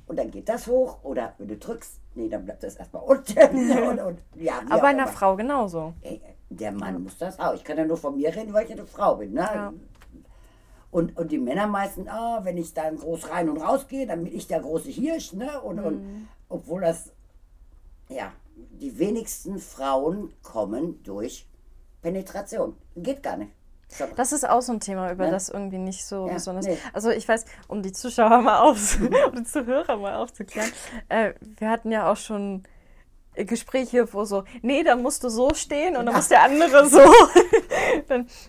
Und 0.07 0.17
dann 0.19 0.31
geht 0.31 0.47
das 0.47 0.67
hoch. 0.67 1.03
Oder 1.03 1.33
wenn 1.37 1.47
du 1.47 1.57
drückst, 1.57 1.99
nee, 2.15 2.29
dann 2.29 2.45
bleibt 2.45 2.63
das 2.63 2.75
erstmal 2.75 3.03
unten. 3.03 3.71
und, 3.89 3.99
und, 3.99 4.19
ja, 4.35 4.61
Aber 4.69 4.81
bei 4.81 4.87
einer 4.89 5.03
immer. 5.03 5.11
Frau 5.11 5.35
genauso. 5.35 5.93
Der 6.49 6.71
Mann 6.71 7.03
muss 7.03 7.17
das 7.17 7.39
auch. 7.39 7.53
Ich 7.53 7.63
kann 7.63 7.77
ja 7.77 7.85
nur 7.85 7.97
von 7.97 8.15
mir 8.15 8.33
reden, 8.33 8.53
weil 8.53 8.65
ich 8.65 8.71
eine 8.71 8.85
Frau 8.85 9.15
bin. 9.15 9.33
Ne? 9.33 9.41
Ja. 9.41 9.73
Und, 10.95 11.17
und 11.17 11.29
die 11.33 11.37
Männer 11.39 11.67
meisten, 11.67 12.07
ah, 12.07 12.39
wenn 12.43 12.55
ich 12.57 12.73
dann 12.73 12.95
groß 12.95 13.29
rein 13.29 13.49
und 13.49 13.57
raus 13.57 13.85
gehe, 13.89 14.07
dann 14.07 14.23
bin 14.23 14.33
ich 14.33 14.47
der 14.47 14.61
große 14.61 14.89
Hirsch. 14.89 15.33
Ne? 15.33 15.59
Und, 15.59 15.75
Mhm. 15.75 15.83
und 15.83 16.27
obwohl 16.47 16.79
das, 16.81 17.11
ja, 18.07 18.31
die 18.55 18.97
wenigsten 18.97 19.59
Frauen 19.59 20.31
kommen 20.41 21.03
durch 21.03 21.47
Penetration. 22.01 22.77
Geht 22.95 23.21
gar 23.23 23.35
nicht. 23.35 23.51
Das 24.15 24.31
ist 24.31 24.47
auch 24.47 24.61
so 24.61 24.71
ein 24.71 24.79
Thema, 24.79 25.11
über 25.11 25.25
Ne? 25.25 25.31
das 25.31 25.49
irgendwie 25.49 25.79
nicht 25.79 26.05
so 26.05 26.27
Ja, 26.27 26.35
besonders. 26.35 26.65
nee. 26.65 26.77
Also 26.93 27.09
ich 27.09 27.27
weiß, 27.27 27.43
um 27.67 27.81
die 27.83 27.91
Zuschauer 27.91 28.39
mal 28.41 28.59
auf, 28.61 28.97
um 29.27 29.35
die 29.35 29.43
Zuhörer 29.43 29.97
mal 29.97 30.15
aufzuklären, 30.15 30.71
äh, 31.09 31.33
wir 31.57 31.69
hatten 31.69 31.91
ja 31.91 32.09
auch 32.09 32.17
schon 32.17 32.63
Gespräche, 33.35 34.13
wo 34.13 34.23
so, 34.23 34.45
nee, 34.61 34.81
da 34.83 34.95
musst 34.95 35.25
du 35.25 35.29
so 35.29 35.53
stehen 35.53 35.97
und 35.97 36.05
dann 36.05 36.15
muss 36.15 36.29
der 36.29 36.41
andere 36.43 36.87
so. 36.87 36.99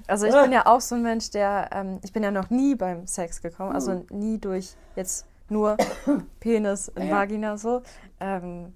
also 0.06 0.26
ich 0.26 0.34
bin 0.34 0.52
ja 0.52 0.66
auch 0.66 0.80
so 0.80 0.94
ein 0.94 1.02
Mensch, 1.02 1.30
der, 1.30 1.68
ähm, 1.72 1.98
ich 2.02 2.12
bin 2.12 2.22
ja 2.22 2.30
noch 2.30 2.50
nie 2.50 2.74
beim 2.74 3.06
Sex 3.06 3.40
gekommen, 3.42 3.72
also 3.72 4.04
nie 4.10 4.38
durch 4.38 4.74
jetzt 4.94 5.26
nur 5.48 5.76
Penis 6.40 6.88
und 6.88 7.02
Ja. 7.06 7.12
Vagina 7.16 7.56
so. 7.56 7.82
Ähm, 8.20 8.74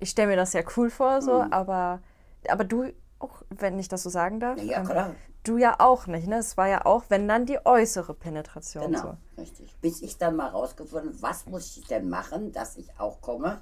ich 0.00 0.10
stelle 0.10 0.28
mir 0.28 0.36
das 0.36 0.52
ja 0.52 0.62
cool 0.76 0.90
vor, 0.90 1.22
so, 1.22 1.44
aber, 1.50 2.00
aber 2.48 2.64
du 2.64 2.92
auch, 3.18 3.42
wenn 3.50 3.78
ich 3.78 3.88
das 3.88 4.02
so 4.02 4.10
sagen 4.10 4.40
darf, 4.40 4.60
Ja, 4.60 4.78
ähm, 4.80 4.86
klar. 4.86 5.14
du 5.44 5.56
ja 5.56 5.76
auch 5.78 6.06
nicht, 6.06 6.26
ne? 6.26 6.36
Es 6.38 6.56
war 6.56 6.68
ja 6.68 6.84
auch, 6.84 7.04
wenn 7.08 7.26
dann 7.26 7.46
die 7.46 7.58
äußere 7.64 8.12
Penetration 8.14 8.86
Genau, 8.92 9.00
so. 9.36 9.40
richtig. 9.40 9.74
Bis 9.80 10.02
ich 10.02 10.18
dann 10.18 10.36
mal 10.36 10.48
rausgefunden 10.48 11.16
was 11.22 11.46
muss 11.46 11.76
ich 11.76 11.86
denn 11.86 12.08
machen, 12.08 12.52
dass 12.52 12.76
ich 12.76 12.88
auch 12.98 13.20
komme. 13.20 13.60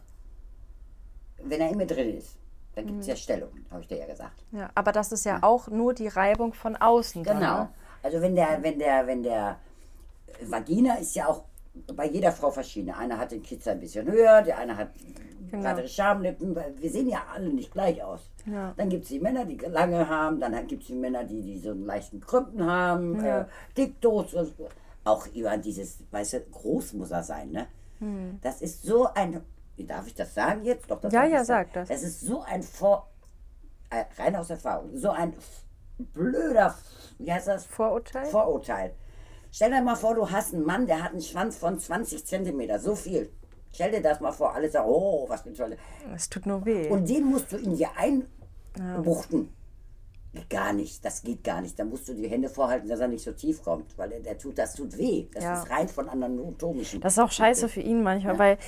wenn 1.44 1.60
er 1.60 1.70
immer 1.70 1.86
drin 1.86 2.16
ist, 2.18 2.36
dann 2.74 2.86
gibt 2.86 3.00
es 3.00 3.06
ja 3.06 3.16
Stellung, 3.16 3.50
habe 3.70 3.82
ich 3.82 3.88
dir 3.88 3.98
ja 3.98 4.06
gesagt. 4.06 4.44
Ja, 4.52 4.70
aber 4.74 4.92
das 4.92 5.12
ist 5.12 5.24
ja 5.24 5.38
auch 5.42 5.68
nur 5.68 5.92
die 5.94 6.08
Reibung 6.08 6.52
von 6.54 6.76
außen. 6.76 7.22
dann, 7.24 7.38
Genau. 7.38 7.58
ne? 7.58 7.68
Also 8.02 8.20
wenn 8.20 8.34
der, 8.34 8.62
wenn 8.62 8.78
der, 8.78 9.06
wenn 9.06 9.22
der 9.22 9.56
Vagina 10.46 10.94
ist 10.94 11.14
ja 11.14 11.26
auch 11.28 11.44
bei 11.94 12.06
jeder 12.06 12.32
Frau 12.32 12.50
verschieden. 12.50 12.90
Einer 12.90 13.16
hat 13.18 13.30
den 13.32 13.42
Kitzel 13.42 13.72
ein 13.72 13.80
bisschen 13.80 14.06
höher, 14.10 14.42
der 14.42 14.58
eine 14.58 14.76
hat 14.76 14.88
Genau. 15.50 15.64
breitere 15.64 15.88
Schamlippen. 15.88 16.56
Wir 16.78 16.90
sehen 16.90 17.08
ja 17.08 17.22
alle 17.34 17.48
nicht 17.50 17.72
gleich 17.72 18.02
aus. 18.02 18.20
Ja. 18.46 18.72
Dann 18.76 18.88
gibt 18.88 19.02
es 19.04 19.10
die 19.10 19.20
Männer, 19.20 19.44
die 19.44 19.56
lange 19.56 20.08
haben, 20.08 20.40
dann 20.40 20.66
gibt 20.66 20.82
es 20.82 20.88
die 20.88 20.94
Männer, 20.94 21.24
die, 21.24 21.42
die 21.42 21.58
so 21.58 21.70
einen 21.72 21.84
leichten 21.84 22.20
Krümpen 22.20 22.64
haben, 22.64 23.22
Ja. 23.22 23.40
äh, 23.42 23.44
Dickdos. 23.76 24.34
Auch 25.04 25.26
über 25.34 25.56
dieses, 25.58 25.98
weißt 26.10 26.32
du, 26.34 26.40
groß 26.40 26.94
muss 26.94 27.10
er 27.10 27.22
sein, 27.22 27.50
ne? 27.50 27.66
Das 28.40 28.62
ist 28.62 28.82
so 28.82 29.08
ein, 29.12 29.40
darf 29.86 30.06
ich 30.06 30.14
das 30.14 30.34
sagen 30.34 30.64
jetzt? 30.64 30.90
Doch, 30.90 31.00
das. 31.00 31.12
Ja, 31.12 31.24
ja, 31.24 31.44
sag 31.44 31.72
das. 31.72 31.88
Das 31.88 32.02
ist 32.02 32.20
so 32.20 32.42
ein 32.42 32.62
Vor, 32.62 33.08
äh, 33.90 34.04
rein 34.20 34.36
aus 34.36 34.50
Erfahrung, 34.50 34.96
so 34.96 35.10
ein 35.10 35.34
blöder, 35.98 36.74
wie 37.18 37.32
heißt 37.32 37.48
das? 37.48 37.64
Vorurteil? 37.66 38.26
Vorurteil. 38.26 38.94
Stell 39.50 39.70
dir 39.70 39.82
mal 39.82 39.96
vor, 39.96 40.14
du 40.14 40.30
hast 40.30 40.54
einen 40.54 40.64
Mann, 40.64 40.86
der 40.86 41.02
hat 41.02 41.12
einen 41.12 41.20
Schwanz 41.20 41.56
von 41.58 41.78
20 41.78 42.24
Zentimeter, 42.26 42.78
so 42.78 42.94
viel. 42.94 43.30
Stell 43.74 43.90
dir 43.90 44.02
das 44.02 44.20
mal 44.20 44.32
vor, 44.32 44.54
alle 44.54 44.70
sagen, 44.70 44.88
oh, 44.88 45.26
was 45.28 45.42
für 45.42 45.52
tolle. 45.52 45.76
Es 46.14 46.28
tut 46.28 46.46
nur 46.46 46.64
weh. 46.64 46.88
Und 46.88 47.08
den 47.08 47.24
musst 47.26 47.52
du 47.52 47.56
in 47.56 47.76
dir 47.76 47.88
einbuchten. 47.96 49.52
Gar 50.48 50.72
nicht, 50.72 51.04
das 51.04 51.22
geht 51.22 51.44
gar 51.44 51.60
nicht. 51.60 51.78
Da 51.78 51.84
musst 51.84 52.08
du 52.08 52.14
die 52.14 52.26
Hände 52.28 52.48
vorhalten, 52.48 52.88
dass 52.88 53.00
er 53.00 53.08
nicht 53.08 53.22
so 53.22 53.32
tief 53.32 53.62
kommt, 53.62 53.96
weil 53.98 54.08
der, 54.08 54.20
der 54.20 54.38
tut, 54.38 54.56
das 54.56 54.72
tut 54.74 54.96
weh. 54.96 55.26
Das 55.34 55.44
Ja. 55.44 55.62
ist 55.62 55.68
rein 55.70 55.88
von 55.88 56.08
anatomischen. 56.08 57.00
Das 57.02 57.14
ist 57.14 57.18
auch 57.18 57.30
scheiße 57.30 57.68
für 57.68 57.82
ihn 57.82 58.02
manchmal, 58.02 58.38
weil 58.38 58.58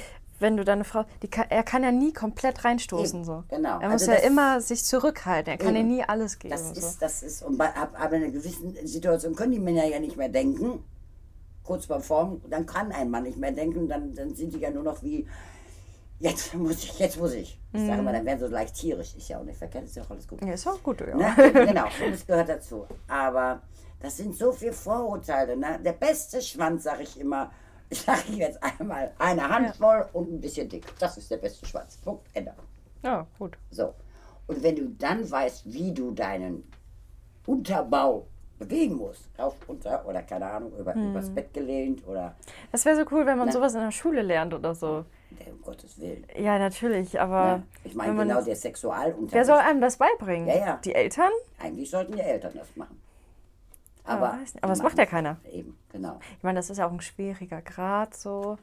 wenn 0.40 0.57
du 0.57 0.64
deine 0.64 0.85
Frau, 0.85 1.05
die 1.23 1.29
kann, 1.29 1.47
er 1.49 1.62
kann 1.62 1.83
ja 1.83 1.92
nie 1.92 2.12
komplett 2.12 2.64
reinstoßen 2.64 3.20
Eben, 3.20 3.25
so. 3.25 3.44
genau. 3.49 3.79
Er 3.81 3.88
muss 3.88 4.03
Also 4.03 4.11
ja 4.12 4.16
das- 4.18 4.27
immer 4.27 4.61
sich 4.61 4.85
zurückhalten. 4.85 5.53
Er 5.53 5.59
kann 5.59 5.75
Eben. 5.77 5.90
ja 5.90 5.97
nie 5.97 6.05
alles 6.05 6.38
geben. 6.38 6.53
Das 6.53 6.68
so. 6.68 6.75
ist, 6.75 7.03
das 7.03 7.23
ist, 7.23 7.42
und 7.42 7.57
bei, 7.59 7.68
ab, 7.75 7.94
aber 7.99 8.16
in 8.16 8.25
einer 8.25 8.33
gewissen 8.33 8.75
Situation 8.87 9.35
können 9.35 9.53
die 9.53 9.59
Männer 9.61 9.85
ja 9.87 9.99
nicht 10.01 10.16
mehr 10.16 10.29
denken. 10.29 10.85
Kurz 11.62 11.87
beim 11.87 12.03
Form, 12.03 12.42
dann 12.51 12.66
kann 12.66 12.92
ein 12.92 13.11
Mann 13.11 13.23
nicht 13.23 13.38
mehr 13.38 13.53
denken, 13.53 13.88
dann, 13.88 14.14
dann 14.14 14.35
sind 14.35 14.53
die 14.55 14.59
ja 14.59 14.70
nur 14.70 14.83
noch 14.83 15.03
wie, 15.03 15.27
jetzt 16.20 16.55
muss 16.55 16.77
ich, 16.85 16.99
jetzt 16.99 17.18
muss 17.18 17.33
ich. 17.33 17.59
Ich 17.73 17.81
sage 17.87 17.99
Mhm. 17.99 18.05
mal, 18.05 18.12
dann 18.12 18.25
werden 18.27 18.38
sie 18.38 18.47
so 18.47 18.53
leicht 18.53 18.75
tierisch. 18.75 19.14
Ist 19.16 19.29
ja 19.29 19.38
auch 19.38 19.44
nicht 19.44 19.57
verkehrt, 19.59 19.85
ist 19.85 19.97
ja 19.97 20.03
auch 20.03 20.11
alles 20.11 20.29
gut. 20.29 20.42
ja, 20.44 20.53
ist 20.53 20.66
auch 20.66 20.83
gut, 20.83 21.01
ja. 21.01 21.14
Ne? 21.16 21.53
genau, 21.53 21.87
es 22.12 22.27
gehört 22.27 22.49
dazu. 22.49 22.87
Aber 23.09 23.62
das 24.01 24.16
sind 24.18 24.37
so 24.37 24.53
viele 24.53 24.73
Vorurteile. 24.73 25.57
Ne? 25.57 25.81
Der 25.85 25.92
beste 25.92 26.42
Schwanz, 26.42 26.85
sage 26.85 27.03
ich 27.05 27.18
immer, 27.18 27.51
ich 27.94 28.00
sage 28.02 28.33
jetzt 28.33 28.59
einmal, 28.62 29.12
eine 29.18 29.48
Handvoll 29.48 30.07
und 30.12 30.33
ein 30.33 30.40
bisschen 30.40 30.68
dick. 30.68 30.85
Das 30.98 31.16
ist 31.16 31.30
der 31.30 31.37
beste 31.38 31.64
Schwanz. 31.66 31.96
Punkt, 31.98 32.26
Ende. 32.35 32.52
Ja, 33.02 33.26
gut. 33.38 33.57
So. 33.70 33.94
Und 34.46 34.62
wenn 34.62 34.76
du 34.76 34.88
dann 34.98 35.30
weißt, 35.30 35.72
wie 35.72 35.92
du 35.94 36.11
deinen 36.11 36.64
Unterbau 37.46 38.26
bewegen 38.59 38.96
musst, 38.96 39.28
rauf, 39.38 39.54
runter 39.68 40.04
oder 40.07 40.22
keine 40.22 40.46
Ahnung, 40.46 40.72
über, 40.78 40.94
Hm. 40.94 41.11
übers 41.11 41.28
Bett 41.30 41.52
gelehnt 41.52 42.07
oder, 42.07 42.35
Das 42.72 42.85
wäre 42.85 42.96
so 42.96 43.02
cool, 43.11 43.26
wenn 43.26 43.37
man 43.38 43.46
Ne? 43.48 43.52
sowas 43.52 43.74
in 43.74 43.80
der 43.80 43.90
Schule 43.90 44.22
lernt 44.22 44.54
oder 44.54 44.74
so. 44.74 45.04
um 45.50 45.61
Gottes 45.62 45.98
Willen. 45.98 46.24
Ja, 46.38 46.59
natürlich, 46.59 47.20
aber 47.20 47.57
Ne? 47.59 47.62
Ich 47.85 47.94
meine, 47.94 48.14
genau 48.16 48.40
der 48.42 48.54
Sexualunterricht. 48.57 49.33
wer 49.35 49.44
soll 49.44 49.59
einem 49.59 49.80
das 49.80 49.96
beibringen? 49.96 50.46
Ja, 50.48 50.54
ja. 50.54 50.80
Die 50.85 50.94
Eltern? 50.94 51.30
Eigentlich 51.59 51.90
sollten 51.90 52.12
die 52.12 52.20
Eltern 52.20 52.52
das 52.54 52.74
machen. 52.76 53.00
Ja, 54.06 54.10
Aber, 54.14 54.36
nicht. 54.36 54.54
die 54.54 54.62
aber 54.62 54.72
das 54.72 54.82
macht 54.82 54.98
ja 54.98 55.06
keiner. 55.06 55.38
nicht. 55.44 55.54
Eben, 55.54 55.78
genau. 55.90 56.18
Ich 56.36 56.42
meine, 56.42 56.58
das 56.58 56.70
ist 56.70 56.78
ja 56.78 56.86
auch 56.86 56.92
ein 56.92 57.00
schwieriger 57.00 57.62
Grad 57.62 58.14
so. 58.14 58.58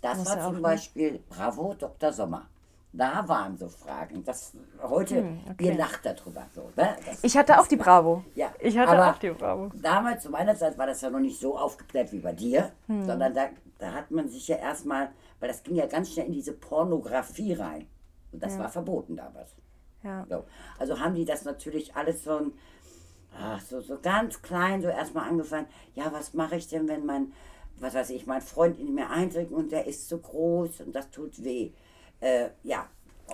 Das 0.00 0.24
war 0.26 0.36
ja 0.36 0.42
zum 0.44 0.52
nicht. 0.54 0.62
Beispiel 0.62 1.20
Bravo 1.28 1.74
Dr. 1.74 2.12
Sommer. 2.12 2.46
Da 2.92 3.28
waren 3.28 3.56
so 3.58 3.68
Fragen. 3.68 4.24
Das, 4.24 4.54
heute, 4.82 5.36
ihr 5.60 5.74
lacht 5.76 6.06
darüber. 6.06 6.46
So, 6.54 6.62
ne? 6.74 6.96
das, 7.04 7.06
Hm, 7.06 7.18
Ich 7.22 7.36
hatte 7.36 7.60
auch 7.60 7.66
die 7.66 7.76
Bravo. 7.76 8.24
Ja, 8.34 8.50
Ich 8.60 8.78
hatte 8.78 8.92
aber 8.92 9.10
auch 9.10 9.18
die 9.18 9.28
Bravo. 9.30 9.70
Damals, 9.74 10.22
zu 10.22 10.30
meiner 10.30 10.56
Zeit, 10.56 10.78
war 10.78 10.86
das 10.86 11.02
ja 11.02 11.10
noch 11.10 11.18
nicht 11.18 11.38
so 11.38 11.58
aufgeklärt 11.58 12.10
wie 12.12 12.20
bei 12.20 12.32
dir, 12.32 12.72
Hm. 12.86 13.04
sondern 13.04 13.34
da, 13.34 13.48
da 13.78 13.92
hat 13.92 14.10
man 14.10 14.28
sich 14.28 14.48
ja 14.48 14.56
erstmal, 14.56 15.10
weil 15.38 15.48
das 15.48 15.62
ging 15.62 15.74
ja 15.76 15.86
ganz 15.86 16.12
schnell 16.12 16.26
in 16.26 16.32
diese 16.32 16.52
Pornografie 16.54 17.52
rein. 17.52 17.86
Und 18.32 18.42
das 18.42 18.58
war 18.58 18.68
verboten 18.70 19.16
damals. 19.16 19.54
Ja. 20.02 20.24
So. 20.30 20.44
Also 20.78 20.98
haben 21.00 21.14
die 21.14 21.24
das 21.26 21.44
natürlich 21.44 21.94
alles 21.96 22.24
so, 22.24 22.36
ein, 22.38 22.52
ach, 23.36 23.60
so, 23.60 23.80
so 23.80 23.98
ganz 24.00 24.40
klein 24.42 24.82
so 24.82 24.88
erstmal 24.88 25.28
angefangen. 25.28 25.66
Ja, 25.94 26.12
was 26.12 26.34
mache 26.34 26.56
ich 26.56 26.68
denn, 26.68 26.88
wenn 26.88 27.04
mein, 27.06 27.32
was 27.76 27.94
weiß 27.94 28.10
ich, 28.10 28.26
mein 28.26 28.42
Freund 28.42 28.78
in 28.78 28.94
mir 28.94 29.10
eindringt 29.10 29.52
und 29.52 29.72
der 29.72 29.86
ist 29.86 30.08
zu 30.08 30.18
groß 30.18 30.82
und 30.82 30.94
das 30.94 31.10
tut 31.10 31.42
weh. 31.42 31.70
Äh, 32.20 32.48
ja, 32.62 32.86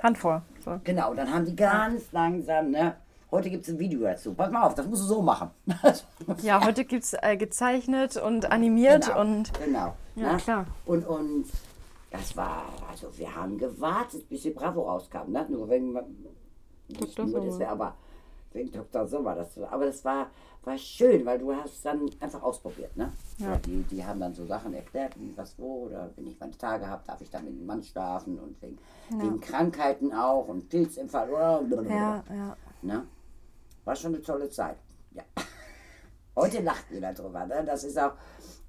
Hand 0.02 0.18
vor. 0.18 0.42
So. 0.64 0.80
genau. 0.84 1.14
Dann 1.14 1.32
haben 1.32 1.44
die 1.44 1.56
ganz 1.56 2.10
langsam, 2.12 2.70
ne? 2.70 2.96
Heute 3.30 3.50
gibt 3.50 3.64
es 3.64 3.70
ein 3.70 3.78
Video 3.78 4.00
dazu. 4.00 4.32
Pass 4.34 4.50
mal 4.50 4.62
auf, 4.62 4.74
das 4.74 4.86
musst 4.86 5.02
du 5.02 5.06
so 5.06 5.22
machen. 5.22 5.50
Ja, 6.42 6.64
heute 6.64 6.84
gibt 6.84 7.04
es 7.04 7.14
äh, 7.20 7.36
gezeichnet 7.36 8.16
und 8.16 8.50
animiert 8.50 9.06
Genau, 9.06 9.20
und 9.20 9.52
genau. 9.54 9.96
Ja, 10.14 10.32
ne? 10.32 10.38
klar. 10.38 10.66
Und, 10.86 11.06
und 11.06 11.46
das 12.10 12.36
war, 12.36 12.66
also 12.88 13.08
wir 13.18 13.34
haben 13.34 13.58
gewartet, 13.58 14.28
bis 14.28 14.42
die 14.42 14.50
Bravo 14.50 14.82
rauskam. 14.82 15.32
Ne? 15.32 15.46
Nur 15.48 15.68
wegen, 15.68 15.92
nicht 16.88 17.18
Dr. 17.18 17.26
nur, 17.26 17.44
das 17.44 17.58
wäre 17.58 17.70
aber 17.70 17.96
wegen 18.54 18.70
Dr. 18.72 19.06
Sommer. 19.06 19.34
Das, 19.34 19.58
aber 19.58 19.86
das 19.86 20.04
war, 20.04 20.30
war 20.62 20.78
schön, 20.78 21.26
weil 21.26 21.38
du 21.38 21.54
hast 21.54 21.84
dann 21.84 22.08
einfach 22.20 22.42
ausprobiert. 22.42 22.96
Ne? 22.96 23.12
Ja. 23.38 23.56
Die, 23.58 23.82
die 23.82 24.04
haben 24.04 24.20
dann 24.20 24.32
so 24.32 24.46
Sachen 24.46 24.72
erklärt, 24.72 25.18
wie 25.18 25.36
was 25.36 25.58
wo. 25.58 25.86
Oder 25.86 26.10
wenn 26.16 26.26
ich 26.26 26.38
meine 26.40 26.56
Tage 26.56 26.86
habe, 26.86 27.02
darf 27.06 27.20
ich 27.20 27.30
dann 27.30 27.44
mit 27.44 27.58
dem 27.58 27.66
Mann 27.66 27.82
schlafen. 27.82 28.38
Und 28.38 28.60
wegen, 28.62 28.78
wegen 29.10 29.40
Krankheiten 29.40 30.12
auch 30.12 30.48
und 30.48 30.68
Pilzinfall. 30.68 31.28
Oder 31.30 31.62
ja, 31.88 32.24
ja. 32.30 32.56
Ne? 32.82 33.06
War 33.84 33.96
schon 33.96 34.14
eine 34.14 34.22
tolle 34.22 34.48
Zeit. 34.48 34.78
Ja. 35.12 35.22
Heute 36.36 36.62
lacht 36.62 36.86
jeder 36.90 37.12
drüber. 37.12 37.46
Ne? 37.46 37.62
Das 37.66 37.84
ist 37.84 37.98
auch, 37.98 38.12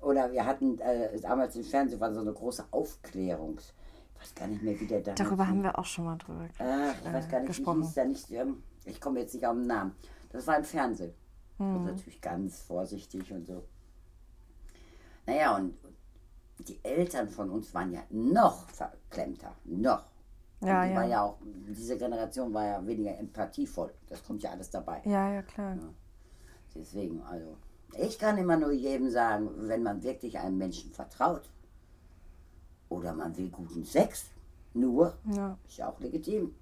oder 0.01 0.31
wir 0.31 0.45
hatten 0.45 0.77
äh, 0.79 1.19
damals 1.19 1.55
im 1.55 1.63
Fernsehen 1.63 1.99
war 1.99 2.13
so 2.13 2.19
eine 2.21 2.33
große 2.33 2.65
Aufklärungs. 2.71 3.73
Ich 4.15 4.21
weiß 4.21 4.35
gar 4.35 4.47
nicht 4.47 4.61
mehr, 4.63 4.79
wie 4.79 4.87
der 4.87 5.01
da. 5.01 5.13
Darüber 5.13 5.47
haben 5.47 5.63
wir 5.63 5.77
auch 5.77 5.85
schon 5.85 6.05
mal 6.05 6.17
drüber 6.17 6.45
Äh, 6.59 6.91
ich 6.91 7.13
weiß 7.13 7.29
gar 7.29 7.39
nicht, 7.39 7.47
gesprochen. 7.47 7.81
wie 7.81 7.85
hieß 7.85 7.93
der 7.93 8.05
nicht. 8.05 8.31
Ähm, 8.31 8.63
ich 8.85 8.99
komme 9.01 9.19
jetzt 9.19 9.33
nicht 9.33 9.45
auf 9.45 9.55
den 9.55 9.67
Namen. 9.67 9.95
Das 10.29 10.47
war 10.47 10.57
im 10.57 10.63
Fernsehen. 10.63 11.13
Mhm. 11.57 11.75
Ist 11.75 11.83
natürlich 11.95 12.21
ganz 12.21 12.61
vorsichtig 12.61 13.31
und 13.31 13.45
so. 13.47 13.63
Naja, 15.25 15.55
und 15.55 15.75
die 16.59 16.79
Eltern 16.83 17.29
von 17.29 17.49
uns 17.49 17.73
waren 17.73 17.91
ja 17.91 18.03
noch 18.09 18.69
verklemmter. 18.69 19.55
Noch. 19.65 20.05
Und 20.61 20.67
Ja, 20.67 20.85
die 20.85 20.91
ja. 20.91 20.95
War 20.97 21.05
ja 21.05 21.21
auch, 21.23 21.37
diese 21.67 21.97
Generation 21.97 22.53
war 22.53 22.65
ja 22.65 22.85
weniger 22.85 23.17
empathievoll. 23.17 23.93
Das 24.07 24.23
kommt 24.23 24.41
ja 24.43 24.51
alles 24.51 24.69
dabei. 24.69 25.01
Ja, 25.05 25.33
ja, 25.33 25.41
klar. 25.41 25.77
Deswegen, 26.73 27.21
also, 27.23 27.57
ich 27.97 28.19
kann 28.19 28.37
immer 28.37 28.57
nur 28.57 28.71
jedem 28.71 29.09
sagen, 29.09 29.49
wenn 29.67 29.83
man 29.83 30.03
wirklich 30.03 30.37
einem 30.37 30.57
Menschen 30.57 30.91
vertraut 30.91 31.49
oder 32.89 33.13
man 33.13 33.35
will 33.37 33.49
guten 33.49 33.83
Sex, 33.83 34.25
nur, 34.73 35.17
Ja. 35.33 35.57
ist 35.67 35.77
ja 35.77 35.89
auch 35.89 35.99
legitim, 35.99 36.53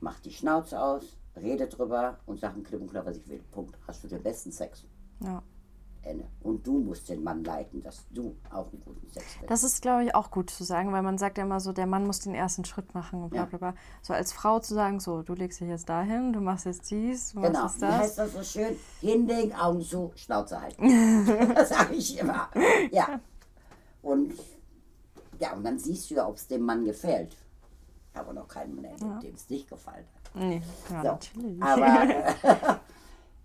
mach 0.00 0.20
die 0.20 0.32
Schnauze 0.32 0.80
aus, 0.80 1.16
rede 1.40 1.66
drüber 1.68 2.18
und 2.26 2.38
sag 2.40 2.62
klipp 2.64 2.80
und 2.80 2.90
klar, 2.90 3.04
was 3.06 3.16
ich 3.16 3.28
will. 3.28 3.42
Punkt. 3.50 3.76
Hast 3.86 4.04
du 4.04 4.08
den 4.08 4.22
besten 4.22 4.52
Sex. 4.52 4.84
ja. 5.20 5.42
Ende. 6.02 6.26
Und 6.40 6.64
du 6.64 6.78
musst 6.78 7.08
den 7.08 7.24
Mann 7.24 7.42
leiten, 7.42 7.82
dass 7.82 8.06
du 8.10 8.36
auch 8.50 8.70
einen 8.72 8.80
guten 8.80 9.06
Sex 9.10 9.26
willst. 9.40 9.50
Das 9.50 9.64
ist, 9.64 9.82
glaube 9.82 10.04
ich, 10.04 10.14
auch 10.14 10.30
gut 10.30 10.48
zu 10.48 10.62
sagen, 10.62 10.92
weil 10.92 11.02
man 11.02 11.18
sagt 11.18 11.38
ja 11.38 11.44
immer 11.44 11.58
so, 11.58 11.72
der 11.72 11.86
Mann 11.86 12.06
muss 12.06 12.20
den 12.20 12.34
ersten 12.36 12.64
Schritt 12.64 12.94
machen 12.94 13.20
und 13.24 13.30
bla 13.30 13.46
bla 13.46 13.58
bla. 13.58 13.74
So 14.00 14.14
als 14.14 14.32
Frau 14.32 14.60
zu 14.60 14.74
sagen, 14.74 15.00
so, 15.00 15.22
du 15.22 15.34
legst 15.34 15.60
dich 15.60 15.68
jetzt 15.68 15.88
dahin, 15.88 16.32
du 16.32 16.40
machst 16.40 16.66
jetzt 16.66 16.88
dies, 16.92 17.32
du 17.32 17.40
Genau, 17.40 17.62
machst 17.64 17.82
jetzt 17.82 17.90
das. 17.90 17.98
heißt 17.98 18.18
das 18.18 18.32
so 18.32 18.42
schön? 18.44 18.76
Hinlegen, 19.00 19.52
Augen 19.54 19.82
zu, 19.82 20.12
Schnauze 20.14 20.60
halten. 20.62 21.26
das 21.54 21.68
sage 21.70 21.94
ich 21.94 22.16
immer. 22.18 22.48
Ja. 22.92 23.20
Und 24.00 24.34
ja, 25.40 25.52
und 25.52 25.64
dann 25.64 25.78
siehst 25.80 26.10
du 26.10 26.14
ja, 26.14 26.28
ob 26.28 26.36
es 26.36 26.46
dem 26.46 26.62
Mann 26.62 26.84
gefällt. 26.84 27.36
Aber 28.18 28.32
noch 28.32 28.48
keinen 28.48 28.74
Mann 28.74 28.84
erlebt, 28.84 29.22
dem 29.22 29.34
es 29.34 29.48
nicht 29.50 29.68
gefallen 29.68 30.04
hat. 30.14 30.34
Nee, 30.34 30.62
ja, 30.90 31.02
So. 31.02 31.08
natürlich. 31.08 31.62
Aber 31.62 32.02
äh, 32.10 32.74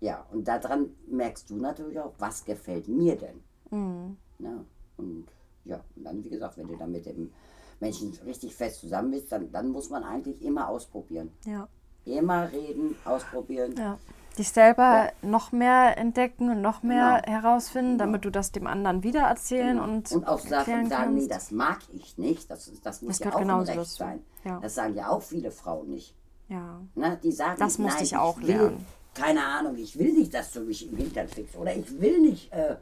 ja, 0.00 0.26
und 0.32 0.46
daran 0.46 0.90
merkst 1.06 1.48
du 1.50 1.56
natürlich 1.56 1.98
auch, 2.00 2.12
was 2.18 2.44
gefällt 2.44 2.88
mir 2.88 3.16
denn. 3.16 3.42
Mhm. 3.70 4.16
Ja, 4.38 4.64
und 4.96 5.26
ja, 5.64 5.80
und 5.96 6.04
dann, 6.04 6.22
wie 6.24 6.28
gesagt, 6.30 6.56
wenn 6.58 6.68
du 6.68 6.76
dann 6.76 6.92
mit 6.92 7.06
dem 7.06 7.32
Menschen 7.80 8.12
richtig 8.26 8.54
fest 8.54 8.80
zusammen 8.80 9.10
bist, 9.12 9.32
dann, 9.32 9.50
dann 9.50 9.70
muss 9.70 9.88
man 9.90 10.04
eigentlich 10.04 10.42
immer 10.42 10.68
ausprobieren. 10.68 11.30
ja. 11.44 11.68
Immer 12.06 12.52
reden, 12.52 12.94
ausprobieren. 13.06 13.74
ja. 13.78 13.98
Dich 14.38 14.50
selber 14.50 15.12
noch 15.22 15.52
mehr 15.52 15.96
entdecken 15.96 16.50
und 16.50 16.60
noch 16.60 16.82
mehr 16.82 17.22
Genau. 17.24 17.40
herausfinden, 17.40 17.98
damit 17.98 18.24
du 18.24 18.30
das 18.30 18.50
dem 18.50 18.66
anderen 18.66 19.02
wieder 19.04 19.20
erzählen 19.22 19.76
Genau. 19.76 19.84
und, 19.84 20.10
Und 20.10 20.26
auch 20.26 20.40
Sachen 20.40 20.88
sagen, 20.88 21.14
nee, 21.14 21.20
kannst. 21.28 21.30
das 21.30 21.50
mag 21.52 21.78
ich 21.92 22.18
nicht. 22.18 22.50
Das, 22.50 22.70
das 22.82 23.02
muss 23.02 23.18
Das 23.18 23.26
ja 23.28 23.34
auch 23.36 23.40
ein 23.40 23.50
Recht 23.50 23.86
sein. 23.90 24.24
Ja. 24.44 24.58
Das 24.60 24.74
sagen 24.74 24.94
ja 24.96 25.08
auch 25.08 25.22
viele 25.22 25.50
Frauen 25.52 25.88
nicht. 25.90 26.16
Ja. 26.48 26.80
Ne? 26.96 27.18
Die 27.22 27.30
sagen, 27.32 27.56
Das 27.60 27.78
musste 27.78 27.98
nein, 27.98 28.04
ich 28.04 28.16
auch 28.16 28.38
will, 28.38 28.46
lernen. 28.48 28.86
Keine 29.14 29.44
Ahnung, 29.44 29.76
ich 29.76 29.96
will 29.98 30.12
nicht, 30.12 30.34
dass 30.34 30.50
du 30.52 30.60
mich 30.62 30.90
im 30.90 30.96
Hintern 30.96 31.28
fickst. 31.28 31.56
Oder 31.56 31.74
ich 31.76 32.00
will 32.00 32.20
nicht, 32.20 32.52
äh, 32.52 32.76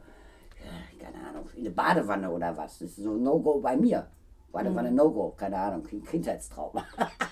keine 0.99 1.27
Ahnung, 1.29 1.47
in 1.53 1.59
eine 1.61 1.69
Badewanne 1.69 2.31
oder 2.31 2.57
was. 2.57 2.79
Das 2.79 2.89
ist 2.89 2.95
so 3.03 3.13
No-Go 3.15 3.59
bei 3.59 3.77
mir. 3.77 4.07
War 4.51 4.61
ein 4.61 4.95
No-Go, 4.95 5.33
keine 5.37 5.57
Ahnung, 5.57 5.83
Kind- 5.83 6.07
Kindheitstrauma. 6.07 6.83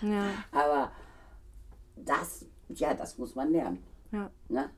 Ja, 0.01 0.25
Aber 0.51 0.91
das, 1.95 2.45
ja, 2.69 2.93
das 2.93 3.17
muss 3.17 3.33
man 3.35 3.51
lernen. 3.51 3.83
Ja, 4.11 4.29
Ne? 4.49 4.69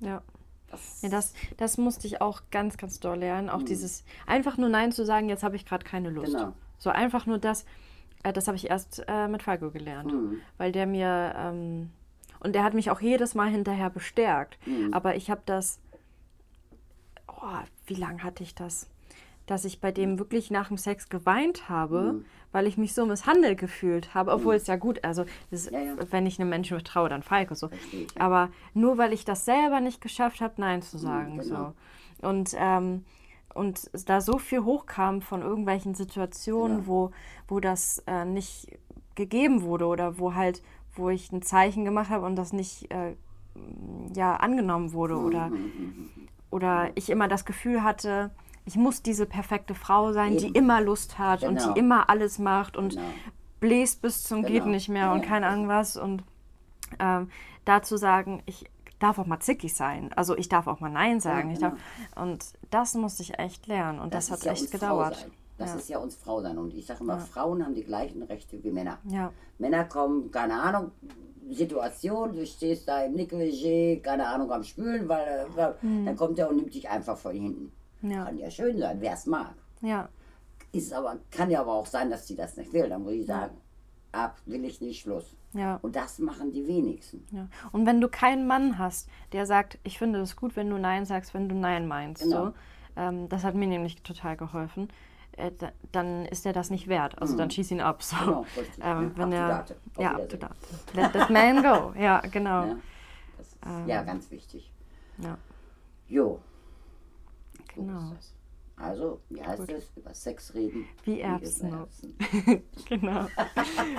ja. 0.00 0.22
Das, 0.68 1.02
Ja, 1.02 1.08
das, 1.08 1.32
das 1.56 1.78
musste 1.78 2.06
ich 2.06 2.20
auch 2.20 2.42
ganz, 2.50 2.76
ganz 2.76 2.98
doll 2.98 3.18
lernen. 3.18 3.48
Auch 3.48 3.62
dieses 3.62 4.04
einfach 4.26 4.58
nur 4.58 4.68
Nein 4.68 4.90
zu 4.90 5.04
sagen, 5.04 5.28
jetzt 5.28 5.44
habe 5.44 5.54
ich 5.54 5.64
gerade 5.64 5.84
keine 5.84 6.10
Lust. 6.10 6.32
Genau. 6.32 6.54
So 6.78 6.90
einfach 6.90 7.24
nur 7.26 7.38
das, 7.38 7.64
äh, 8.24 8.32
das 8.32 8.48
habe 8.48 8.56
ich 8.56 8.68
erst 8.68 9.04
äh, 9.06 9.28
mit 9.28 9.42
Falco 9.42 9.70
gelernt. 9.70 10.12
Weil 10.58 10.72
der 10.72 10.86
mir, 10.86 11.34
ähm, 11.36 11.90
und 12.40 12.54
der 12.54 12.64
hat 12.64 12.74
mich 12.74 12.90
auch 12.90 13.00
jedes 13.00 13.34
Mal 13.34 13.48
hinterher 13.48 13.90
bestärkt. 13.90 14.58
Aber 14.92 15.14
ich 15.14 15.30
habe 15.30 15.42
das, 15.46 15.78
oh, 17.28 17.60
wie 17.86 17.94
lange 17.94 18.22
hatte 18.24 18.42
ich 18.42 18.54
das? 18.54 18.88
Dass 19.46 19.64
ich 19.64 19.80
bei 19.80 19.92
dem 19.92 20.18
wirklich 20.18 20.50
nach 20.50 20.68
dem 20.68 20.76
Sex 20.76 21.08
geweint 21.08 21.68
habe, 21.68 22.24
weil 22.56 22.66
ich 22.66 22.78
mich 22.78 22.94
so 22.94 23.04
misshandelt 23.04 23.58
gefühlt 23.58 24.14
habe. 24.14 24.32
Obwohl 24.32 24.54
es 24.54 24.66
ja 24.66 24.76
gut, 24.76 25.04
also 25.04 25.26
das, 25.50 25.70
Ja, 25.70 25.78
ja. 25.78 25.94
wenn 26.10 26.24
ich 26.24 26.40
einem 26.40 26.48
Menschen 26.48 26.74
vertraue, 26.78 27.10
dann 27.10 27.22
Falco 27.22 27.54
so. 27.54 27.68
Verstehe 27.68 28.04
ich. 28.04 28.18
Aber 28.18 28.48
nur 28.72 28.96
weil 28.96 29.12
ich 29.12 29.26
das 29.26 29.44
selber 29.44 29.80
nicht 29.80 30.00
geschafft 30.00 30.40
habe, 30.40 30.54
Nein 30.56 30.80
zu 30.80 30.96
sagen. 30.96 31.36
genau. 31.36 31.74
so. 32.22 32.26
Und, 32.26 32.54
ähm, 32.58 33.04
und 33.52 33.90
da 34.08 34.22
so 34.22 34.38
viel 34.38 34.64
hochkam 34.64 35.20
von 35.20 35.42
irgendwelchen 35.42 35.94
Situationen, 35.94 36.78
Genau. 36.78 36.86
wo, 36.88 37.10
wo 37.46 37.60
das 37.60 38.02
äh, 38.06 38.24
nicht 38.24 38.68
gegeben 39.16 39.60
wurde 39.60 39.84
oder 39.84 40.18
wo 40.18 40.34
halt, 40.34 40.62
wo 40.94 41.10
ich 41.10 41.30
ein 41.32 41.42
Zeichen 41.42 41.84
gemacht 41.84 42.08
habe 42.08 42.24
und 42.24 42.36
das 42.36 42.54
nicht 42.54 42.90
äh, 42.90 43.14
ja, 44.14 44.36
angenommen 44.36 44.94
wurde 44.94 45.14
Mhm, 45.16 45.24
oder, 45.26 45.50
oder 46.50 46.90
ich 46.94 47.10
immer 47.10 47.28
das 47.28 47.44
Gefühl 47.44 47.82
hatte, 47.82 48.30
ich 48.66 48.76
muss 48.76 49.00
diese 49.02 49.24
perfekte 49.26 49.74
Frau 49.74 50.12
sein, 50.12 50.36
die 50.36 50.46
Eben. 50.46 50.54
immer 50.56 50.80
Lust 50.80 51.18
hat 51.18 51.42
und 51.44 51.56
Genau. 51.58 51.72
die 51.72 51.78
immer 51.80 52.10
alles 52.10 52.38
macht 52.38 52.76
und 52.76 52.90
Genau. 52.96 53.06
bläst 53.60 54.02
bis 54.02 54.22
zum 54.24 54.42
geht 54.42 54.64
Genau. 54.64 54.66
nicht 54.66 54.88
mehr 54.88 55.06
Ja, 55.06 55.12
und 55.14 55.20
ja. 55.22 55.26
keine 55.26 55.46
Ahnung 55.46 55.68
was 55.68 55.96
und 55.96 56.22
ähm, 57.00 57.30
dazu 57.64 57.96
sagen, 57.96 58.42
ich 58.46 58.66
darf 58.98 59.18
auch 59.18 59.26
mal 59.26 59.40
zickig 59.40 59.74
sein. 59.74 60.10
Also 60.14 60.36
ich 60.36 60.48
darf 60.48 60.66
auch 60.66 60.80
mal 60.80 60.90
Nein 60.90 61.20
sagen. 61.20 61.52
genau. 61.54 61.70
darf, 61.70 61.78
und 62.16 62.44
das 62.70 62.94
musste 62.94 63.22
ich 63.22 63.38
echt 63.38 63.66
lernen 63.66 63.98
und 64.00 64.14
das, 64.14 64.26
ist 64.26 64.30
hat 64.32 64.42
ja 64.44 64.52
echt 64.52 64.70
gedauert. 64.70 65.28
Das 65.58 65.70
Ja. 65.70 65.76
ist 65.76 65.88
ja 65.88 65.98
uns 65.98 66.14
Frau 66.16 66.42
sein. 66.42 66.58
Und 66.58 66.74
ich 66.74 66.84
sage 66.86 67.00
immer, 67.02 67.18
Frauen 67.18 67.64
haben 67.64 67.74
die 67.74 67.84
gleichen 67.84 68.22
Rechte 68.22 68.62
wie 68.62 68.70
Männer. 68.70 68.98
Ja, 69.08 69.32
Männer 69.58 69.84
kommen, 69.84 70.30
keine 70.30 70.60
Ahnung, 70.60 70.90
Situation, 71.50 72.34
du 72.34 72.44
stehst 72.44 72.88
da 72.88 73.04
im 73.04 73.14
Negligé, 73.14 74.00
keine 74.02 74.26
Ahnung, 74.28 74.50
am 74.52 74.64
Spülen, 74.64 75.08
weil, 75.08 75.46
weil 75.54 75.74
dann 76.04 76.16
kommt 76.16 76.38
er 76.38 76.50
und 76.50 76.56
nimmt 76.56 76.74
dich 76.74 76.88
einfach 76.88 77.16
von 77.16 77.32
hinten. 77.32 77.72
Ja. 78.10 78.24
Kann 78.24 78.38
ja 78.38 78.50
schön 78.50 78.78
sein, 78.78 79.00
wer 79.00 79.12
es 79.14 79.26
mag. 79.26 79.54
ja, 79.80 80.08
Ist 80.72 80.92
aber, 80.92 81.16
kann 81.30 81.50
ja 81.50 81.60
aber 81.60 81.72
auch 81.72 81.86
sein, 81.86 82.10
dass 82.10 82.26
sie 82.26 82.36
das 82.36 82.56
nicht 82.56 82.72
will. 82.72 82.88
Dann 82.88 83.02
muss 83.02 83.12
ich 83.12 83.26
sagen, 83.26 83.56
ab 84.12 84.36
will 84.46 84.64
ich 84.64 84.80
nicht, 84.80 85.00
Schluss. 85.02 85.34
ja, 85.52 85.78
Und 85.82 85.94
das 85.96 86.18
machen 86.18 86.52
die 86.52 86.66
wenigsten. 86.66 87.26
ja. 87.30 87.48
Und 87.72 87.86
wenn 87.86 88.00
du 88.00 88.08
keinen 88.08 88.46
Mann 88.46 88.78
hast, 88.78 89.08
der 89.32 89.46
sagt, 89.46 89.78
ich 89.84 89.98
finde 89.98 90.20
es 90.20 90.36
gut, 90.36 90.56
wenn 90.56 90.70
du 90.70 90.78
Nein 90.78 91.04
sagst, 91.04 91.34
wenn 91.34 91.48
du 91.48 91.54
Nein 91.54 91.86
meinst, 91.86 92.22
Genau. 92.22 92.46
so, 92.46 92.52
ähm, 92.96 93.28
das 93.28 93.44
hat 93.44 93.54
mir 93.54 93.66
nämlich 93.66 94.02
total 94.02 94.36
geholfen. 94.36 94.88
Äh, 95.32 95.50
da, 95.58 95.70
dann 95.92 96.24
ist 96.26 96.46
er 96.46 96.54
das 96.54 96.70
nicht 96.70 96.88
wert. 96.88 97.20
Also 97.20 97.36
dann 97.36 97.50
schieß 97.50 97.70
ihn 97.72 97.80
ab. 97.82 98.02
So. 98.02 98.16
Mhm. 98.16 98.20
Genau, 98.24 98.40
richtig. 98.56 98.78
ähm, 98.82 99.02
Ja, 99.02 99.16
wenn 99.16 99.30
to 99.30 99.36
er, 99.36 99.64
ja, 99.98 100.10
up 100.16 100.28
to 100.30 100.36
date. 100.38 100.50
Let 100.94 101.12
that 101.12 101.28
man 101.30 101.62
go. 101.62 101.92
Ja, 101.98 102.20
genau. 102.20 102.64
Ja, 102.66 102.76
das 103.36 103.46
ist, 103.48 103.58
ja 103.86 104.02
ganz 104.02 104.30
wichtig. 104.30 104.72
Ja, 105.18 105.36
Jo, 106.08 106.40
genau. 107.76 108.12
Also, 108.78 109.20
wie 109.30 109.42
heißt 109.42 109.70
es? 109.70 109.90
Über 109.96 110.12
Sex 110.12 110.52
reden. 110.52 110.86
Wie 111.04 111.20
Erbsen. 111.22 111.72
Erbsen. 111.72 112.14
Genau. 112.88 113.26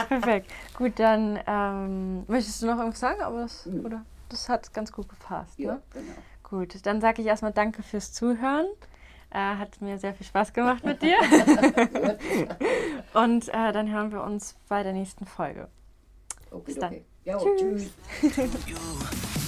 Perfekt. 0.08 0.52
Gut, 0.78 1.00
dann 1.00 1.40
ähm, 1.48 2.24
möchtest 2.28 2.62
du 2.62 2.68
noch 2.68 2.78
irgendwas 2.78 3.00
sagen? 3.00 3.22
Aber 3.22 3.40
das, 3.42 3.66
oder? 3.68 4.06
das 4.30 4.48
hat 4.50 4.72
ganz 4.74 4.92
gut 4.92 5.10
gepasst. 5.10 5.58
Ja, 5.58 5.74
Ne? 5.76 5.82
genau. 5.94 6.14
Gut, 6.44 6.86
dann 6.86 7.02
sage 7.02 7.22
ich 7.24 7.28
erstmal 7.28 7.54
Danke 7.54 7.82
fürs 7.82 8.14
Zuhören. 8.14 8.68
Äh, 9.32 9.40
hat 9.40 9.82
mir 9.82 9.98
sehr 9.98 10.14
viel 10.14 10.26
Spaß 10.28 10.54
gemacht 10.54 10.86
mit 10.86 11.02
dir. 11.02 11.18
Und 13.14 13.50
äh, 13.50 13.74
dann 13.74 13.92
hören 13.92 14.12
wir 14.12 14.24
uns 14.24 14.56
bei 14.70 14.84
der 14.84 14.94
nächsten 14.94 15.26
Folge. 15.26 15.68
Okay, 16.52 16.76
dann. 16.80 16.94
okay. 16.94 17.06
Jo, 17.26 17.40
Tschüss. 17.58 17.92
tschüss. 18.22 18.58